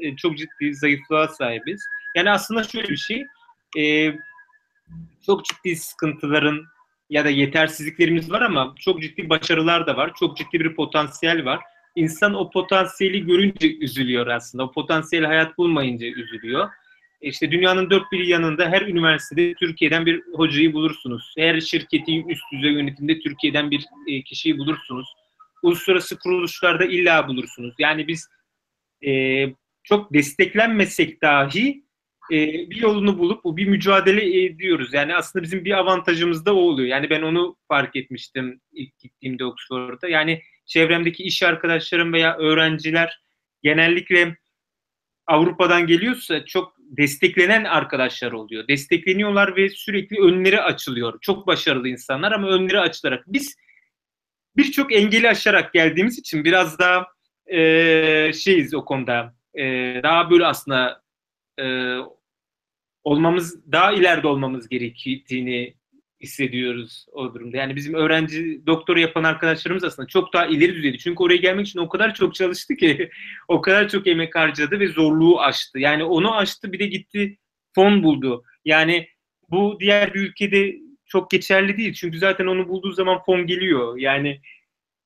e, 0.02 0.16
çok 0.16 0.38
ciddi 0.38 0.76
zayıflığa 0.76 1.28
sahibiz. 1.28 1.82
Yani 2.16 2.32
aslında 2.32 2.64
şöyle 2.64 2.90
bir 2.90 2.98
şey, 2.98 3.26
e, 3.78 4.14
çok 5.26 5.46
ciddi 5.46 5.76
sıkıntıların 5.76 6.66
ya 7.10 7.26
da 7.26 7.30
yetersizliklerimiz 7.30 8.32
var 8.32 8.42
ama 8.42 8.76
çok 8.80 9.02
ciddi 9.02 9.30
başarılar 9.30 9.88
da 9.88 9.98
var. 9.98 10.12
Çok 10.20 10.38
ciddi 10.38 10.60
bir 10.60 10.76
potansiyel 10.76 11.46
var. 11.46 11.60
İnsan 11.96 12.34
o 12.34 12.50
potansiyeli 12.50 13.26
görünce 13.26 13.78
üzülüyor 13.78 14.28
aslında. 14.28 14.64
O 14.64 14.72
potansiyel 14.72 15.26
hayat 15.26 15.58
bulmayınca 15.58 16.08
üzülüyor. 16.08 16.70
İşte 17.22 17.52
dünyanın 17.52 17.90
dört 17.90 18.12
bir 18.12 18.28
yanında 18.28 18.70
her 18.70 18.82
üniversitede 18.82 19.54
Türkiye'den 19.54 20.06
bir 20.06 20.24
hocayı 20.34 20.74
bulursunuz. 20.74 21.34
Her 21.38 21.62
şirketin 21.62 22.28
üst 22.28 22.44
düzey 22.54 22.72
yönetimde 22.72 23.20
Türkiye'den 23.20 23.72
bir 23.72 23.86
e, 24.08 24.22
kişiyi 24.22 24.58
bulursunuz. 24.58 25.08
Uluslararası 25.64 26.20
kuruluşlarda 26.20 26.86
illa 26.86 27.28
bulursunuz. 27.28 27.76
Yani 27.80 28.08
biz 28.08 28.28
e, 29.06 29.46
çok 29.84 30.14
desteklenmesek 30.14 31.22
dahi 31.22 31.84
e, 32.32 32.38
bir 32.70 32.76
yolunu 32.76 33.18
bulup 33.18 33.44
bu 33.44 33.58
bir 33.58 33.68
mücadele 33.68 34.44
ediyoruz. 34.46 34.94
Yani 34.94 35.16
aslında 35.16 35.44
bizim 35.44 35.66
bir 35.66 35.78
avantajımız 35.78 36.46
da 36.46 36.56
o 36.56 36.60
oluyor. 36.60 36.88
Yani 36.88 37.10
ben 37.10 37.22
onu 37.22 37.58
fark 37.68 37.96
etmiştim 37.96 38.62
ilk 38.72 39.00
gittiğimde 39.00 39.46
Oxford'da. 39.46 40.08
Yani 40.08 40.42
çevremdeki 40.66 41.24
iş 41.24 41.44
arkadaşlarım 41.44 42.14
veya 42.14 42.38
öğrenciler 42.38 43.22
genellikle 43.64 44.38
Avrupa'dan 45.28 45.88
geliyorsa 45.88 46.46
çok 46.46 46.76
desteklenen 46.80 47.64
arkadaşlar 47.64 48.32
oluyor. 48.32 48.68
Destekleniyorlar 48.68 49.56
ve 49.56 49.70
sürekli 49.70 50.22
önleri 50.22 50.62
açılıyor. 50.62 51.20
Çok 51.22 51.48
başarılı 51.48 51.88
insanlar 51.88 52.32
ama 52.32 52.48
önleri 52.48 52.80
açılarak. 52.80 53.24
Biz 53.28 53.56
birçok 54.58 54.94
engeli 54.94 55.30
aşarak 55.30 55.74
geldiğimiz 55.74 56.20
için 56.20 56.44
biraz 56.44 56.80
daha 56.80 57.08
e, 57.48 58.32
şeyiz 58.34 58.74
o 58.74 58.86
konuda. 58.86 59.36
E, 59.56 59.64
daha 60.04 60.30
böyle 60.30 60.46
aslında 60.46 61.04
e, 61.60 61.98
olmamız, 63.04 63.72
daha 63.72 63.94
ileride 63.94 64.28
olmamız 64.28 64.70
gerektiğini 64.70 65.76
hissediyoruz 66.24 67.06
o 67.12 67.34
durumda. 67.34 67.58
Yani 67.58 67.76
bizim 67.76 67.94
öğrenci 67.94 68.62
doktora 68.68 69.00
yapan 69.00 69.24
arkadaşlarımız 69.24 69.84
aslında 69.84 70.08
çok 70.08 70.34
daha 70.34 70.46
ileri 70.46 70.76
düzeydi. 70.76 70.98
Çünkü 70.98 71.24
oraya 71.24 71.38
gelmek 71.38 71.68
için 71.68 71.80
o 71.80 71.90
kadar 71.90 72.14
çok 72.14 72.36
çalıştı 72.36 72.76
ki 72.76 73.10
o 73.48 73.62
kadar 73.62 73.90
çok 73.90 74.08
emek 74.08 74.36
harcadı 74.36 74.80
ve 74.80 74.88
zorluğu 74.88 75.42
aştı. 75.42 75.80
Yani 75.80 76.04
onu 76.04 76.36
aştı 76.36 76.74
bir 76.74 76.80
de 76.80 76.86
gitti 76.88 77.38
fon 77.76 78.04
buldu. 78.04 78.44
Yani 78.66 79.08
bu 79.50 79.78
diğer 79.80 80.14
bir 80.14 80.20
ülkede 80.20 80.76
çok 81.06 81.32
geçerli 81.32 81.78
değil. 81.78 81.94
Çünkü 81.94 82.18
zaten 82.18 82.46
onu 82.46 82.68
bulduğu 82.68 82.92
zaman 82.92 83.24
fon 83.26 83.48
geliyor. 83.48 83.98
Yani 83.98 84.42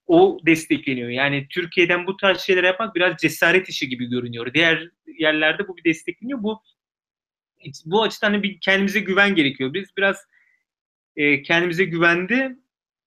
o 0.07 0.39
destekleniyor. 0.45 1.09
Yani 1.09 1.47
Türkiye'den 1.49 2.07
bu 2.07 2.17
tarz 2.17 2.39
şeyler 2.39 2.63
yapmak 2.63 2.95
biraz 2.95 3.17
cesaret 3.17 3.69
işi 3.69 3.89
gibi 3.89 4.05
görünüyor. 4.05 4.53
Diğer 4.53 4.89
yerlerde 5.19 5.67
bu 5.67 5.77
bir 5.77 5.83
destekleniyor. 5.83 6.43
Bu 6.43 6.61
bu 7.85 8.03
açıdan 8.03 8.43
bir 8.43 8.59
kendimize 8.59 8.99
güven 8.99 9.35
gerekiyor. 9.35 9.73
Biz 9.73 9.97
biraz 9.97 10.17
e, 11.17 11.41
kendimize 11.41 11.83
güvende 11.83 12.55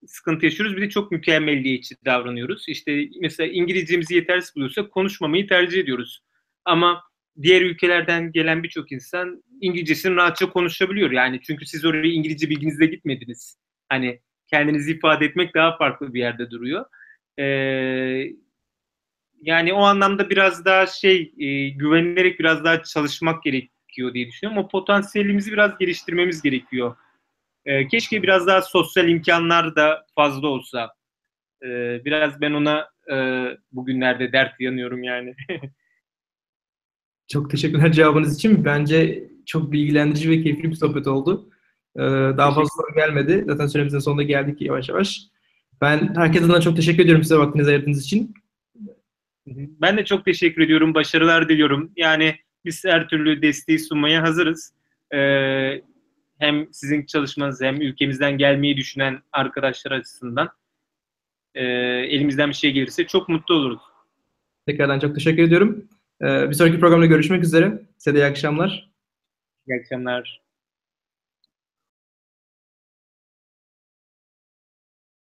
sıkıntı 0.07 0.45
yaşıyoruz. 0.45 0.77
Bir 0.77 0.83
de 0.83 0.89
çok 0.89 1.13
mükemmelliyetçi 1.13 1.95
davranıyoruz. 2.05 2.65
İşte 2.69 3.09
mesela 3.21 3.53
İngilizcemizi 3.53 4.15
yetersiz 4.15 4.57
buluyorsak 4.57 4.91
konuşmamayı 4.91 5.49
tercih 5.49 5.81
ediyoruz. 5.81 6.23
Ama 6.65 7.03
diğer 7.43 7.63
ülkelerden 7.63 8.33
gelen 8.33 8.63
birçok 8.63 8.93
insan 8.93 9.43
İngilizcesini 9.61 10.17
rahatça 10.17 10.51
konuşabiliyor. 10.51 11.11
Yani 11.11 11.41
çünkü 11.43 11.67
siz 11.67 11.85
oraya 11.85 12.13
İngilizce 12.13 12.51
bilginizle 12.51 12.87
gitmediniz. 12.87 13.59
Hani 13.89 14.21
kendinizi 14.47 14.93
ifade 14.93 15.25
etmek 15.25 15.55
daha 15.55 15.77
farklı 15.77 16.15
bir 16.15 16.21
yerde 16.21 16.51
duruyor. 16.51 16.85
Ee, 17.39 17.45
yani 19.43 19.73
o 19.73 19.83
anlamda 19.83 20.31
biraz 20.31 20.65
daha 20.65 20.87
şey 20.87 21.35
e, 21.39 21.69
güvenilerek 21.69 22.41
biraz 22.41 22.65
daha 22.65 22.83
çalışmak 22.83 23.43
gerekiyor 23.43 24.15
diye 24.15 24.29
düşünüyorum. 24.29 24.65
O 24.65 24.69
potansiyelimizi 24.69 25.53
biraz 25.53 25.79
geliştirmemiz 25.79 26.43
gerekiyor 26.43 26.97
e, 27.67 27.89
keşke 27.89 28.23
biraz 28.23 28.47
daha 28.47 28.63
sosyal 28.63 29.09
imkanlar 29.09 29.77
da 29.77 30.07
fazla 30.15 30.49
olsa. 30.49 30.91
E, 31.63 31.69
biraz 32.05 32.41
ben 32.41 32.53
ona 32.53 32.89
e, 33.13 33.47
bugünlerde 33.73 34.33
dert 34.33 34.61
yanıyorum 34.61 35.03
yani. 35.03 35.35
çok 37.29 37.51
teşekkürler 37.51 37.93
cevabınız 37.93 38.37
için. 38.37 38.65
Bence 38.65 39.25
çok 39.47 39.73
bilgilendirici 39.73 40.31
ve 40.31 40.43
keyifli 40.43 40.71
bir 40.71 40.77
sohbet 40.77 41.07
oldu. 41.07 41.51
Ee, 41.97 42.01
daha 42.37 42.55
fazla 42.55 42.69
soru 42.69 42.95
gelmedi. 42.95 43.45
Zaten 43.47 43.67
süremizin 43.67 43.99
sonunda 43.99 44.23
geldik 44.23 44.61
yavaş 44.61 44.89
yavaş. 44.89 45.21
Ben 45.81 46.15
herkese 46.15 46.45
adına 46.45 46.61
çok 46.61 46.77
teşekkür 46.77 47.03
ediyorum 47.03 47.23
size 47.23 47.37
vaktinizi 47.37 47.71
ayırdığınız 47.71 48.05
için. 48.05 48.35
Ben 49.47 49.97
de 49.97 50.05
çok 50.05 50.25
teşekkür 50.25 50.63
ediyorum. 50.63 50.95
Başarılar 50.95 51.49
diliyorum. 51.49 51.93
Yani 51.97 52.37
biz 52.65 52.85
her 52.85 53.09
türlü 53.09 53.43
desteği 53.43 53.79
sunmaya 53.79 54.23
hazırız. 54.23 54.75
Ee, 55.15 55.83
hem 56.41 56.73
sizin 56.73 57.07
çalışmanız 57.07 57.61
hem 57.61 57.81
ülkemizden 57.81 58.39
gelmeyi 58.39 58.77
düşünen 58.77 59.23
arkadaşlar 59.33 59.93
açısından 59.93 60.49
e, 61.55 61.65
elimizden 61.65 62.49
bir 62.49 62.55
şey 62.55 62.73
gelirse 62.73 63.07
çok 63.07 63.29
mutlu 63.29 63.55
oluruz. 63.55 63.81
Tekrardan 64.67 64.99
çok 64.99 65.15
teşekkür 65.15 65.43
ediyorum. 65.43 65.89
Ee, 66.23 66.49
bir 66.49 66.55
sonraki 66.55 66.81
programda 66.81 67.07
görüşmek 67.07 67.45
üzere. 67.45 67.83
Size 67.99 68.15
de 68.17 68.21
iyi 68.21 68.25
akşamlar. 68.25 68.91
İyi 69.69 69.81
akşamlar. 69.81 70.43